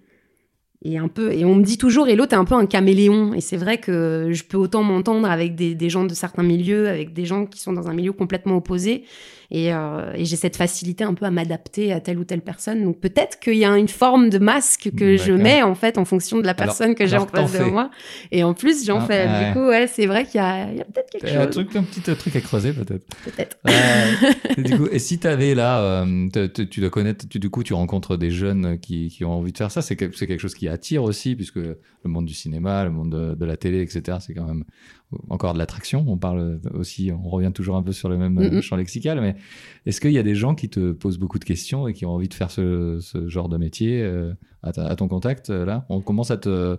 et 0.95 1.45
on 1.45 1.55
me 1.55 1.63
dit 1.63 1.77
toujours 1.77 2.07
et 2.07 2.15
l'autre 2.15 2.33
est 2.33 2.37
un 2.37 2.45
peu 2.45 2.55
un 2.55 2.65
caméléon. 2.65 3.33
Et 3.33 3.41
c'est 3.41 3.57
vrai 3.57 3.77
que 3.77 4.29
je 4.31 4.43
peux 4.43 4.57
autant 4.57 4.83
m'entendre 4.83 5.29
avec 5.29 5.55
des 5.55 5.89
gens 5.89 6.05
de 6.05 6.13
certains 6.13 6.43
milieux 6.43 6.87
avec 6.87 7.13
des 7.13 7.25
gens 7.25 7.45
qui 7.45 7.59
sont 7.59 7.73
dans 7.73 7.87
un 7.89 7.93
milieu 7.93 8.13
complètement 8.13 8.57
opposé 8.57 9.03
et, 9.49 9.73
euh, 9.73 10.11
et 10.15 10.25
j'ai 10.25 10.35
cette 10.35 10.55
facilité 10.57 11.03
un 11.03 11.13
peu 11.13 11.25
à 11.25 11.31
m'adapter 11.31 11.93
à 11.93 11.99
telle 12.01 12.19
ou 12.19 12.23
telle 12.25 12.41
personne 12.41 12.83
donc 12.83 12.99
peut-être 12.99 13.39
qu'il 13.39 13.55
y 13.55 13.65
a 13.65 13.77
une 13.77 13.87
forme 13.87 14.29
de 14.29 14.37
masque 14.39 14.91
que 14.97 15.15
je 15.17 15.31
mets 15.31 15.61
en 15.63 15.73
fait 15.75 15.97
en 15.97 16.05
fonction 16.05 16.37
de 16.37 16.43
la 16.43 16.51
Alors- 16.51 16.65
personne 16.65 16.95
que 16.95 17.05
j'ai 17.05 17.17
en 17.17 17.27
face 17.27 17.57
de 17.57 17.63
moi 17.63 17.89
et 18.31 18.43
en 18.43 18.53
plus 18.53 18.85
j'en 18.85 18.99
Ah, 18.99 19.05
fais 19.05 19.25
ouais. 19.27 19.47
du 19.47 19.53
coup 19.53 19.65
ouais 19.67 19.87
c'est 19.87 20.05
vrai 20.05 20.25
qu'il 20.25 20.41
y 20.41 20.43
a, 20.43 20.65
peut-être 20.93 21.09
quelque 21.11 21.27
un 21.27 21.43
chose 21.45 21.51
truc, 21.51 21.75
un 21.75 21.83
petit 21.83 22.01
truc 22.01 22.35
à 22.35 22.41
creuser 22.41 22.73
peut-être. 22.73 23.05
peut-être 23.23 23.57
Euh, 23.67 24.13
du 24.63 24.77
coup, 24.77 24.87
et 24.91 24.99
si 24.99 25.19
tu 25.19 25.27
avais 25.27 25.55
là, 25.55 25.79
euh, 25.81 26.27
tu 26.69 26.79
dois 26.81 26.89
connaître, 26.89 27.27
tu, 27.29 27.39
du 27.39 27.49
coup, 27.49 27.63
tu 27.63 27.73
rencontres 27.73 28.17
des 28.17 28.31
jeunes 28.31 28.79
qui, 28.79 29.09
qui 29.09 29.23
ont 29.25 29.31
envie 29.31 29.51
de 29.51 29.57
faire 29.57 29.71
ça. 29.71 29.81
C'est 29.81 29.95
que- 29.95 30.05
quelque 30.05 30.39
chose 30.39 30.55
qui 30.55 30.67
attire 30.67 31.03
aussi, 31.03 31.35
puisque 31.35 31.55
le 31.57 31.77
monde 32.05 32.25
du 32.25 32.33
cinéma, 32.33 32.83
le 32.83 32.89
monde 32.91 33.11
de, 33.11 33.35
de 33.35 33.45
la 33.45 33.57
télé, 33.57 33.81
etc., 33.81 34.17
c'est 34.21 34.33
quand 34.33 34.45
même 34.45 34.63
encore 35.29 35.53
de 35.53 35.57
l'attraction. 35.59 36.03
On 36.07 36.17
parle 36.17 36.59
aussi, 36.73 37.11
on 37.11 37.29
revient 37.29 37.51
toujours 37.53 37.77
un 37.77 37.83
peu 37.83 37.91
sur 37.93 38.09
le 38.09 38.17
même 38.17 38.37
euh, 38.39 38.61
champ 38.61 38.75
lexical, 38.75 39.21
mais 39.21 39.35
est-ce 39.85 40.01
qu'il 40.01 40.11
y 40.11 40.17
a 40.17 40.23
des 40.23 40.35
gens 40.35 40.55
qui 40.55 40.69
te 40.69 40.91
posent 40.91 41.17
beaucoup 41.17 41.39
de 41.39 41.45
questions 41.45 41.87
et 41.87 41.93
qui 41.93 42.05
ont 42.05 42.11
envie 42.11 42.27
de 42.27 42.33
faire 42.33 42.51
ce, 42.51 42.99
genre 43.27 43.49
de 43.49 43.57
métier 43.57 44.01
euh, 44.01 44.33
à, 44.63 44.69
à 44.69 44.95
ton 44.95 45.07
contact 45.07 45.49
euh, 45.49 45.65
là? 45.65 45.85
On 45.89 46.01
commence 46.01 46.31
à 46.31 46.37
te 46.37 46.77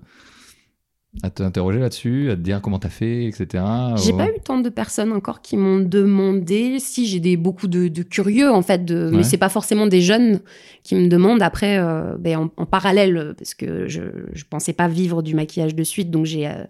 à 1.22 1.30
t'interroger 1.30 1.78
là-dessus, 1.80 2.30
à 2.30 2.36
te 2.36 2.40
dire 2.40 2.60
comment 2.60 2.78
t'as 2.78 2.88
fait, 2.88 3.24
etc. 3.24 3.64
J'ai 3.96 4.12
Ouais. 4.12 4.18
pas 4.26 4.30
eu 4.30 4.40
tant 4.44 4.58
de 4.60 4.68
personnes 4.68 5.12
encore 5.12 5.40
qui 5.42 5.56
m'ont 5.56 5.80
demandé. 5.80 6.78
Si 6.78 7.06
j'ai 7.06 7.20
des 7.20 7.36
beaucoup 7.36 7.66
de, 7.68 7.88
de 7.88 8.02
curieux 8.02 8.50
en 8.50 8.62
fait, 8.62 8.84
de, 8.84 9.08
Ouais. 9.10 9.16
mais 9.18 9.22
c'est 9.22 9.36
pas 9.36 9.48
forcément 9.48 9.86
des 9.86 10.00
jeunes 10.00 10.40
qui 10.84 10.94
me 10.94 11.08
demandent. 11.08 11.42
Après, 11.42 11.78
euh, 11.78 12.16
ben, 12.18 12.36
en, 12.38 12.50
en 12.56 12.66
parallèle, 12.66 13.16
euh, 13.16 13.34
parce 13.36 13.54
que 13.54 13.88
je 13.88 14.02
je 14.32 14.44
pensais 14.48 14.72
pas 14.72 14.88
vivre 14.88 15.22
du 15.22 15.34
maquillage 15.34 15.74
de 15.74 15.82
suite, 15.84 16.10
donc 16.10 16.24
j'ai 16.26 16.46
euh, 16.46 16.64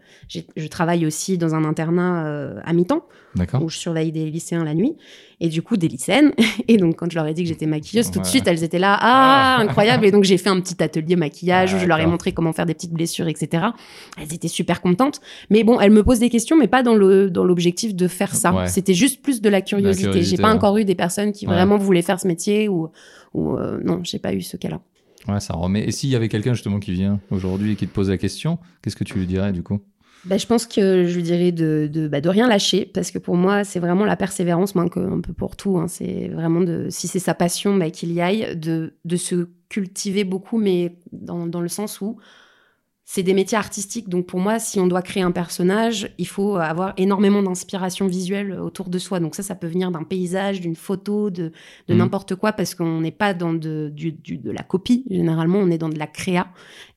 je 0.57 0.67
travaille 0.67 1.07
aussi 1.07 1.39
dans 1.39 1.55
un 1.55 1.65
internat 1.65 2.25
euh, 2.27 2.59
à 2.65 2.73
mi-temps 2.73 3.05
où 3.61 3.69
je 3.69 3.77
surveille 3.77 4.11
des 4.11 4.29
lycéens 4.31 4.65
la 4.65 4.75
nuit 4.75 4.97
et 5.39 5.49
du 5.49 5.63
coup 5.63 5.77
des 5.77 5.87
lycéennes. 5.87 6.33
Et 6.69 6.77
donc 6.77 6.97
quand 6.97 7.09
je 7.11 7.15
leur 7.17 7.27
ai 7.29 7.35
dit 7.35 7.43
que 7.43 7.49
j'étais 7.49 7.67
maquilleuse, 7.67 8.11
tout 8.11 8.19
de 8.21 8.25
suite 8.27 8.49
elles 8.49 8.65
étaient 8.65 8.79
là, 8.81 8.97
ah 9.01 9.59
incroyable. 9.61 10.05
Et 10.07 10.11
donc 10.11 10.25
j'ai 10.25 10.39
fait 10.39 10.49
un 10.49 10.61
petit 10.61 10.83
atelier 10.83 11.15
maquillage 11.15 11.75
où 11.75 11.79
je 11.79 11.87
leur 11.87 12.01
ai 12.01 12.07
montré 12.07 12.33
comment 12.33 12.53
faire 12.53 12.67
des 12.67 12.75
petites 12.75 12.93
blessures, 12.93 13.29
etc. 13.29 13.67
Elles 14.21 14.35
étaient 14.39 14.49
super 14.49 14.81
contentes. 14.81 15.21
Mais 15.51 15.65
bon, 15.65 15.79
elles 15.81 15.91
me 15.93 16.03
posent 16.03 16.21
des 16.21 16.31
questions, 16.31 16.57
mais 16.57 16.69
pas 16.69 16.83
dans 16.83 16.95
le 16.95 17.31
dans 17.31 17.45
l'objectif 17.45 17.95
de 17.95 18.09
faire 18.09 18.35
ça. 18.35 18.55
Ouais. 18.55 18.67
C'était 18.69 18.95
juste 18.95 19.21
plus 19.23 19.41
de 19.41 19.49
la 19.49 19.61
curiosité. 19.61 20.05
curiosité, 20.09 20.37
j'ai 20.37 20.41
pas 20.43 20.49
ouais. 20.51 20.55
encore 20.55 20.77
eu 20.79 20.85
des 20.85 20.95
personnes 20.95 21.33
qui 21.33 21.47
Ouais. 21.47 21.53
vraiment 21.55 21.77
voulaient 21.77 22.03
faire 22.03 22.19
ce 22.21 22.27
métier 22.27 22.69
ou 22.69 22.89
ou 23.35 23.57
euh, 23.57 23.79
non, 23.85 24.01
j'ai 24.05 24.19
pas 24.19 24.33
eu 24.33 24.41
ce 24.41 24.57
cas-là. 24.57 24.81
Ouais, 25.29 25.41
ça 25.41 25.53
remet. 25.55 25.85
Et 25.85 25.91
s'il 25.91 26.09
y 26.09 26.17
avait 26.17 26.29
quelqu'un 26.29 26.55
justement 26.55 26.79
qui 26.79 26.93
vient 26.93 27.21
aujourd'hui 27.31 27.73
et 27.73 27.77
qui 27.77 27.87
te 27.87 27.93
pose 27.93 28.09
la 28.09 28.17
question, 28.17 28.59
qu'est-ce 28.83 28.97
que 28.97 29.05
tu 29.05 29.19
lui 29.19 29.27
dirais 29.27 29.53
du 29.53 29.63
coup? 29.63 29.81
Ben, 30.25 30.39
je 30.39 30.47
pense 30.47 30.67
que 30.67 31.07
je 31.07 31.15
lui 31.15 31.23
dirais 31.23 31.53
de, 31.53 31.89
de, 31.93 32.09
bah, 32.09 32.21
de 32.21 32.29
rien 32.29 32.49
lâcher, 32.49 32.85
parce 32.93 33.11
que 33.13 33.19
pour 33.19 33.37
moi, 33.37 33.63
c'est 33.63 33.79
vraiment 33.79 34.05
la 34.05 34.17
persévérance, 34.17 34.75
moi, 34.75 34.89
que- 34.89 34.99
un 34.99 35.21
peu 35.21 35.33
pour 35.33 35.55
tout. 35.55 35.79
hein. 35.79 35.87
C'est 35.87 36.29
vraiment 36.29 36.61
de, 36.61 36.87
si 36.91 37.07
c'est 37.07 37.21
sa 37.21 37.35
passion, 37.35 37.77
bah, 37.77 37.91
qu'il 37.91 38.13
y 38.13 38.21
aille, 38.21 38.57
de, 38.57 38.95
de 39.05 39.17
se 39.17 39.49
cultiver 39.69 40.25
beaucoup, 40.25 40.59
mais 40.59 40.97
dans, 41.13 41.47
dans 41.47 41.61
le 41.61 41.69
sens 41.69 42.01
où 42.01 42.17
c'est 43.11 43.23
des 43.23 43.33
métiers 43.33 43.57
artistiques. 43.57 44.11
Donc 44.11 44.27
pour 44.27 44.39
moi, 44.39 44.59
si 44.59 44.79
on 44.79 44.87
doit 44.87 45.01
créer 45.01 45.23
un 45.23 45.31
personnage, 45.31 46.13
il 46.19 46.27
faut 46.27 46.57
avoir 46.57 46.93
énormément 46.99 47.43
d'inspiration 47.43 48.07
visuelle 48.07 48.53
autour 48.61 48.91
de 48.91 48.99
soi. 48.99 49.19
Donc 49.19 49.35
ça, 49.35 49.43
ça 49.43 49.55
peut 49.55 49.67
venir 49.67 49.91
d'un 49.91 50.03
paysage, 50.03 50.61
d'une 50.61 50.77
photo, 50.77 51.31
de, 51.31 51.51
de 51.89 51.95
Mhm. 51.95 51.97
n'importe 52.01 52.35
quoi, 52.35 52.53
parce 52.53 52.75
qu'on 52.75 53.01
n'est 53.01 53.11
pas 53.11 53.33
dans 53.33 53.55
de, 53.55 53.91
du, 53.95 54.13
du- 54.13 54.37
de 54.37 54.51
la 54.51 54.63
copie. 54.63 55.07
Généralement, 55.11 55.59
on 55.59 55.71
est 55.71 55.79
dans 55.79 55.89
de 55.89 55.99
la 55.99 56.07
créa. 56.07 56.49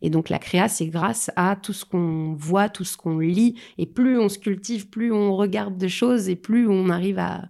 Et 0.01 0.09
donc 0.09 0.27
la 0.27 0.37
créa, 0.37 0.67
c'est 0.67 0.87
grâce 0.87 1.31
à 1.37 1.55
tout 1.55 1.71
ce 1.71 1.85
qu'on 1.85 2.33
voit, 2.37 2.67
tout 2.67 2.83
ce 2.83 2.97
qu'on 2.97 3.19
lit. 3.19 3.55
Et 3.77 3.85
plus 3.85 4.19
on 4.19 4.27
se 4.27 4.37
cultive, 4.37 4.89
plus 4.89 5.13
on 5.13 5.33
regarde 5.37 5.77
de 5.77 5.87
choses 5.87 6.27
et 6.27 6.35
plus 6.35 6.67
on 6.67 6.89
arrive 6.89 7.19
à, 7.19 7.45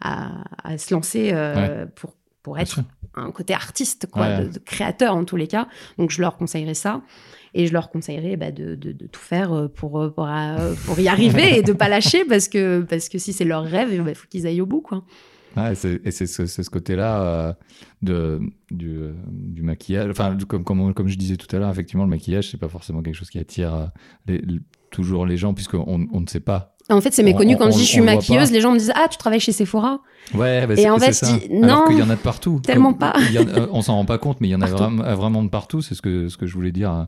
à, 0.00 0.42
à 0.64 0.78
se 0.78 0.92
lancer 0.92 1.30
euh, 1.32 1.86
pour, 1.94 2.14
pour 2.42 2.58
être 2.58 2.80
un 3.14 3.30
côté 3.32 3.54
artiste, 3.54 4.06
quoi, 4.10 4.22
Ouais. 4.22 4.44
de, 4.46 4.52
de 4.52 4.58
créateur 4.58 5.14
en 5.14 5.24
tous 5.24 5.36
les 5.36 5.46
cas. 5.46 5.68
Donc 5.98 6.10
je 6.10 6.20
leur 6.20 6.36
conseillerais 6.36 6.74
ça. 6.74 7.02
Et 7.52 7.66
je 7.66 7.72
leur 7.72 7.90
conseillerais 7.90 8.36
bah, 8.36 8.52
de, 8.52 8.76
de- 8.76 8.92
de 8.92 9.06
tout 9.08 9.20
faire 9.20 9.52
euh, 9.52 9.66
pour, 9.68 10.00
euh, 10.00 10.10
pour, 10.10 10.28
euh, 10.28 10.74
pour 10.86 10.98
y 11.00 11.08
arriver 11.08 11.58
et 11.58 11.62
de 11.62 11.72
pas 11.72 11.88
lâcher 11.96 12.24
parce 12.24 12.46
que, 12.48 12.82
parce 12.82 13.08
que 13.08 13.18
si 13.18 13.32
c'est 13.32 13.44
leur 13.44 13.64
rêve, 13.64 13.88
il 13.92 14.14
faut 14.14 14.26
qu'ils 14.28 14.46
aillent 14.46 14.60
au 14.60 14.66
bout. 14.66 14.80
Quoi. 14.82 15.02
Et 15.56 15.74
c'est 15.74 16.26
ce, 16.26 16.70
côté-là 16.70 17.22
euh, 17.22 17.52
de 18.02 18.40
du, 18.70 18.96
euh, 18.98 19.12
du 19.26 19.62
maquillage. 19.62 20.08
Enfin, 20.10 20.38
comme, 20.48 20.62
comme, 20.62 20.94
comme 20.94 21.08
je 21.08 21.18
disais 21.18 21.36
tout 21.36 21.54
à 21.54 21.58
l'heure, 21.58 21.70
effectivement, 21.70 22.04
le 22.04 22.10
maquillage, 22.10 22.48
c'est 22.52 22.56
pas 22.56 22.68
forcément 22.68 23.02
quelque 23.02 23.16
chose 23.16 23.30
qui 23.30 23.40
attire 23.40 23.90
les- 24.28 24.38
les- 24.38 24.60
toujours 24.92 25.26
les 25.26 25.36
gens, 25.36 25.52
puisqu'on 25.52 26.08
on 26.12 26.20
ne 26.20 26.26
sait 26.28 26.38
pas. 26.40 26.69
En 26.90 27.00
fait, 27.00 27.12
c'est 27.14 27.22
méconnu 27.22 27.54
On- 27.54 27.58
quand 27.58 27.66
on- 27.68 27.70
je 27.70 27.76
dis 27.78 27.84
je 27.84 27.90
suis 27.90 28.00
maquilleuse, 28.00 28.50
les 28.52 28.60
gens 28.60 28.72
me 28.72 28.78
disent 28.78 28.92
Ah, 28.94 29.06
tu 29.08 29.16
travailles 29.18 29.40
chez 29.40 29.52
Sephora 29.52 30.00
Ouais, 30.34 30.66
bah, 30.66 30.74
Et 30.74 30.76
c'est- 30.76 30.90
en 30.90 30.98
fait, 30.98 31.12
ça. 31.12 31.26
je 31.26 31.46
dis, 31.48 31.62
Alors 31.62 31.80
non, 31.80 31.84
qu'il 31.88 31.98
y 31.98 32.02
en 32.02 32.10
a 32.10 32.14
de 32.14 32.20
partout. 32.20 32.60
tellement 32.64 32.90
Comme- 32.90 32.98
pas. 32.98 33.12
a- 33.16 33.66
on 33.72 33.82
s'en 33.82 33.96
rend 33.96 34.04
pas 34.04 34.18
compte, 34.18 34.40
mais 34.40 34.48
il 34.48 34.50
y 34.52 34.54
en 34.54 34.60
a 34.60 34.66
Partout. 34.68 34.82
vraiment, 34.84 35.14
vraiment 35.16 35.42
de 35.42 35.48
partout. 35.48 35.82
C'est 35.82 35.94
ce 35.94 36.02
que, 36.02 36.28
ce 36.28 36.36
que 36.36 36.46
je 36.46 36.54
voulais 36.54 36.72
dire, 36.72 36.92
euh, 36.92 37.04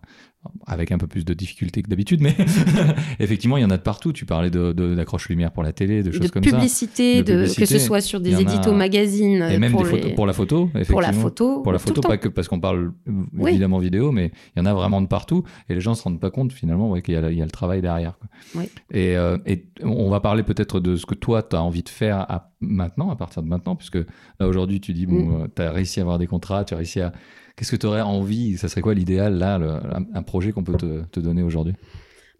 avec 0.66 0.90
un 0.92 0.98
peu 0.98 1.06
plus 1.06 1.24
de 1.24 1.34
difficulté 1.34 1.82
que 1.82 1.88
d'habitude, 1.88 2.20
mais 2.20 2.34
effectivement, 3.20 3.56
il 3.56 3.62
y 3.62 3.64
en 3.64 3.70
a 3.70 3.76
de 3.76 3.82
partout. 3.82 4.12
Tu 4.12 4.26
parlais 4.26 4.50
de, 4.50 4.72
de- 4.72 4.94
d'accroche 4.94 5.28
lumière 5.28 5.52
pour 5.52 5.62
la 5.62 5.72
télé, 5.72 6.02
de 6.02 6.10
choses 6.10 6.20
de 6.20 6.28
comme 6.28 6.42
ça. 6.44 6.50
publicité, 6.50 7.22
De 7.22 7.32
de, 7.32 7.38
publicité, 7.38 7.60
que 7.62 7.66
ce 7.66 7.78
soit 7.78 8.00
sur 8.00 8.20
des 8.20 8.34
a- 8.34 8.40
éditos 8.40 8.72
magazines, 8.72 9.42
Et 9.50 9.58
même 9.58 9.72
pour, 9.72 9.84
des 9.84 9.90
photos, 9.90 10.12
pour 10.14 10.26
la 10.26 10.32
photo, 10.32 10.70
pour 10.88 11.00
la 11.00 11.12
photo, 11.12 11.62
Pour 11.62 11.72
la 11.72 11.78
photo, 11.78 12.00
pas 12.00 12.16
que 12.18 12.28
parce 12.28 12.48
qu'on 12.48 12.60
parle 12.60 12.92
euh, 13.08 13.12
Oui. 13.38 13.50
évidemment 13.52 13.78
vidéo, 13.78 14.12
mais 14.12 14.32
il 14.56 14.58
y 14.58 14.62
en 14.62 14.66
a 14.66 14.74
vraiment 14.74 15.00
de 15.00 15.06
partout 15.06 15.44
et 15.68 15.74
les 15.74 15.80
gens 15.80 15.94
se 15.94 16.02
rendent 16.02 16.20
pas 16.20 16.30
compte 16.30 16.52
finalement 16.52 16.90
ouais, 16.90 17.02
qu'il 17.02 17.14
y, 17.14 17.16
a 17.16 17.30
il 17.30 17.38
y 17.38 17.42
a 17.42 17.44
le 17.44 17.50
travail 17.50 17.80
derrière. 17.82 18.18
quoi. 18.18 18.28
Oui. 18.56 18.64
Et, 18.90 19.16
euh, 19.16 19.38
et 19.46 19.66
on 19.82 20.10
va 20.10 20.20
parler 20.20 20.42
peut-être 20.42 20.80
de 20.80 20.96
ce 20.96 21.06
que 21.06 21.14
toi, 21.14 21.42
tu 21.42 21.56
as 21.56 21.62
envie 21.62 21.82
de 21.82 21.88
faire 21.88 22.18
à 22.30 22.50
maintenant, 22.60 23.10
à 23.10 23.16
partir 23.16 23.42
de 23.42 23.48
maintenant, 23.48 23.76
puisque 23.76 23.98
là 24.40 24.46
aujourd'hui, 24.48 24.80
tu 24.80 24.92
dis, 24.92 25.06
Mm. 25.06 25.10
bon, 25.10 25.48
tu 25.54 25.62
as 25.62 25.70
réussi 25.72 26.00
à 26.00 26.02
avoir 26.02 26.18
des 26.18 26.26
contrats, 26.26 26.64
tu 26.64 26.74
as 26.74 26.76
réussi 26.76 27.00
à. 27.00 27.12
Qu'est-ce 27.56 27.70
que 27.70 27.76
tu 27.76 27.86
aurais 27.86 28.00
envie 28.00 28.56
Ça 28.56 28.68
serait 28.68 28.80
quoi 28.80 28.94
l'idéal, 28.94 29.38
là, 29.38 29.58
le- 29.58 29.80
un, 30.14 30.22
projet 30.22 30.52
qu'on 30.52 30.64
peut 30.64 30.76
te, 30.76 31.02
te 31.04 31.20
donner 31.20 31.42
aujourd'hui? 31.42 31.74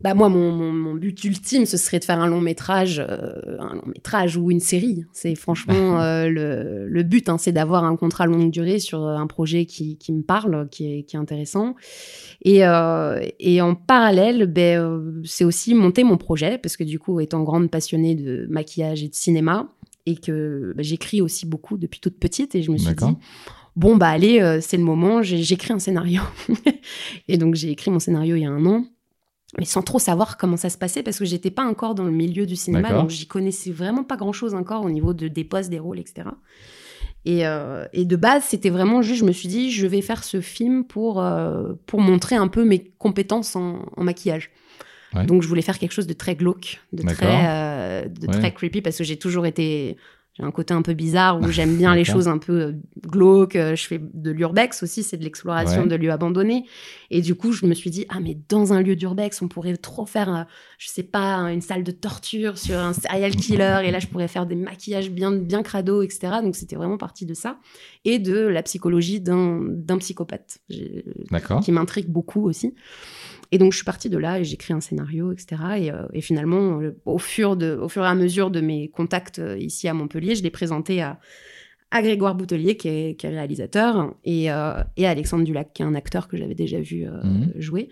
Bah 0.03 0.15
moi, 0.15 0.29
mon, 0.29 0.51
mon, 0.51 0.73
mon 0.73 0.95
but 0.95 1.23
ultime, 1.23 1.65
ce 1.65 1.77
serait 1.77 2.01
de 2.01 2.05
faire 2.05 2.19
un 2.19 2.27
long 2.27 2.41
métrage, 2.41 2.99
euh, 2.99 3.57
un 3.61 3.75
long 3.75 3.87
métrage 3.87 4.37
ou 4.37 4.51
une 4.51 4.59
série. 4.59 5.05
C'est 5.13 5.37
franchement 5.37 5.75
euh, 6.01 6.29
le, 6.29 6.89
le 6.89 7.03
but, 7.05 7.29
hein, 7.29 7.39
c'est 7.39 7.53
d'avoir 7.53 7.85
un 7.85 7.95
contrat 7.95 8.27
longue 8.27 8.51
durée 8.51 8.81
sur 8.81 9.07
un 9.07 9.27
projet 9.29 9.65
qui, 9.65 9.99
qui 9.99 10.13
me 10.13 10.23
parle, 10.23 10.69
qui 10.71 10.93
est, 10.93 11.03
qui 11.05 11.15
est 11.15 11.21
intéressant. 11.21 11.77
Et, 12.45 12.67
euh, 12.67 13.25
et 13.39 13.61
en 13.61 13.77
parallèle, 13.77 14.47
ben, 14.47 14.81
euh, 14.81 15.23
c'est 15.25 15.45
aussi 15.45 15.73
monter 15.75 16.03
mon 16.03 16.17
projet, 16.17 16.59
parce 16.59 16.77
que 16.77 16.83
du 16.85 16.99
coup, 16.99 17.21
étant 17.21 17.43
grande 17.45 17.71
passionnée 17.71 18.17
de 18.17 18.47
maquillage 18.51 19.05
et 19.05 19.09
de 19.09 19.15
cinéma, 19.15 19.73
et 20.07 20.17
que 20.17 20.73
bah, 20.77 20.83
j'écris 20.83 21.21
aussi 21.21 21.47
beaucoup 21.47 21.79
depuis 21.79 22.01
toute 22.01 22.19
petite, 22.19 22.57
et 22.57 22.63
je 22.63 22.73
me 22.73 22.77
suis 22.77 22.95
dit, 22.97 23.17
bon, 23.77 23.97
bah 23.97 24.09
allez, 24.09 24.41
euh, 24.41 24.61
c'est 24.61 24.77
le 24.77 24.85
moment, 24.85 25.23
j'ai- 25.23 25.43
j'écris 25.43 25.73
un 25.73 25.79
scénario. 25.79 26.23
et 27.29 27.39
donc 27.39 27.55
j'ai 27.55 27.71
écrit 27.71 27.91
mon 27.91 27.99
scénario 27.99 28.37
il 28.37 28.43
y 28.43 28.47
a 28.47 28.51
un 28.51 28.65
an 28.67 28.85
mais 29.59 29.67
sans 29.67 29.83
trop 29.83 29.99
savoir 29.99 30.39
comment 30.39 30.57
ça 30.57 30.71
se 30.71 30.79
passait 30.79 31.03
parce 31.03 31.19
que 31.19 31.27
j'étais 31.27 31.51
pas 31.51 31.65
encore 31.65 31.95
dans 31.95 32.05
le 32.05 32.11
milieu 32.11 32.47
du 32.47 32.57
cinéma, 32.57 32.89
donc 33.03 33.11
j'y 33.11 33.27
connaissais 33.27 33.71
vraiment 33.71 34.03
pas 34.03 34.17
grand 34.17 34.33
chose 34.33 34.55
encore 34.55 34.83
au 34.83 34.89
niveau 34.89 35.13
de, 35.13 35.29
des 35.29 35.45
postes, 35.45 35.69
des 35.69 35.79
rôles, 35.79 35.99
etc. 35.99 36.23
Et, 37.27 37.47
euh, 37.47 37.85
et 37.93 38.07
de 38.07 38.17
base, 38.17 38.45
c'était 38.45 38.71
vraiment 38.71 39.03
juste, 39.03 39.21
je 39.21 39.27
me 39.27 39.33
suis 39.33 39.49
dit, 39.49 39.71
je 39.71 39.87
vais 39.87 40.01
faire 40.01 40.25
ce 40.25 40.41
film 40.41 40.85
pour, 40.85 41.23
euh, 41.23 41.75
pour 41.85 42.01
montrer 42.01 42.35
un 42.35 42.49
peu 42.49 42.65
mes 42.65 42.95
compétences 42.99 43.55
en, 43.55 43.85
en 43.95 44.05
maquillage. 44.05 44.51
Ouais. 45.15 45.27
Donc 45.27 45.43
je 45.43 45.49
voulais 45.49 45.61
faire 45.61 45.79
quelque 45.79 45.93
chose 45.93 46.07
de 46.07 46.15
très 46.15 46.35
glauque, 46.35 46.81
de 46.95 47.03
très, 47.03 48.09
de 48.09 48.27
Ouais. 48.29 48.33
très 48.33 48.55
creepy 48.55 48.81
parce 48.81 48.97
que 48.97 49.05
j'ai 49.05 49.19
toujours 49.19 49.45
été. 49.45 49.99
J'ai 50.35 50.45
un 50.45 50.51
côté 50.51 50.73
un 50.73 50.81
peu 50.81 50.95
bizarre 50.95 51.39
où 51.43 51.49
j'aime 51.49 51.77
bien 51.77 51.95
les 51.95 52.05
choses 52.05 52.27
un 52.27 52.39
peu 52.39 52.53
euh, 52.61 52.73
glauques. 53.07 53.55
euh, 53.55 53.77
Je 53.77 53.87
fais 53.87 54.01
de 54.03 54.31
l'urbex 54.31 54.83
aussi, 54.83 55.03
c'est 55.03 55.19
de 55.19 55.25
l'exploration 55.25 55.83
Ouais. 55.83 55.87
de 55.89 55.95
lieux 55.95 56.11
abandonnés. 56.11 56.65
Et 57.11 57.21
du 57.21 57.35
coup, 57.35 57.53
je 57.53 57.67
me 57.67 57.75
suis 57.75 57.91
dit, 57.91 58.07
ah, 58.09 58.19
mais 58.19 58.39
dans 58.49 58.73
un 58.73 58.81
lieu 58.81 58.97
d'urbex, 58.97 59.43
on 59.43 59.49
pourrait 59.49 59.77
trop 59.77 60.07
faire, 60.07 60.35
euh, 60.35 60.43
je 60.79 60.89
sais 60.89 61.03
pas, 61.03 61.35
une 61.53 61.61
salle 61.61 61.85
de 61.85 61.91
torture 61.93 62.57
sur 62.57 62.79
un 62.79 62.95
serial 62.95 63.37
killer. 63.37 63.81
Et 63.85 63.91
là, 63.91 63.99
je 63.99 64.07
pourrais 64.07 64.27
faire 64.29 64.47
des 64.47 64.55
maquillages 64.57 65.11
bien, 65.11 65.33
bien 65.33 65.63
crado, 65.63 66.01
etc. 66.03 66.39
Donc, 66.43 66.57
c'était 66.57 66.77
vraiment 66.77 66.97
partie 66.97 67.27
de 67.27 67.35
ça. 67.35 67.59
Et 68.07 68.19
de 68.19 68.39
la 68.39 68.63
psychologie 68.63 69.21
d'un 69.21 69.99
psychopathe, 69.99 70.61
qui 71.63 71.73
m'intrigue 71.73 72.09
beaucoup 72.09 72.49
aussi. 72.49 72.75
Et 73.55 73.59
donc, 73.59 73.73
je 73.73 73.77
suis 73.77 73.85
partie 73.85 74.09
de 74.09 74.17
là 74.19 74.41
et 74.41 74.45
j'ai 74.45 74.55
écrit 74.55 74.73
un 74.73 74.81
scénario, 74.81 75.31
etc. 75.31 75.63
Et, 75.79 75.93
euh, 75.93 76.07
et 76.15 76.23
finalement, 76.23 76.81
au, 77.05 77.19
fur 77.19 77.55
de, 77.57 77.77
au 77.81 77.89
fur 77.89 78.03
et 78.03 78.07
à 78.09 78.15
mesure 78.15 78.51
de 78.51 78.61
mes 78.63 78.89
contacts 78.89 79.39
euh, 79.39 79.59
ici 79.59 79.87
à 79.89 79.95
Montpellier, 79.95 80.35
je 80.35 80.43
l'ai 80.43 80.51
présenté 80.51 81.03
à, 81.03 81.21
à 81.91 82.01
Grégoire 82.01 82.35
Boutelier, 82.35 82.77
qui 82.79 82.89
est, 82.89 83.15
qui 83.19 83.27
est 83.27 83.29
réalisateur, 83.29 84.15
et, 84.25 84.51
euh, 84.51 84.83
et 84.97 85.07
à 85.07 85.11
Alexandre 85.11 85.45
Dulac, 85.45 85.75
qui 85.75 85.83
est 85.83 85.85
un 85.85 85.95
acteur 85.95 86.29
que 86.29 86.39
j'avais 86.39 86.55
déjà 86.55 86.81
vu 86.81 87.07
euh, 87.07 87.11
Mhm. 87.23 87.53
jouer. 87.57 87.89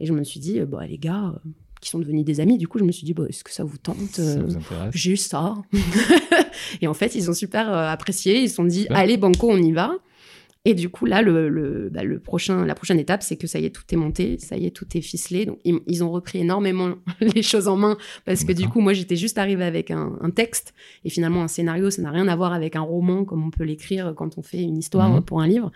Et 0.00 0.06
je 0.06 0.12
me 0.12 0.24
suis 0.24 0.40
dit, 0.40 0.58
bah, 0.62 0.84
les 0.84 0.98
gars, 0.98 1.40
qui 1.80 1.90
sont 1.90 2.00
devenus 2.00 2.24
des 2.24 2.40
amis, 2.40 2.58
du 2.58 2.66
coup, 2.66 2.80
je 2.80 2.84
me 2.84 2.90
suis 2.90 3.04
dit, 3.04 3.14
bah, 3.14 3.24
est-ce 3.28 3.44
que 3.44 3.52
ça 3.52 3.62
vous 3.62 3.78
tente 3.78 4.16
Ça 4.16 4.40
vous 4.40 4.56
j'ai 4.92 5.12
eu 5.12 5.16
ça? 5.16 5.54
et 6.80 6.88
en 6.88 6.94
fait, 6.94 7.14
ils 7.14 7.30
ont 7.30 7.34
super 7.34 7.72
apprécié. 7.72 8.40
Ils 8.42 8.48
se 8.48 8.56
sont 8.56 8.64
dit, 8.64 8.82
Super. 8.82 8.96
allez, 8.96 9.16
Banco, 9.16 9.48
on 9.50 9.56
y 9.58 9.70
va. 9.72 9.94
Et 10.66 10.72
du 10.74 10.88
coup, 10.88 11.04
là, 11.04 11.20
le, 11.20 11.50
le, 11.50 11.90
bah, 11.92 12.04
le 12.04 12.18
prochain, 12.18 12.64
la 12.64 12.74
prochaine 12.74 12.98
étape, 12.98 13.22
c'est 13.22 13.36
que 13.36 13.46
ça 13.46 13.58
y 13.58 13.66
est, 13.66 13.70
tout 13.70 13.82
est 13.92 13.96
monté, 13.96 14.38
ça 14.38 14.56
y 14.56 14.64
est, 14.64 14.70
tout 14.70 14.86
est 14.96 15.02
ficelé. 15.02 15.44
Donc, 15.44 15.58
ils, 15.64 15.78
ils 15.86 16.02
ont 16.02 16.10
repris 16.10 16.38
énormément 16.38 16.94
les 17.20 17.42
choses 17.42 17.68
en 17.68 17.76
main 17.76 17.98
parce 18.24 18.44
que 18.44 18.52
du 18.52 18.66
coup, 18.68 18.80
moi, 18.80 18.94
j'étais 18.94 19.16
juste 19.16 19.36
arrivée 19.36 19.64
avec 19.64 19.90
un, 19.90 20.16
un 20.22 20.30
texte 20.30 20.72
et 21.04 21.10
finalement, 21.10 21.42
un 21.42 21.48
scénario, 21.48 21.90
ça 21.90 22.00
n'a 22.00 22.10
rien 22.10 22.28
à 22.28 22.36
voir 22.36 22.54
avec 22.54 22.76
un 22.76 22.80
roman 22.80 23.24
comme 23.26 23.44
on 23.44 23.50
peut 23.50 23.64
l'écrire 23.64 24.14
quand 24.16 24.38
on 24.38 24.42
fait 24.42 24.62
une 24.62 24.78
histoire 24.78 25.10
Mhm. 25.10 25.22
pour 25.22 25.42
un 25.42 25.46
livre. 25.46 25.70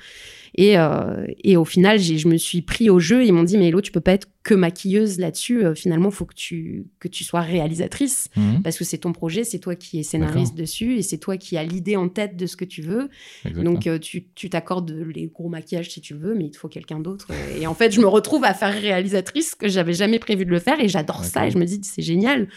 Et, 0.55 0.79
euh, 0.79 1.27
et 1.45 1.57
au 1.59 1.67
final, 1.67 1.99
je 1.99 2.27
me 2.29 2.39
suis 2.39 2.63
pris 2.63 2.89
au 2.89 2.99
jeu. 2.99 3.25
Ils 3.25 3.33
m'ont 3.33 3.43
dit, 3.43 3.59
mais 3.59 3.69
Hello, 3.69 3.83
tu 3.83 3.93
peux 3.93 4.01
pas 4.01 4.13
être 4.13 4.29
que 4.49 4.55
maquilleuse 4.55 5.19
là-dessus. 5.19 5.63
Euh, 5.63 5.75
finalement, 5.75 6.11
faut 6.11 6.25
que 6.25 6.35
tu, 6.35 6.87
que 7.01 7.09
tu 7.09 7.23
sois 7.23 7.41
réalisatrice 7.43 8.29
Mhm. 8.37 8.63
parce 8.63 8.79
que 8.79 8.85
c'est 8.85 8.97
ton 8.99 9.13
projet, 9.13 9.45
c'est 9.45 9.59
toi 9.59 9.75
qui 9.77 9.99
es 9.99 10.03
scénariste 10.03 10.55
dessus 10.55 10.97
et 10.97 11.03
c'est 11.03 11.19
toi 11.19 11.37
qui 11.37 11.59
as 11.59 11.65
l'idée 11.65 11.97
en 11.97 12.09
tête 12.09 12.35
de 12.37 12.47
ce 12.47 12.57
que 12.57 12.65
tu 12.65 12.81
veux. 12.81 13.11
Exactement. 13.45 13.75
Donc 13.75 13.87
euh, 13.87 13.99
tu 13.99 14.25
tu 14.35 14.49
t'accordes 14.49 14.91
les 15.15 15.27
gros 15.27 15.51
maquillages 15.51 15.91
si 15.91 16.01
tu 16.01 16.15
veux, 16.15 16.35
mais 16.35 16.47
il 16.47 16.51
te 16.51 16.57
faut 16.57 16.69
quelqu'un 16.69 16.99
d'autre. 17.01 17.29
Et 17.61 17.67
en 17.67 17.75
fait, 17.75 17.91
je 17.93 18.01
me 18.01 18.07
retrouve 18.07 18.45
à 18.45 18.55
faire 18.55 18.73
réalisatrice 18.73 19.55
que 19.55 19.69
j'avais 19.69 19.93
jamais 19.93 20.19
prévu 20.19 20.47
de 20.47 20.51
le 20.51 20.61
faire 20.61 20.81
et 20.81 20.89
j'adore 20.89 21.25
ça 21.25 21.47
et 21.47 21.51
je 21.51 21.59
me 21.59 21.67
dis 21.67 21.79
c'est 21.83 22.01
génial. 22.03 22.49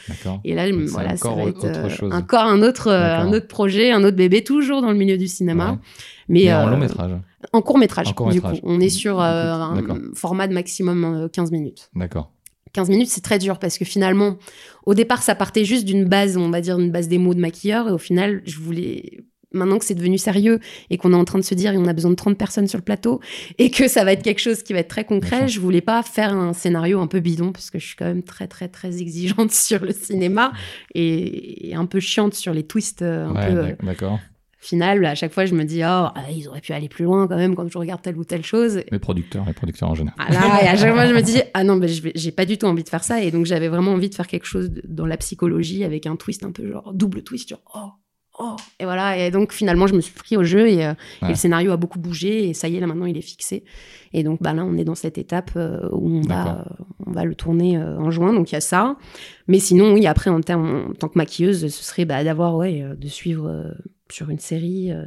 Et 0.46 0.54
là, 0.56 0.66
voilà, 0.88 1.18
ça 1.18 1.28
encore 1.30 1.44
va 1.44 1.50
être 1.50 1.66
euh, 2.04 2.10
encore 2.12 2.46
un 2.46 2.62
autre 2.62 2.88
un 2.90 3.34
autre 3.34 3.48
projet, 3.48 3.92
un 3.92 4.04
autre 4.06 4.16
bébé, 4.18 4.44
toujours 4.44 4.82
dans 4.82 4.92
le 4.92 4.98
milieu 4.98 5.18
du 5.18 5.28
cinéma, 5.28 5.72
Ouais. 5.72 5.78
Mais, 6.32 6.54
en 6.54 6.68
euh, 6.68 6.72
long 6.72 6.78
métrage. 6.78 7.12
en 7.54 7.62
court 7.62 7.78
métrage. 7.78 8.08
En 8.08 8.10
du 8.10 8.16
court-métrage. 8.16 8.62
coup, 8.62 8.68
on 8.68 8.80
est 8.80 8.90
sur 8.90 9.20
euh, 9.22 9.52
un 9.54 9.76
format 10.16 10.48
de 10.48 10.54
maximum 10.54 11.04
euh, 11.04 11.28
15 11.28 11.52
minutes. 11.52 11.90
D'accord. 11.96 12.32
15 12.74 12.90
minutes, 12.90 13.10
c'est 13.10 13.22
très 13.22 13.38
dur 13.38 13.60
parce 13.60 13.78
que 13.78 13.84
finalement, 13.86 14.38
au 14.86 14.94
départ, 14.94 15.22
ça 15.24 15.36
partait 15.36 15.66
juste 15.66 15.84
d'une 15.86 16.06
base, 16.06 16.38
on 16.38 16.50
va 16.50 16.62
dire, 16.62 16.80
une 16.80 16.92
base 16.92 17.08
démo 17.10 17.34
de 17.34 17.40
maquilleur. 17.40 17.90
Et 17.90 17.92
au 17.92 17.98
final, 17.98 18.42
je 18.46 18.58
voulais. 18.60 19.24
Maintenant 19.54 19.80
que 19.80 19.84
c'est 19.84 19.96
devenu 19.96 20.18
sérieux 20.18 20.62
et 20.90 20.96
qu'on 20.98 21.12
est 21.12 21.16
en 21.18 21.26
train 21.26 21.38
de 21.38 21.44
se 21.44 21.54
dire 21.54 21.74
on 21.76 21.86
a 21.86 21.92
besoin 21.92 22.12
de 22.12 22.16
30 22.16 22.38
personnes 22.38 22.68
sur 22.68 22.78
le 22.78 22.86
plateau 22.86 23.20
et 23.58 23.70
que 23.70 23.90
ça 23.90 24.06
va 24.06 24.14
être 24.14 24.24
quelque 24.24 24.40
chose 24.40 24.64
qui 24.64 24.72
va 24.72 24.80
être 24.80 24.88
très 24.88 25.04
concret, 25.04 25.50
je 25.50 25.60
voulais 25.60 25.82
pas 25.82 26.04
faire 26.04 26.34
un 26.34 26.54
scénario 26.54 27.02
un 27.02 27.08
peu 27.08 27.20
bidon 27.20 27.52
parce 27.52 27.70
que 27.70 27.78
je 27.78 27.86
suis 27.86 27.98
quand 27.98 28.06
même 28.06 28.24
très 28.24 28.48
très 28.48 28.70
très 28.70 29.02
exigeante 29.02 29.52
sur 29.68 29.84
le 29.84 29.92
cinéma 29.92 30.54
et, 30.96 31.72
et 31.72 31.76
un 31.76 31.86
peu 31.86 32.00
chiante 32.00 32.34
sur 32.34 32.54
les 32.54 32.64
twists 32.64 33.02
euh, 33.02 33.28
un 33.28 33.36
Ouais, 33.36 33.48
peu 33.52 33.58
euh. 33.58 33.76
Final. 34.62 35.04
À 35.06 35.16
chaque 35.16 35.34
fois, 35.34 35.46
je 35.46 35.54
me 35.54 35.66
dis 35.66 35.80
oh 35.80 36.08
ah, 36.14 36.14
ils 36.34 36.48
auraient 36.48 36.62
pu 36.62 36.72
aller 36.72 36.88
plus 36.88 37.04
loin 37.04 37.28
quand 37.28 37.36
même 37.36 37.56
quand 37.56 37.68
je 37.68 37.78
regarde 37.78 38.02
telle 38.02 38.16
ou 38.16 38.24
telle 38.24 38.46
chose. 38.46 38.82
Les 38.90 39.00
producteurs, 39.00 39.44
les 39.46 39.54
producteurs 39.54 39.90
en 39.90 39.96
général. 39.96 40.16
Ah 40.20 40.32
là, 40.32 40.64
et 40.64 40.68
à 40.68 40.78
chaque 40.78 40.94
fois, 40.94 41.08
je 41.08 41.14
me 41.14 41.22
dis, 41.22 41.42
ah 41.54 41.64
non, 41.64 41.76
mais 41.76 41.88
j'ai 41.88 42.32
pas 42.32 42.46
du 42.46 42.58
tout 42.58 42.68
envie 42.68 42.84
de 42.84 42.90
faire 42.90 43.04
ça. 43.04 43.22
Et 43.22 43.32
donc, 43.32 43.46
j'avais 43.46 43.68
vraiment 43.68 43.92
envie 43.92 44.10
de 44.10 44.16
faire 44.16 44.28
quelque 44.28 44.46
chose 44.46 44.72
dans 44.88 45.08
la 45.08 45.18
psychologie 45.18 45.84
avec 45.84 46.06
un 46.06 46.16
twist 46.16 46.46
un 46.46 46.52
peu 46.52 46.72
genre 46.72 46.94
double 46.94 47.24
twist, 47.24 47.50
genre 47.50 47.62
oh, 47.76 47.90
oh. 48.40 48.56
Et 48.80 48.86
voilà. 48.86 49.18
Et 49.18 49.32
donc, 49.32 49.52
finalement, 49.52 49.88
je 49.88 49.96
me 49.96 50.02
suis 50.02 50.14
pris 50.14 50.38
au 50.38 50.44
jeu 50.44 50.68
et, 50.68 50.86
euh, 50.86 50.94
et 51.24 51.30
le 51.30 51.36
scénario 51.36 51.72
a 51.72 51.78
beaucoup 51.78 52.00
bougé. 52.00 52.50
Et 52.50 52.54
ça 52.54 52.68
y 52.68 52.78
est, 52.78 52.80
là, 52.80 52.86
maintenant, 52.86 53.08
il 53.08 53.18
est 53.18 53.22
fixé. 53.22 53.64
Et 54.14 54.24
donc, 54.24 54.44
bah, 54.44 54.54
là, 54.54 54.64
on 54.64 54.78
est 54.78 54.84
dans 54.84 54.96
cette 54.96 55.18
étape 55.18 55.52
euh, 55.56 55.90
où 55.92 56.18
on 56.18 56.22
va, 56.22 56.60
euh, 56.60 56.84
on 57.08 57.12
va 57.12 57.26
le 57.26 57.34
tourner 57.34 57.80
en 57.80 58.12
juin. 58.12 58.32
Donc, 58.32 58.52
il 58.52 58.54
y 58.54 58.58
a 58.58 58.62
ça. 58.62 58.96
Mais 59.48 59.58
sinon, 59.58 59.94
oui, 59.94 60.06
après, 60.06 60.30
en, 60.30 60.42
termes, 60.42 60.90
en 60.92 60.94
tant 60.94 61.08
que 61.08 61.18
maquilleuse, 61.18 61.68
ce 61.68 61.84
serait 61.84 62.06
bah, 62.06 62.24
d'avoir, 62.24 62.56
ouais, 62.56 62.86
de 62.96 63.08
suivre 63.08 63.48
euh, 63.48 63.72
sur 64.14 64.30
une 64.30 64.40
série. 64.40 64.92
euh, 64.92 65.06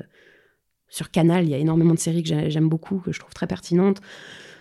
sur 0.89 1.11
Canal, 1.11 1.45
il 1.45 1.51
y 1.51 1.55
a 1.55 1.59
énormément 1.59 1.95
de 1.95 1.99
séries 1.99 2.23
que 2.23 2.29
j'ai- 2.29 2.51
j'aime 2.51 2.69
beaucoup, 2.69 2.99
que 2.99 3.11
je 3.11 3.19
trouve 3.19 3.33
très 3.35 3.47
pertinentes. 3.49 4.01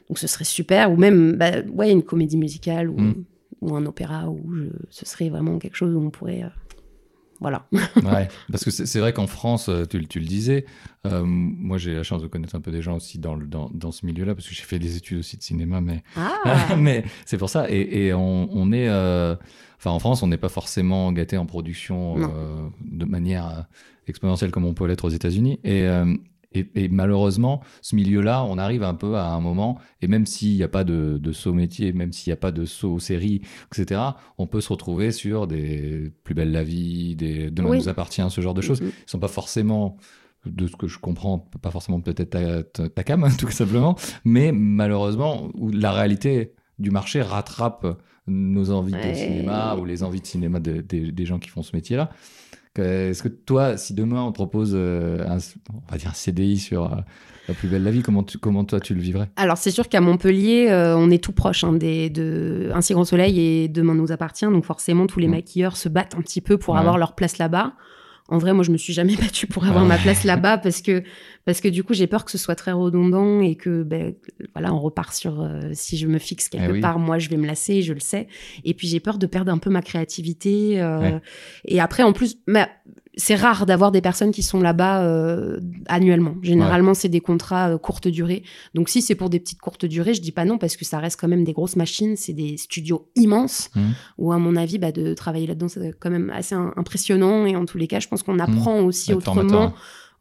Donc 0.09 0.17
ce 0.17 0.25
serait 0.27 0.45
super. 0.45 0.91
Ou 0.91 0.95
même 0.97 1.33
bah, 1.37 1.51
ouais, 1.71 1.91
une 1.91 2.01
comédie 2.01 2.37
musicale 2.37 2.89
ou, 2.89 2.99
Mm. 2.99 3.25
ou 3.61 3.75
un 3.75 3.85
opéra, 3.85 4.29
où 4.29 4.41
je- 4.55 4.63
ce 4.89 5.05
serait 5.05 5.29
vraiment 5.29 5.59
quelque 5.59 5.75
chose 5.75 5.93
où 5.93 5.99
on 5.99 6.09
pourrait... 6.09 6.43
euh, 6.43 6.47
voilà. 7.39 7.67
Ouais, 8.03 8.29
parce 8.51 8.63
que 8.63 8.71
c'est 8.71 8.99
vrai 8.99 9.13
qu'en 9.13 9.27
France, 9.27 9.69
euh, 9.69 9.85
tu, 9.85 9.99
le- 9.99 10.05
tu 10.07 10.19
le 10.19 10.25
disais, 10.25 10.65
euh, 11.05 11.23
moi 11.25 11.77
j'ai 11.77 11.93
la 11.93 12.03
chance 12.03 12.21
de 12.23 12.27
connaître 12.27 12.55
un 12.55 12.61
peu 12.61 12.71
des 12.71 12.81
gens 12.81 12.95
aussi 12.95 13.19
dans, 13.19 13.35
le- 13.35 13.45
dans, 13.45 13.69
dans 13.73 13.91
ce 13.91 14.05
milieu-là, 14.05 14.33
parce 14.33 14.47
que 14.47 14.55
j'ai 14.55 14.63
fait 14.63 14.79
des 14.79 14.97
études 14.97 15.19
aussi 15.19 15.37
de 15.37 15.43
cinéma, 15.43 15.81
mais, 15.81 16.03
Ah 16.15 16.33
mais 16.79 17.03
c'est 17.25 17.37
pour 17.37 17.49
ça. 17.49 17.69
Et, 17.69 18.05
et 18.07 18.13
on, 18.13 18.49
on 18.51 18.71
est, 18.71 18.87
euh, 18.89 19.35
enfin 19.77 19.91
en 19.91 19.99
France, 19.99 20.23
on 20.23 20.27
n'est 20.27 20.37
pas 20.37 20.49
forcément 20.49 21.11
gâté 21.11 21.37
en 21.37 21.45
production 21.45 22.15
euh, 22.17 22.67
de 22.81 23.05
manière 23.05 23.67
exponentielle 24.07 24.51
comme 24.51 24.65
on 24.65 24.73
peut 24.73 24.85
l'être 24.87 25.05
aux 25.05 25.09
États-Unis. 25.09 25.59
Et, 25.63 25.83
euh, 25.87 26.13
Et, 26.55 26.69
et 26.75 26.87
malheureusement, 26.87 27.61
ce 27.81 27.95
milieu-là, 27.95 28.43
on 28.43 28.59
arrive 28.59 28.83
un 28.83 28.93
peu 28.93 29.15
à 29.15 29.29
un 29.31 29.39
moment, 29.39 29.79
et 30.03 30.07
même 30.07 30.27
s'il 30.27 30.55
n'y 30.55 30.61
a 30.61 30.67
pas 30.67 30.83
de, 30.83 31.17
de 31.17 31.31
saut 31.31 31.51
métier, 31.51 31.93
même 31.93 32.13
s'il 32.13 32.29
n'y 32.29 32.33
a 32.33 32.37
pas 32.37 32.51
de 32.51 32.63
saut 32.65 32.99
série, 32.99 33.41
etc., 33.71 33.99
on 34.37 34.45
peut 34.45 34.61
se 34.61 34.69
retrouver 34.71 35.11
sur 35.11 35.47
des 35.47 36.11
plus 36.23 36.35
belles 36.35 36.51
la 36.51 36.63
vie, 36.63 37.15
des 37.15 37.49
demain 37.49 37.69
Oui. 37.71 37.77
nous 37.79 37.89
appartient, 37.89 38.21
ce 38.29 38.39
genre 38.39 38.53
de 38.53 38.61
choses. 38.61 38.81
Mhm. 38.81 38.91
Ils 39.07 39.09
sont 39.09 39.17
pas 39.19 39.27
forcément, 39.29 39.97
de 40.45 40.67
ce 40.67 40.75
que 40.75 40.85
je 40.87 40.99
comprends, 40.99 41.39
pas 41.59 41.71
forcément 41.71 42.01
peut-être 42.01 42.29
ta, 42.29 42.61
ta, 42.61 42.87
ta 42.87 43.03
cam, 43.03 43.27
tout 43.39 43.49
simplement, 43.49 43.95
mais 44.23 44.51
malheureusement, 44.51 45.49
où 45.55 45.71
la 45.71 45.91
réalité 45.91 46.53
du 46.77 46.91
marché 46.91 47.23
rattrape 47.23 47.99
nos 48.27 48.69
envies 48.69 48.93
de 48.93 49.13
cinéma 49.15 49.75
ou 49.79 49.85
les 49.85 50.03
envies 50.03 50.21
de 50.21 50.27
cinéma 50.27 50.59
de- 50.59 50.81
des- 50.81 51.11
des 51.11 51.25
gens 51.25 51.39
qui 51.39 51.49
font 51.49 51.63
ce 51.63 51.75
métier-là. 51.75 52.11
Est-ce 52.79 53.21
que 53.21 53.27
toi, 53.27 53.77
si 53.77 53.93
demain 53.93 54.23
on 54.23 54.31
te 54.31 54.35
propose 54.35 54.71
euh, 54.73 55.23
un, 55.27 55.37
on 55.71 55.91
va 55.91 55.97
dire 55.97 56.09
un 56.09 56.13
CDI 56.13 56.57
sur 56.57 56.91
euh, 56.91 56.95
la 57.47 57.53
plus 57.53 57.67
belle 57.67 57.83
la 57.83 57.91
vie, 57.91 58.01
comment, 58.01 58.23
tu, 58.23 58.39
comment 58.39 58.63
toi 58.65 58.79
tu 58.79 58.95
le 58.95 59.01
vivrais? 59.01 59.29
Alors 59.35 59.57
c'est 59.57 59.69
sûr 59.69 59.87
qu'à 59.89 60.01
Montpellier, 60.01 60.67
euh, 60.71 60.97
on 60.97 61.11
est 61.11 61.23
tout 61.23 61.33
proche 61.33 61.63
hein, 61.63 61.73
des, 61.73 62.09
de 62.09 62.71
Un 62.73 62.81
si 62.81 62.93
grand 62.93 63.05
soleil 63.05 63.39
et 63.39 63.67
Demain 63.67 63.93
nous 63.93 64.11
appartient, 64.11 64.45
donc 64.45 64.65
forcément 64.65 65.05
tous 65.05 65.19
les 65.19 65.27
Mm. 65.27 65.31
maquilleurs 65.31 65.77
se 65.77 65.87
battent 65.87 66.15
un 66.15 66.21
petit 66.21 66.41
peu 66.41 66.57
pour 66.57 66.73
Ouais. 66.73 66.79
avoir 66.79 66.97
leur 66.97 67.13
place 67.13 67.37
là-bas. 67.37 67.73
En 68.29 68.37
vrai, 68.37 68.53
moi 68.53 68.63
je 68.63 68.71
me 68.71 68.77
suis 68.77 68.93
jamais 68.93 69.15
battue 69.21 69.47
pour 69.47 69.65
avoir 69.65 69.83
Ah 69.83 69.87
ma 69.87 69.95
ouais. 69.95 70.01
place 70.01 70.23
là-bas 70.23 70.57
parce 70.57 70.81
que 70.81 71.03
parce 71.45 71.59
que 71.61 71.67
du 71.67 71.83
coup 71.83 71.93
j'ai 71.93 72.07
peur 72.07 72.23
que 72.23 72.31
ce 72.31 72.37
soit 72.37 72.55
très 72.55 72.71
redondant 72.71 73.41
et 73.41 73.55
que 73.55 73.83
ben 73.83 74.13
voilà 74.55 74.73
on 74.73 74.79
repart 74.79 75.13
sur 75.13 75.41
euh, 75.41 75.59
si 75.73 75.97
je 75.97 76.07
me 76.07 76.17
fixe 76.19 76.47
quelque 76.49 76.69
Eh 76.69 76.73
oui. 76.73 76.79
part, 76.81 76.99
moi 76.99 77.19
je 77.19 77.29
vais 77.29 77.37
me 77.37 77.45
lasser, 77.45 77.81
je 77.81 77.93
le 77.93 77.99
sais. 77.99 78.27
Et 78.63 78.73
puis 78.73 78.87
j'ai 78.87 78.99
peur 79.01 79.17
de 79.17 79.27
perdre 79.27 79.51
un 79.51 79.57
peu 79.57 79.69
ma 79.69 79.81
créativité. 79.81 80.81
euh, 80.81 80.99
Ouais. 80.99 81.21
Et 81.65 81.79
après 81.81 82.03
en 82.03 82.13
plus, 82.13 82.37
mais 82.47 82.67
c'est 83.15 83.35
rare 83.35 83.65
d'avoir 83.67 83.91
des 83.91 84.01
personnes 84.01 84.31
qui 84.31 84.41
sont 84.43 84.59
là-bas 84.59 85.03
euh, 85.03 85.59
annuellement. 85.87 86.35
Généralement 86.41 86.93
c'est 86.93 87.09
des 87.09 87.19
contrats 87.21 87.69
euh, 87.69 87.77
courte 87.77 88.07
durée. 88.07 88.43
Donc 88.73 88.89
si 88.89 89.01
c'est 89.01 89.15
pour 89.15 89.29
des 89.29 89.39
petites 89.39 89.61
courtes 89.61 89.85
durées, 89.85 90.13
je 90.15 90.21
dis 90.21 90.31
pas 90.31 90.45
non 90.45 90.57
parce 90.57 90.75
que 90.77 90.83
ça 90.85 90.97
reste 90.99 91.19
quand 91.19 91.27
même 91.27 91.43
des 91.43 91.53
grosses 91.53 91.75
machines, 91.75 92.15
c'est 92.15 92.33
des 92.33 92.57
studios 92.57 93.07
immenses 93.15 93.69
Mhm. 93.75 93.93
où 94.17 94.31
à 94.33 94.37
mon 94.39 94.55
avis 94.55 94.79
bah, 94.79 94.91
de 94.91 95.13
travailler 95.13 95.45
là-dedans 95.47 95.67
c'est 95.67 95.93
quand 95.99 96.09
même 96.09 96.31
assez 96.33 96.55
im- 96.55 96.73
impressionnant 96.75 97.45
et 97.45 97.55
en 97.55 97.65
tous 97.65 97.77
les 97.77 97.87
cas 97.87 97.99
je 97.99 98.07
pense 98.07 98.23
qu'on 98.23 98.39
apprend 98.39 98.79
aussi 98.81 99.13
autrement. 99.13 99.41
formateur. 99.41 99.73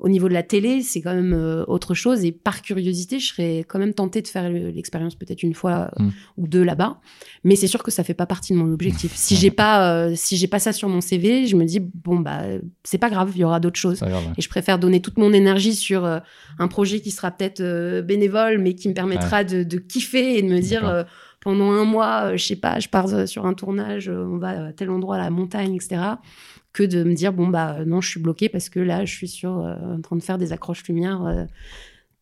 Au 0.02 0.08
niveau 0.08 0.28
de 0.28 0.34
la 0.34 0.42
télé, 0.42 0.82
c'est 0.82 1.00
quand 1.00 1.14
même 1.14 1.32
euh, 1.32 1.64
autre 1.68 1.94
chose 1.94 2.24
et 2.24 2.32
par 2.32 2.60
curiosité, 2.60 3.18
je 3.20 3.28
serais 3.28 3.58
quand 3.68 3.78
même 3.78 3.94
tentée 3.94 4.20
de 4.20 4.28
faire 4.28 4.50
le- 4.50 4.70
l'expérience 4.70 5.14
peut-être 5.14 5.42
une 5.42 5.54
fois 5.54 5.88
euh, 5.98 6.02
Mhm. 6.02 6.12
ou 6.38 6.46
deux 6.48 6.64
là-bas, 6.64 6.98
mais 7.44 7.54
c'est 7.56 7.68
sûr 7.68 7.82
que 7.84 7.90
ça 7.92 8.02
fait 8.02 8.12
pas 8.14 8.26
partie 8.26 8.52
de 8.52 8.58
mon 8.58 8.72
objectif. 8.72 9.12
Si 9.14 9.36
j'ai 9.36 9.50
pas 9.52 9.94
euh, 9.94 10.12
si 10.16 10.36
j'ai 10.36 10.48
pas 10.48 10.58
ça 10.58 10.72
sur 10.72 10.88
mon 10.88 11.00
CV, 11.00 11.46
je 11.46 11.54
me 11.56 11.64
dis 11.64 11.78
bon 11.80 12.18
bah 12.18 12.42
c'est 12.82 12.98
pas 12.98 13.10
grave, 13.10 13.30
il 13.34 13.40
y 13.40 13.44
aura 13.44 13.60
d'autres 13.60 13.78
choses. 13.78 14.00
Grave, 14.00 14.12
ouais. 14.26 14.32
Et 14.36 14.42
je 14.42 14.48
préfère 14.48 14.78
donner 14.78 15.00
toute 15.00 15.18
mon 15.18 15.32
énergie 15.32 15.74
sur 15.74 16.04
euh, 16.04 16.18
un 16.58 16.66
projet 16.68 17.00
qui 17.00 17.10
sera 17.12 17.30
peut-être 17.30 17.60
euh, 17.60 18.02
bénévole, 18.02 18.58
mais 18.58 18.74
qui 18.74 18.88
me 18.88 18.94
permettra 18.94 19.44
de, 19.44 19.62
de 19.62 19.78
kiffer 19.78 20.36
et 20.38 20.42
de 20.42 20.48
me 20.48 20.58
dire 20.60 21.06
pendant 21.40 21.70
un 21.72 21.84
mois, 21.84 22.36
je 22.36 22.44
sais 22.44 22.56
pas, 22.56 22.78
je 22.78 22.88
pars 22.88 23.26
sur 23.28 23.46
un 23.46 23.54
tournage, 23.54 24.08
on 24.08 24.38
va 24.38 24.66
à 24.66 24.72
tel 24.72 24.90
endroit, 24.90 25.16
à 25.16 25.18
la 25.18 25.30
montagne, 25.30 25.74
etc. 25.74 26.00
Que 26.72 26.82
de 26.84 27.04
me 27.04 27.14
dire 27.14 27.32
bon 27.32 27.48
bah 27.48 27.78
non, 27.86 28.00
je 28.00 28.08
suis 28.08 28.20
bloquée 28.20 28.48
parce 28.48 28.68
que 28.70 28.80
là, 28.80 29.04
je 29.04 29.12
suis 29.14 29.28
sur 29.28 29.58
euh, 29.58 29.74
en 29.96 30.00
train 30.00 30.16
de 30.16 30.22
faire 30.22 30.38
des 30.38 30.52
accroches 30.54 30.84
lumière 30.88 31.22
euh, 31.26 31.44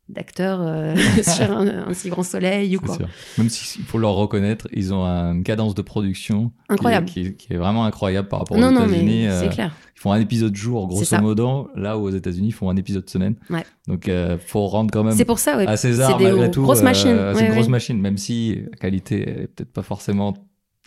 d'acteurs 0.09 0.59
euh, 0.61 0.97
sur 1.23 1.53
un, 1.57 1.87
un 1.89 1.95
si 1.95 2.09
grand 2.09 2.25
soleil 2.25 2.77
ou 2.77 2.81
quoi. 2.81 2.97
sûr. 2.97 3.09
Même 3.39 3.49
s'il 3.49 3.85
faut 3.85 3.99
leur 3.99 4.15
reconnaître, 4.15 4.67
ils 4.73 4.93
ont 4.93 5.05
une 5.05 5.45
cadence 5.45 5.77
de 5.77 5.83
production 5.83 6.49
qui 6.49 6.53
est- 6.69 6.73
Incroyable. 6.75 7.07
Qui, 7.07 7.21
est, 7.21 7.35
qui 7.35 7.53
est 7.53 7.57
vraiment 7.59 7.85
incroyable 7.85 8.27
par 8.27 8.41
rapport 8.41 8.57
aux 8.57 8.61
non 8.61 8.73
États-Unis. 8.73 9.05
mais 9.05 9.29
euh, 9.29 9.41
c'est 9.41 9.51
clair. 9.51 9.73
Ils 9.97 10.01
font 10.01 10.11
un 10.13 10.21
épisode 10.21 10.57
jour, 10.57 10.89
grosso 10.89 11.17
modo. 11.21 11.69
Là 11.77 11.97
où 11.97 12.03
aux 12.07 12.11
États-Unis, 12.11 12.49
ils 12.49 12.53
font 12.53 12.71
un 12.71 12.77
épisode 12.77 13.09
semaine. 13.09 13.37
Ouais. 13.51 13.65
Donc, 13.87 14.09
euh, 14.09 14.37
faut 14.45 14.67
rendre 14.67 14.91
quand 14.91 15.05
même 15.05 15.15
C'est 15.15 15.25
pour 15.27 15.39
ça 15.39 15.59
ouais. 15.59 15.67
à 15.69 15.77
César, 15.77 16.17
des 16.19 16.25
malgré 16.25 16.51
tout. 16.51 16.63
grosses 16.63 16.81
euh, 16.81 16.85
machines. 16.85 17.17
c'est 17.35 17.41
Ouais, 17.43 17.47
une 17.47 17.53
grosse 17.55 17.69
machine, 17.69 18.01
même 18.01 18.17
si 18.17 18.63
la 18.69 18.77
qualité 18.79 19.29
est 19.29 19.47
peut-être 19.47 19.73
pas 19.73 19.83
forcément 19.83 20.35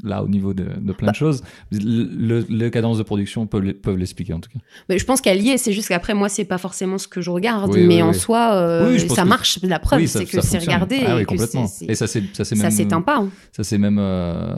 là 0.03 0.23
au 0.23 0.27
niveau 0.27 0.53
de, 0.53 0.63
de 0.79 0.93
plein 0.93 1.07
Bah. 1.07 1.11
de 1.11 1.15
choses. 1.17 1.43
Le, 1.71 2.03
le, 2.03 2.45
le 2.49 2.69
cadence 2.69 2.97
de 2.97 3.03
production 3.03 3.47
peuvent, 3.47 3.63
les- 3.63 3.73
peuvent 3.73 3.97
l'expliquer 3.97 4.33
en 4.33 4.39
tout 4.39 4.49
cas. 4.51 4.59
Mais 4.89 4.99
je 4.99 5.05
pense 5.05 5.21
qu'elle 5.21 5.41
y 5.41 5.49
est, 5.49 5.57
c'est 5.57 5.71
juste 5.73 5.87
qu'après, 5.87 6.13
moi, 6.13 6.29
c'est 6.29 6.45
pas 6.45 6.57
forcément 6.57 6.97
ce 6.97 7.07
que 7.07 7.21
je 7.21 7.29
regarde, 7.31 7.71
Oui, 7.73 7.81
mais 7.87 7.95
oui, 7.95 8.01
en 8.01 8.09
oui. 8.09 8.15
soi, 8.15 8.53
euh, 8.55 8.97
ça 9.09 9.25
marche. 9.25 9.59
La 9.63 9.79
preuve, 9.79 10.05
c'est 10.05 10.25
que 10.25 10.41
c'est 10.41 10.59
regardé. 10.59 11.01
Ah 11.07 11.15
oui, 11.15 11.21
et 11.21 11.25
que 11.25 11.29
complètement. 11.29 11.65
Et 11.87 11.95
ça, 11.95 12.05
c'est 12.07 12.21
ça, 12.33 12.43
c'est 12.45 12.55
ça 12.55 12.63
même. 12.63 12.71
s'éteint 12.71 13.01
pas. 13.01 13.17
hein. 13.19 13.29
Ça, 13.51 13.63
c'est 13.63 13.77
même. 13.77 13.97
euh, 13.99 14.53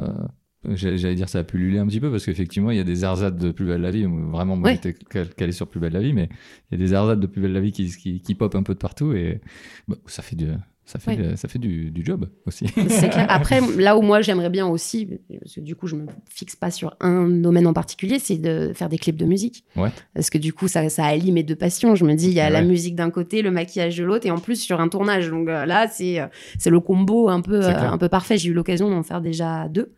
J'allais 0.67 1.13
dire 1.13 1.29
ça 1.29 1.37
a 1.39 1.43
pullulé 1.43 1.77
un 1.77 1.85
petit 1.85 1.99
peu 1.99 2.09
parce 2.09 2.25
qu'effectivement 2.25 2.71
il 2.71 2.77
y 2.77 2.79
a 2.79 2.83
des 2.83 3.03
ersatz 3.03 3.35
de 3.37 3.51
Plus 3.51 3.67
belle 3.67 3.81
la 3.81 3.91
vie. 3.91 4.05
Vraiment, 4.07 4.55
moi 4.55 4.71
j'étais 4.71 4.93
cal- 4.93 5.29
calé 5.35 5.51
sur 5.51 5.67
Plus 5.67 5.79
belle 5.79 5.93
la 5.93 5.99
vie, 6.01 6.11
mais 6.11 6.27
il 6.71 6.79
y 6.79 6.81
a 6.81 6.83
des 6.87 6.93
ersatz 6.95 7.19
de 7.19 7.27
Plus 7.27 7.39
belle 7.39 7.53
la 7.53 7.59
vie 7.59 7.71
qui, 7.71 7.85
qui, 7.95 8.19
qui 8.19 8.33
pop 8.33 8.55
un 8.55 8.63
peu 8.63 8.73
de 8.73 8.79
partout 8.79 9.13
et 9.13 9.41
bah, 9.87 9.95
ça 10.07 10.23
fait 10.23 10.35
du, 10.35 10.47
ça 10.85 10.99
fait, 10.99 11.17
Ouais. 11.17 11.35
ça 11.35 11.47
fait 11.47 11.57
du, 11.59 11.89
du 11.91 12.05
job 12.05 12.29
aussi. 12.45 12.65
C'est 12.89 13.09
clair. 13.09 13.25
Après, 13.29 13.59
là 13.77 13.97
où 13.97 14.01
moi 14.01 14.21
j'aimerais 14.21 14.49
bien 14.51 14.67
aussi, 14.67 15.07
parce 15.39 15.55
que 15.55 15.59
du 15.61 15.75
coup 15.75 15.87
je 15.87 15.95
me 15.95 16.05
fixe 16.29 16.55
pas 16.55 16.69
sur 16.71 16.95
un 16.99 17.27
domaine 17.27 17.65
en 17.67 17.73
particulier, 17.73 18.19
c'est 18.19 18.37
de 18.37 18.71
faire 18.75 18.87
des 18.89 18.97
clips 18.99 19.15
de 19.17 19.25
musique. 19.25 19.63
Ouais. 19.75 19.89
Parce 20.13 20.29
que 20.29 20.37
du 20.37 20.53
coup 20.53 20.67
ça, 20.67 20.87
ça 20.89 21.05
allie 21.05 21.31
mes 21.31 21.43
deux 21.43 21.55
passions. 21.55 21.95
Je 21.95 22.05
me 22.05 22.13
dis, 22.13 22.27
il 22.27 22.33
y 22.33 22.39
a 22.39 22.45
Ouais. 22.45 22.51
la 22.51 22.61
musique 22.61 22.95
d'un 22.95 23.09
côté, 23.09 23.41
le 23.41 23.49
maquillage 23.51 23.97
de 23.97 24.03
l'autre, 24.03 24.27
et 24.27 24.31
en 24.31 24.37
plus 24.37 24.57
sur 24.57 24.79
un 24.79 24.87
tournage. 24.87 25.29
Donc 25.29 25.47
euh, 25.47 25.65
là, 25.65 25.87
c'est 25.87 26.19
euh, 26.19 26.27
c'est 26.59 26.69
le 26.69 26.79
combo 26.79 27.29
un 27.29 27.41
peu, 27.41 27.63
euh, 27.65 27.73
un 27.79 27.97
peu 27.97 28.07
parfait. 28.09 28.37
J'ai 28.37 28.49
eu 28.49 28.53
l'occasion 28.53 28.89
d'en 28.89 29.01
faire 29.03 29.21
déjà 29.21 29.67
deux 29.69 29.93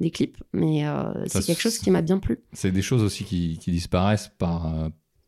des 0.00 0.10
clips, 0.10 0.38
mais 0.52 0.86
euh, 0.86 1.12
c'est 1.26 1.42
quelque 1.44 1.60
chose 1.60 1.78
qui 1.78 1.90
m'a 1.90 2.02
bien 2.02 2.18
plu. 2.18 2.38
C'est 2.54 2.72
des 2.72 2.82
choses 2.82 3.02
aussi 3.02 3.22
qui, 3.24 3.58
qui 3.58 3.70
disparaissent 3.70 4.32
par, 4.38 4.72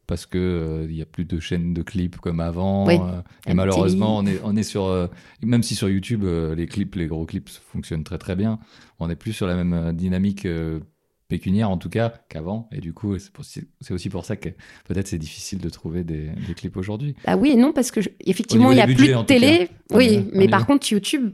parce 0.07 0.27
que 0.27 0.39
euh, 0.39 0.87
il 0.89 0.97
y 0.97 1.03
a 1.03 1.07
plus 1.07 1.25
de 1.25 1.41
chaînes 1.41 1.75
de 1.75 1.83
clips 1.83 2.17
comme 2.17 2.41
avant. 2.41 2.87
Oui. 2.87 2.95
euh, 3.01 3.21
et 3.47 3.55
malheureusement, 3.55 4.19
on 4.19 4.27
est, 4.27 4.41
on 4.45 4.55
est 4.57 4.63
sur. 4.63 4.85
euh, 4.85 5.07
même 5.43 5.63
si 5.63 5.75
sur 5.75 5.89
YouTube, 5.89 6.25
euh, 6.25 6.55
les 6.55 6.67
clips, 6.67 6.95
les 6.97 7.07
gros 7.07 7.25
clips 7.27 7.49
fonctionnent 7.51 8.05
très 8.05 8.19
très 8.19 8.37
bien, 8.37 8.59
on 8.99 9.09
n'est 9.09 9.17
plus 9.17 9.33
sur 9.33 9.47
la 9.47 9.55
même 9.57 9.73
euh, 9.73 9.93
dynamique 9.93 10.47
euh, 10.47 10.81
pécuniaire 11.29 11.71
en 11.71 11.79
tout 11.79 11.89
cas 11.89 12.13
qu'avant. 12.29 12.69
Et 12.71 12.81
du 12.81 12.93
coup, 12.93 13.17
c'est 13.19 13.93
aussi 13.93 14.11
pour 14.11 14.25
ça 14.27 14.37
que 14.37 14.51
peut-être 14.87 15.09
c'est 15.09 15.19
difficile 15.19 15.59
de 15.59 15.69
trouver 15.71 16.05
des, 16.05 16.29
des 16.47 16.55
clips 16.55 16.77
aujourd'hui. 16.77 17.15
Ah 17.25 17.37
oui 17.37 17.51
et 17.53 17.57
non, 17.57 17.73
parce 17.73 17.91
que 17.91 18.01
je- 18.03 18.11
effectivement, 18.21 18.71
il 18.73 18.75
n'y 18.77 18.81
a 18.83 18.87
budgets, 18.87 19.13
plus 19.13 19.21
de 19.23 19.27
télé. 19.27 19.69
Oui, 19.93 20.27
mais 20.35 20.49
par 20.49 20.67
contre, 20.67 20.91
YouTube 20.93 21.25
euh, 21.27 21.31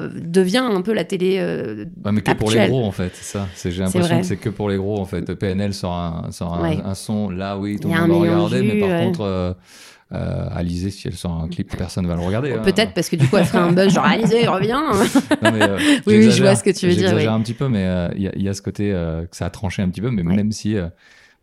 devient 0.00 0.64
un 0.70 0.80
peu 0.82 0.92
la 0.92 1.04
télé. 1.04 1.36
euh, 1.38 1.84
Ouais, 2.04 2.12
mais 2.12 2.20
que 2.22 2.32
pour 2.32 2.50
les 2.50 2.66
gros 2.68 2.84
en 2.84 2.92
fait, 2.92 3.10
c'est 3.14 3.38
ça. 3.38 3.48
C'est- 3.54 3.70
J'ai 3.70 3.82
l'impression 3.82 4.20
que 4.20 4.26
c'est 4.26 4.36
que 4.36 4.48
pour 4.48 4.68
les 4.68 4.76
gros 4.76 4.98
en 4.98 5.04
fait. 5.04 5.34
PNL 5.34 5.74
sort 5.74 5.92
un, 5.94 6.30
sort 6.32 6.54
un, 6.54 6.62
Ouais. 6.62 6.78
un 6.84 6.94
son, 6.94 7.28
là 7.30 7.56
oui, 7.58 7.78
tout 7.80 7.88
le 7.88 7.94
monde 7.94 8.10
va 8.10 8.16
regarder, 8.36 8.62
mais 8.62 8.80
par 8.80 8.88
ouais. 8.88 9.04
contre, 9.04 9.20
euh, 9.22 9.52
euh, 10.14 10.46
Alizé, 10.54 10.90
si 10.90 11.08
elle 11.08 11.14
sort 11.14 11.40
un 11.42 11.48
clip, 11.48 11.74
personne 11.76 12.06
va 12.06 12.14
le 12.14 12.20
regarder. 12.20 12.52
hein. 12.52 12.60
Peut-être 12.62 12.92
parce 12.94 13.08
que 13.08 13.16
du 13.16 13.26
coup, 13.28 13.36
elle 13.38 13.46
ferait 13.46 13.62
un 13.62 13.72
buzz 13.72 13.92
genre 13.94 14.04
Alizé, 14.04 14.46
reviens. 14.46 14.84
Non, 15.42 15.52
mais, 15.52 15.62
euh, 15.62 15.78
Oui, 16.06 16.16
oui, 16.18 16.30
je 16.30 16.42
vois 16.42 16.54
ce 16.54 16.62
que 16.62 16.70
tu 16.70 16.86
veux 16.86 16.92
dire, 16.92 17.08
J'exagère 17.08 17.30
oui. 17.32 17.36
un 17.38 17.40
petit 17.42 17.54
peu, 17.54 17.68
mais 17.68 17.84
euh, 17.86 18.08
il 18.16 18.22
y, 18.22 18.28
a- 18.28 18.32
il 18.36 18.42
y 18.42 18.48
a 18.48 18.54
ce 18.54 18.60
côté 18.62 18.92
euh, 18.92 19.22
que 19.26 19.34
ça 19.36 19.46
a 19.46 19.50
tranché 19.50 19.80
un 19.82 19.88
petit 19.88 20.00
peu, 20.02 20.10
mais 20.10 20.22
Ouais. 20.22 20.36
même 20.36 20.52
si. 20.52 20.76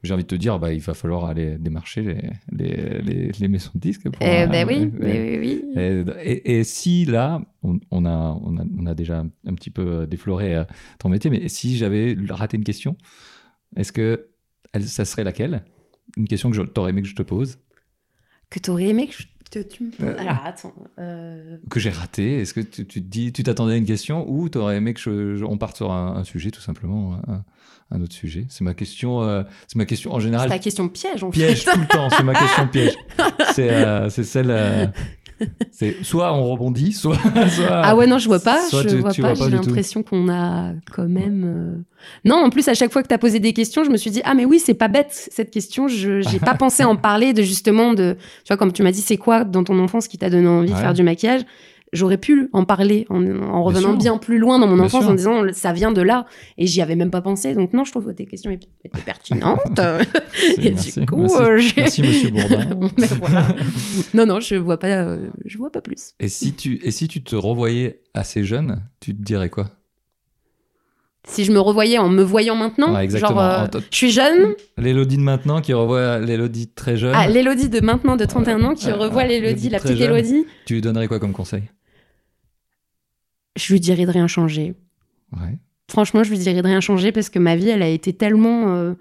J'ai 0.04 0.14
envie 0.14 0.24
de 0.24 0.28
te 0.28 0.36
dire, 0.36 0.60
bah, 0.60 0.72
il 0.74 0.80
va 0.80 0.93
falloir 0.93 1.26
aller 1.26 1.58
démarcher 1.58 2.02
les, 2.02 2.22
les, 2.52 3.02
les, 3.02 3.32
les 3.32 3.47
maisons 3.47 3.72
de 3.76 3.80
disques. 3.80 4.10
Pour, 4.10 4.22
Eh 4.22 4.43
euh, 4.43 4.66
oui, 4.66 4.91
oui, 5.00 5.38
oui. 5.39 6.04
Et, 6.24 6.64
si 6.64 7.06
là, 7.06 7.41
on, 7.64 7.80
on 7.91 8.06
a, 8.06 8.39
on, 8.43 8.58
a, 8.58 8.64
on 8.80 8.86
a 8.86 8.95
déjà 8.95 9.20
un 9.45 9.54
petit 9.56 9.70
peu 9.72 9.88
euh, 9.88 10.06
défloré 10.06 10.56
euh, 10.56 10.64
ton 11.00 11.10
métier, 11.10 11.30
mais 11.30 11.50
si 11.50 11.78
j'avais 11.78 12.16
raté 12.30 12.56
une 12.58 12.64
question, 12.64 12.95
est-ce 13.76 13.91
que 13.91 14.28
elle, 14.74 14.88
ça 14.88 15.04
serait 15.06 15.24
laquelle? 15.24 15.64
Une 16.18 16.28
question 16.28 16.50
que 16.50 16.62
t'aurais 16.62 16.91
aimé 16.91 17.02
que 17.02 17.08
je 17.08 17.16
te 17.16 17.24
pose, 17.24 17.60
Que 18.50 18.60
t'aurais 18.60 18.88
aimé 18.88 19.08
que 19.08 19.14
je 19.14 19.24
te, 19.50 19.60
tu 19.60 19.84
me 19.86 19.91
poses. 19.91 20.06
Euh. 20.08 20.16
Alors 20.20 20.39
attends. 20.45 20.74
euh, 21.00 21.58
que 21.70 21.80
j'ai 21.80 21.89
raté 21.89 22.39
Est-ce 22.41 22.54
que 22.54 22.62
tu, 22.62 22.86
tu 22.86 23.02
te 23.02 23.08
dis, 23.08 23.32
tu 23.34 23.43
t'attendais 23.43 23.74
à 23.74 23.78
une 23.78 23.86
question 23.86 24.26
ou 24.30 24.50
t'aurais 24.50 24.78
aimé 24.78 24.93
que 24.93 25.00
je, 25.00 25.36
je- 25.36 25.45
on 25.45 25.58
parte 25.58 25.76
sur 25.78 25.91
un, 25.91 26.16
un 26.18 26.24
sujet 26.24 26.52
tout 26.52 26.62
simplement, 26.62 27.20
un, 27.28 27.43
un 27.91 28.02
autre 28.02 28.14
sujet? 28.14 28.45
C'est 28.50 28.64
ma 28.64 28.74
question. 28.74 29.24
euh, 29.24 29.43
c'est 29.68 29.76
ma 29.78 29.86
question 29.86 30.12
en 30.14 30.20
C'est 30.20 30.26
général. 30.26 30.50
ta 30.50 30.60
question 30.60 30.88
piège 30.89 31.24
en 31.24 31.30
Piège 31.32 31.64
fait. 31.64 31.72
tout 31.72 31.80
le 31.80 31.88
temps, 31.88 32.10
c'est 32.10 32.24
ma 32.24 32.36
question 32.36 32.68
piège. 32.72 32.93
C'est 33.54 33.70
euh, 33.72 34.10
c'est 34.10 34.24
celle. 34.24 34.52
c'est 35.72 36.04
soit 36.04 36.34
on 36.34 36.52
rebondit, 36.52 36.92
soit. 36.94 37.16
soit 37.50 37.68
Ah 37.84 37.96
ouais, 37.96 38.08
non, 38.08 38.18
je 38.18 38.28
vois 38.28 38.40
pas. 38.40 38.60
je 38.72 38.88
tu- 38.88 38.98
vois 38.98 39.12
tu 39.12 39.22
pas. 39.22 39.34
vois 39.34 39.46
pas 39.46 39.50
J'ai 39.52 39.56
l'impression 39.56 40.04
qu'on 40.04 40.30
a 40.30 40.72
quand 40.92 41.08
même. 41.08 41.44
euh, 41.46 41.82
Non, 42.26 42.36
en 42.38 42.50
plus, 42.50 42.68
à 42.68 42.74
chaque 42.74 42.92
fois 42.92 43.02
que 43.04 43.08
tu 43.08 43.14
as 43.14 43.18
posé 43.18 43.40
des 43.40 43.54
questions, 43.54 43.84
je 43.84 43.90
me 43.90 43.98
suis 43.98 44.12
dit, 44.12 44.22
ah, 44.26 44.34
mais 44.34 44.46
oui, 44.46 44.60
c'est 44.60 44.74
pas 44.74 44.88
bête 44.88 45.30
cette 45.32 45.52
question. 45.52 45.88
Je 45.88 46.22
j'ai 46.22 46.40
pas 46.40 46.54
pensé 46.56 46.84
en 46.84 46.96
parler 46.96 47.34
de 47.34 47.42
justement 47.44 47.94
de. 47.94 48.16
Tu 48.44 48.48
vois, 48.50 48.58
comme 48.58 48.74
tu 48.74 48.84
m'as 48.84 48.92
dit, 48.92 49.02
c'est 49.02 49.18
quoi 49.18 49.44
dans 49.44 49.64
ton 49.64 49.80
enfance 49.80 50.08
qui 50.08 50.18
t'a 50.18 50.30
donné 50.30 50.48
envie 50.48 50.72
de 50.72 50.76
faire 50.78 50.94
du 50.94 51.04
maquillage? 51.04 51.42
J'aurais 51.92 52.18
pu 52.20 52.50
en 52.54 52.66
parler 52.66 53.06
en, 53.10 53.26
en 53.42 53.64
revenant 53.64 53.94
bien 53.94 54.18
plus 54.18 54.38
loin 54.38 54.60
dans 54.60 54.68
mon 54.68 54.76
Bien 54.76 54.86
enfance 54.86 55.02
sûr. 55.04 55.12
en 55.12 55.16
disant 55.16 55.42
ça 55.54 55.74
vient 55.74 55.92
de 55.92 56.02
là. 56.02 56.26
Et 56.58 56.68
j'y 56.68 56.82
avais 56.82 56.96
même 56.96 57.10
pas 57.10 57.22
pensé. 57.22 57.56
Donc 57.56 57.74
non 57.74 57.84
je 57.84 57.92
trouve 57.92 58.06
que 58.06 58.12
tes 58.12 58.26
questions 58.26 58.52
étaient 58.52 58.68
pertinentes. 59.06 59.80
Et 60.60 60.70
merci, 60.72 61.00
du 61.00 61.06
coup 61.08 61.22
merci. 61.22 61.38
euh, 61.42 61.62
Merci, 61.78 62.02
monsieur 62.04 62.30
Bourdin. 62.32 62.90
Mais 62.98 63.08
voilà. 63.20 63.48
non 64.14 64.26
non 64.28 64.40
je 64.40 64.56
vois 64.56 64.78
pas 64.78 64.88
euh, 64.88 65.30
je 65.46 65.58
vois 65.58 65.72
pas 65.72 65.82
plus. 65.82 66.14
Et 66.20 66.28
si 66.30 66.54
tu, 66.54 66.80
et 66.84 66.92
si 66.92 67.08
tu 67.08 67.24
te 67.24 67.36
revoyais 67.36 68.02
assez 68.14 68.44
jeune, 68.44 68.84
tu 69.00 69.16
te 69.16 69.22
dirais 69.24 69.50
quoi? 69.50 69.70
Si 71.28 71.44
je 71.44 71.52
me 71.52 71.60
revoyais 71.60 71.98
en 71.98 72.08
me 72.10 72.24
voyant 72.24 72.56
maintenant, 72.56 72.94
Ouais, 72.94 73.08
genre, 73.10 73.40
euh, 73.40 73.66
je 73.92 73.96
suis 73.98 74.10
jeune, 74.10 74.54
L'Élodie 74.78 75.18
de 75.18 75.22
maintenant 75.22 75.60
qui 75.60 75.74
revoit 75.74 76.18
l'Élodie 76.18 76.70
très 76.70 76.96
jeune, 76.96 77.12
ah, 77.14 77.28
l'Élodie 77.28 77.68
de 77.70 77.82
maintenant 77.82 78.16
de 78.16 78.24
31 78.26 78.64
ans 78.64 78.74
qui 78.74 78.86
Ouais, 78.88 78.94
revoit 78.94 79.24
ouais, 79.24 79.28
l'Élodie, 79.28 79.68
Élodie 79.68 79.70
la 79.70 79.80
petite. 79.80 80.00
Élodie, 80.02 80.46
tu 80.66 80.76
lui 80.76 80.82
donnerais 80.82 81.08
quoi 81.10 81.20
comme 81.20 81.34
conseil? 81.34 81.64
Je 83.60 83.74
lui 83.74 83.80
dirais 83.80 84.05
de 84.05 84.12
rien 84.12 84.28
changer. 84.28 84.74
Ouais. 85.34 85.57
Franchement, 85.91 86.24
je 86.24 86.30
lui 86.30 86.38
dirais 86.38 86.62
de 86.62 86.68
rien 86.68 86.80
changer 86.82 87.12
parce 87.12 87.30
que 87.30 87.39
ma 87.39 87.55
vie, 87.55 87.70
elle 87.70 87.82
a 87.82 87.88
été 87.89 88.14
tellement 88.14 88.70
euh, 88.76 88.93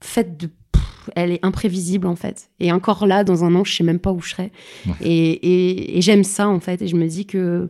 faite 0.00 0.36
de. 0.36 0.48
pff, 0.72 1.10
Elle 1.16 1.32
est 1.32 1.44
imprévisible 1.44 2.06
en 2.06 2.16
fait. 2.16 2.50
Et 2.60 2.70
encore 2.72 3.06
là, 3.06 3.24
dans 3.24 3.44
un 3.44 3.54
an, 3.54 3.64
je 3.64 3.74
sais 3.74 3.84
même 3.84 3.98
pas 4.00 4.12
où 4.12 4.20
je 4.20 4.30
serai. 4.30 4.52
Ouais. 4.86 4.92
Et, 5.00 5.30
et- 5.32 5.98
et 5.98 6.02
j'aime 6.02 6.24
ça 6.24 6.48
en 6.48 6.60
fait. 6.60 6.82
Et 6.82 6.88
je 6.88 6.96
me 6.96 7.06
dis 7.06 7.26
que. 7.26 7.68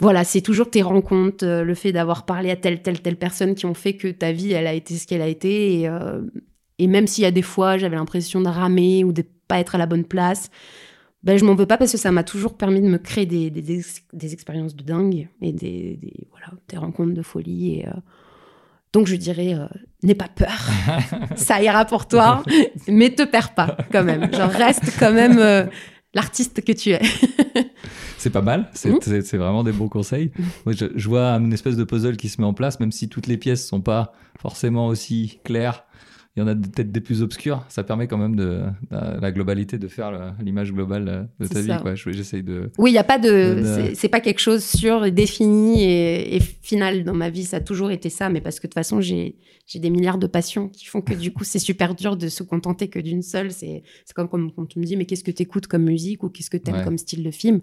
Voilà, 0.00 0.24
c'est 0.24 0.40
toujours 0.40 0.68
tes 0.68 0.82
rencontres, 0.82 1.44
euh, 1.46 1.62
le 1.62 1.74
fait 1.74 1.92
d'avoir 1.92 2.24
parlé 2.26 2.50
à 2.50 2.56
telle, 2.56 2.82
telle, 2.82 3.00
telle 3.00 3.14
personne 3.16 3.54
qui 3.54 3.66
ont 3.66 3.74
fait 3.74 3.94
que 3.94 4.08
ta 4.08 4.32
vie, 4.32 4.50
elle 4.50 4.66
a 4.66 4.72
été 4.74 4.96
ce 4.96 5.06
qu'elle 5.06 5.22
a 5.22 5.28
été. 5.28 5.80
Et, 5.80 5.88
euh, 5.88 6.22
et 6.80 6.88
même 6.88 7.06
s'il 7.06 7.22
y 7.22 7.26
a 7.26 7.30
des 7.30 7.42
fois, 7.42 7.78
j'avais 7.78 7.94
l'impression 7.94 8.40
de 8.40 8.48
ramer 8.48 9.04
ou 9.04 9.12
de 9.12 9.22
pas 9.46 9.60
être 9.60 9.76
à 9.76 9.78
la 9.78 9.86
bonne 9.86 10.04
place, 10.04 10.50
ben, 11.24 11.36
je 11.38 11.44
m'en 11.44 11.54
veux 11.54 11.66
pas 11.66 11.76
parce 11.78 11.92
que 11.92 11.98
ça 11.98 12.10
m'a 12.12 12.24
toujours 12.24 12.56
permis 12.56 12.80
de 12.80 12.88
me 12.88 12.98
créer 12.98 13.26
des, 13.26 13.50
des, 13.50 13.62
des 13.62 13.78
ex- 13.78 14.02
des 14.12 14.32
expériences 14.32 14.74
de 14.74 14.82
dingue 14.82 15.28
et 15.40 15.52
des, 15.52 15.98
des- 16.02 16.26
voilà, 16.30 16.48
des 16.68 16.76
rencontres 16.76 17.14
de 17.14 17.22
folie. 17.22 17.78
Et, 17.80 17.86
euh, 17.88 17.92
donc 18.92 19.06
je 19.06 19.16
dirais, 19.16 19.54
euh, 19.54 19.66
n'aie 20.02 20.14
pas 20.14 20.28
peur, 20.28 20.68
ça 21.36 21.62
ira 21.62 21.84
pour 21.84 22.06
toi, 22.08 22.42
mais 22.88 23.10
te 23.14 23.22
perds 23.22 23.54
pas 23.54 23.76
quand 23.92 24.04
même. 24.04 24.32
Genre 24.34 24.50
reste 24.50 24.98
quand 24.98 25.12
même 25.12 25.38
euh, 25.38 25.64
l'artiste 26.12 26.62
que 26.64 26.72
tu 26.72 26.90
es. 26.90 27.00
C'est 28.18 28.30
pas 28.30 28.42
mal, 28.42 28.70
c'est 28.72 29.02
c'est- 29.02 29.22
c'est 29.22 29.36
vraiment 29.36 29.64
des 29.64 29.72
bons 29.72 29.88
conseils. 29.88 30.30
Moi, 30.64 30.74
je, 30.76 30.84
je 30.94 31.08
vois 31.08 31.30
une 31.32 31.52
espèce 31.52 31.76
de 31.76 31.82
puzzle 31.82 32.16
qui 32.16 32.28
se 32.28 32.40
met 32.40 32.46
en 32.46 32.54
place, 32.54 32.78
même 32.78 32.92
si 32.92 33.08
toutes 33.08 33.26
les 33.26 33.36
pièces 33.36 33.66
sont 33.66 33.80
pas 33.80 34.12
forcément 34.38 34.86
aussi 34.86 35.40
claires. 35.42 35.84
Il 36.34 36.40
y 36.40 36.42
en 36.42 36.46
a 36.46 36.54
peut-être 36.54 36.90
des 36.90 37.02
plus 37.02 37.20
obscures. 37.22 37.62
Ça 37.68 37.84
permet 37.84 38.06
quand 38.08 38.16
même 38.16 38.36
de, 38.36 38.62
de- 38.90 39.20
la 39.20 39.32
globalité 39.32 39.76
de 39.78 39.86
faire 39.86 40.34
l'image 40.42 40.72
globale 40.72 41.28
de 41.38 41.44
C'est 41.44 41.54
ta 41.54 41.60
vie. 41.76 41.82
quoi. 41.82 41.94
J'essaye 41.94 42.42
de. 42.42 42.70
Oui, 42.78 42.90
il 42.90 42.94
y 42.94 42.98
a 42.98 43.04
pas 43.04 43.18
de, 43.18 43.88
De- 43.90 43.94
c'est- 43.94 44.08
pas 44.08 44.20
quelque 44.20 44.38
chose 44.38 44.64
sûr, 44.64 45.12
défini 45.12 45.82
et, 45.84 46.36
et 46.36 46.40
final 46.40 47.04
dans 47.04 47.12
ma 47.12 47.28
vie. 47.28 47.44
Ça 47.44 47.58
a 47.58 47.60
toujours 47.60 47.90
été 47.90 48.08
ça, 48.08 48.30
mais 48.30 48.40
parce 48.40 48.60
que 48.60 48.66
de 48.66 48.70
toute 48.70 48.74
façon 48.74 49.02
j'ai 49.02 49.36
j'ai 49.66 49.78
des 49.78 49.90
milliards 49.90 50.18
de 50.18 50.26
passions 50.26 50.68
qui 50.70 50.86
font 50.86 51.02
que 51.02 51.12
du 51.14 51.32
coup 51.32 51.44
c'est 51.44 51.58
super 51.58 51.94
dur 51.94 52.16
de 52.16 52.28
se 52.28 52.42
contenter 52.42 52.88
que 52.88 52.98
d'une 52.98 53.22
seule. 53.22 53.50
C'est 53.50 53.82
c'est 54.06 54.14
comme, 54.14 54.28
quand 54.52 54.64
tu 54.66 54.78
me 54.78 54.84
dis 54.84 54.96
mais 54.96 55.04
qu'est-ce 55.04 55.24
que 55.24 55.30
tu 55.30 55.42
écoutes 55.42 55.66
comme 55.66 55.84
musique 55.84 56.22
ou 56.24 56.30
qu'est-ce 56.30 56.48
que 56.50 56.56
tu 56.56 56.70
aimes 56.70 56.78
Ouais. 56.78 56.84
comme 56.84 56.96
style 56.98 57.22
de 57.24 57.30
film? 57.30 57.60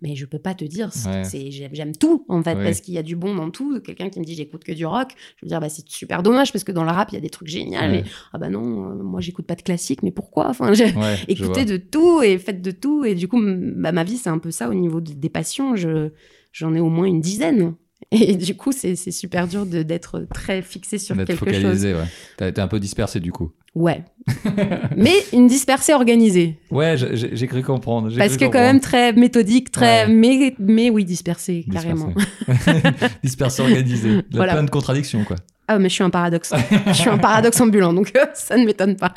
Mais 0.00 0.14
je 0.14 0.26
peux 0.26 0.38
pas 0.38 0.54
te 0.54 0.64
dire. 0.64 0.92
c'est- 0.92 1.08
Ouais. 1.08 1.24
c'est 1.24 1.50
j'aime 1.50 1.70
j'aime 1.72 1.96
tout 1.96 2.24
en 2.28 2.40
fait 2.42 2.54
parce 2.64 2.80
qu'il 2.80 2.94
y 2.94 2.98
a 2.98 3.02
du 3.02 3.16
bon 3.16 3.34
dans 3.34 3.50
tout. 3.50 3.80
Quelqu'un 3.80 4.08
qui 4.10 4.20
me 4.20 4.24
dit 4.24 4.34
j'écoute 4.36 4.62
que 4.64 4.72
du 4.72 4.86
rock, 4.86 5.08
je 5.36 5.44
veux 5.44 5.48
dire 5.48 5.60
bah 5.60 5.68
c'est 5.68 5.88
super 5.88 6.22
dommage 6.22 6.52
parce 6.52 6.62
que 6.64 6.70
dans 6.72 6.84
le 6.84 6.90
rap 6.90 7.08
il 7.10 7.14
y 7.16 7.18
a 7.18 7.20
des 7.20 7.30
trucs 7.30 7.48
géniaux. 7.48 7.78
Ouais. 7.78 8.04
Ah 8.32 8.38
bah 8.38 8.48
non, 8.48 8.90
euh, 8.90 8.94
moi 9.02 9.20
j'écoute 9.20 9.46
pas 9.46 9.56
de 9.56 9.62
classique, 9.62 10.02
mais 10.04 10.12
pourquoi? 10.12 10.48
Enfin 10.48 10.72
j'ai- 10.72 10.94
Ouais, 10.94 11.16
de 11.64 11.76
tout 11.76 12.22
et 12.22 12.38
faites 12.38 12.62
de 12.62 12.70
tout. 12.70 13.04
Et 13.04 13.14
du 13.14 13.26
coup, 13.28 13.40
bah, 13.42 13.90
ma 13.92 14.04
vie, 14.04 14.16
c'est 14.18 14.30
un 14.30 14.38
peu 14.38 14.50
ça 14.52 14.68
au 14.68 14.74
niveau 14.74 15.00
de- 15.00 15.12
des 15.12 15.28
passions. 15.28 15.74
Je, 15.76 16.10
j'en 16.52 16.74
ai 16.74 16.80
au 16.80 16.88
moins 16.88 17.06
une 17.06 17.20
dizaine. 17.20 17.74
Et 18.12 18.36
du 18.36 18.56
coup, 18.56 18.70
c'est, 18.72 18.94
super 19.10 19.48
dur 19.48 19.66
d'être 19.66 20.26
très 20.32 20.62
fixé 20.62 20.98
sur 20.98 21.16
quelque 21.26 21.30
chose. 21.32 21.38
focalisé, 21.60 21.94
ouais. 21.94 22.04
T'as 22.36 22.48
été 22.48 22.60
un 22.60 22.68
peu 22.68 22.78
dispersé 22.78 23.18
du 23.20 23.32
coup. 23.32 23.50
Ouais. 23.78 24.02
Mais 24.96 25.14
une 25.32 25.46
dispersée 25.46 25.94
organisée. 25.94 26.58
Ouais, 26.70 26.96
j'ai- 26.96 27.46
cru 27.46 27.62
comprendre. 27.62 28.10
Parce 28.18 28.36
cru 28.36 28.46
que 28.46 28.52
quand 28.52 28.58
même 28.60 28.80
très 28.80 29.12
méthodique, 29.12 29.70
très... 29.70 30.06
Ouais. 30.06 30.12
Mais, 30.12 30.54
mais 30.58 30.90
oui, 30.90 31.04
dispersée, 31.04 31.64
carrément. 31.72 32.12
Dispersé. 32.46 32.80
Dispersé 33.22 33.62
organisé. 33.62 34.08
Il 34.10 34.14
y 34.16 34.18
a 34.18 34.22
Voilà. 34.34 34.52
plein 34.54 34.64
de 34.64 34.70
contradictions, 34.70 35.22
quoi. 35.24 35.36
Ah, 35.70 35.78
mais 35.78 35.90
je 35.90 35.94
suis 35.94 36.02
un 36.04 36.08
paradoxe. 36.08 36.54
je 36.86 36.92
suis 36.94 37.10
un 37.10 37.18
paradoxe 37.18 37.60
ambulant, 37.60 37.92
donc 37.92 38.12
euh, 38.16 38.24
ça 38.32 38.56
ne 38.56 38.64
m'étonne 38.64 38.96
pas. 38.96 39.12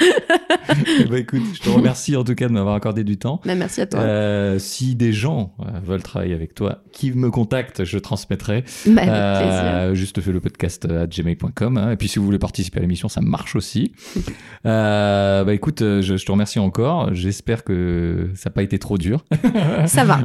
Ben, 1.10 1.16
écoute, 1.18 1.42
je 1.54 1.62
te 1.62 1.70
remercie 1.70 2.18
en 2.18 2.26
tout 2.26 2.36
cas 2.36 2.50
de 2.50 2.54
m'avoir 2.54 2.76
accordé 2.76 3.06
du 3.06 3.18
temps. 3.18 3.40
Mais 3.46 3.56
merci 3.56 3.80
à 3.80 3.86
toi. 3.86 4.02
Euh, 4.02 4.60
si 4.60 4.96
des 4.96 5.14
gens 5.14 5.54
euh, 5.62 5.80
veulent 5.82 6.04
travailler 6.04 6.34
avec 6.34 6.54
toi, 6.54 6.80
qui 6.92 7.14
me 7.14 7.32
contactent, 7.32 7.86
je 7.86 7.98
transmettrai. 7.98 8.66
Bah, 8.86 9.02
avec 9.02 9.48
plaisir. 9.48 9.96
juste 9.96 10.20
fais 10.20 10.34
le 10.34 10.42
podcast 10.42 10.86
à 10.92 11.08
gmail.com. 11.08 11.78
hein. 11.78 11.92
Et 11.92 11.96
puis 11.96 12.10
si 12.10 12.20
vous 12.20 12.26
voulez 12.26 12.38
participer 12.40 12.80
à 12.80 12.82
l'émission, 12.82 13.08
ça 13.08 13.22
marche 13.22 13.56
aussi. 13.56 13.94
Bah 14.64 15.54
écoute, 15.54 15.80
je, 15.80 16.18
je 16.18 16.26
te 16.26 16.32
remercie 16.32 16.60
encore. 16.60 17.14
J'espère 17.14 17.64
que 17.64 18.30
ça 18.36 18.50
n'a 18.50 18.54
pas 18.54 18.62
été 18.64 18.78
trop 18.78 18.98
dur 18.98 19.26
Ça 19.88 20.04
va. 20.04 20.20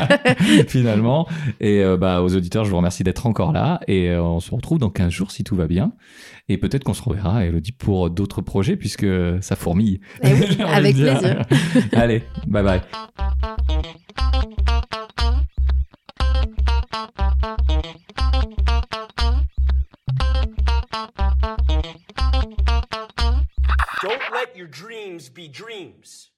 finalement. 0.68 1.26
Et 1.60 1.84
bah 1.98 2.22
aux 2.22 2.34
auditeurs, 2.34 2.64
je 2.64 2.70
vous 2.70 2.76
remercie 2.78 3.04
d'être 3.04 3.26
encore 3.26 3.52
là. 3.52 3.80
Et 3.86 4.14
on 4.16 4.40
se 4.40 4.50
retrouve 4.50 4.78
dans 4.78 4.88
15 4.90 5.10
jours 5.12 5.30
si 5.30 5.44
tout 5.44 5.55
va 5.56 5.66
bien. 5.66 5.92
Et 6.48 6.58
peut-être 6.58 6.84
qu'on 6.84 6.94
se 6.94 7.02
reverra, 7.02 7.44
Elodie, 7.44 7.72
pour 7.72 8.10
d'autres 8.10 8.42
projets 8.42 8.76
puisque 8.76 9.06
ça 9.40 9.56
fourmille. 9.56 10.00
Eh 10.22 10.32
oui, 10.32 10.62
avec 10.66 10.94
dire. 10.94 11.18
plaisir. 11.18 11.88
Allez, 11.92 12.22
bye 12.46 12.62
bye. 12.62 12.80
Don't 24.02 24.20
let 24.32 24.56
your 24.56 24.68
dreams 24.68 25.28
be 25.28 25.48
dreams. 25.48 26.30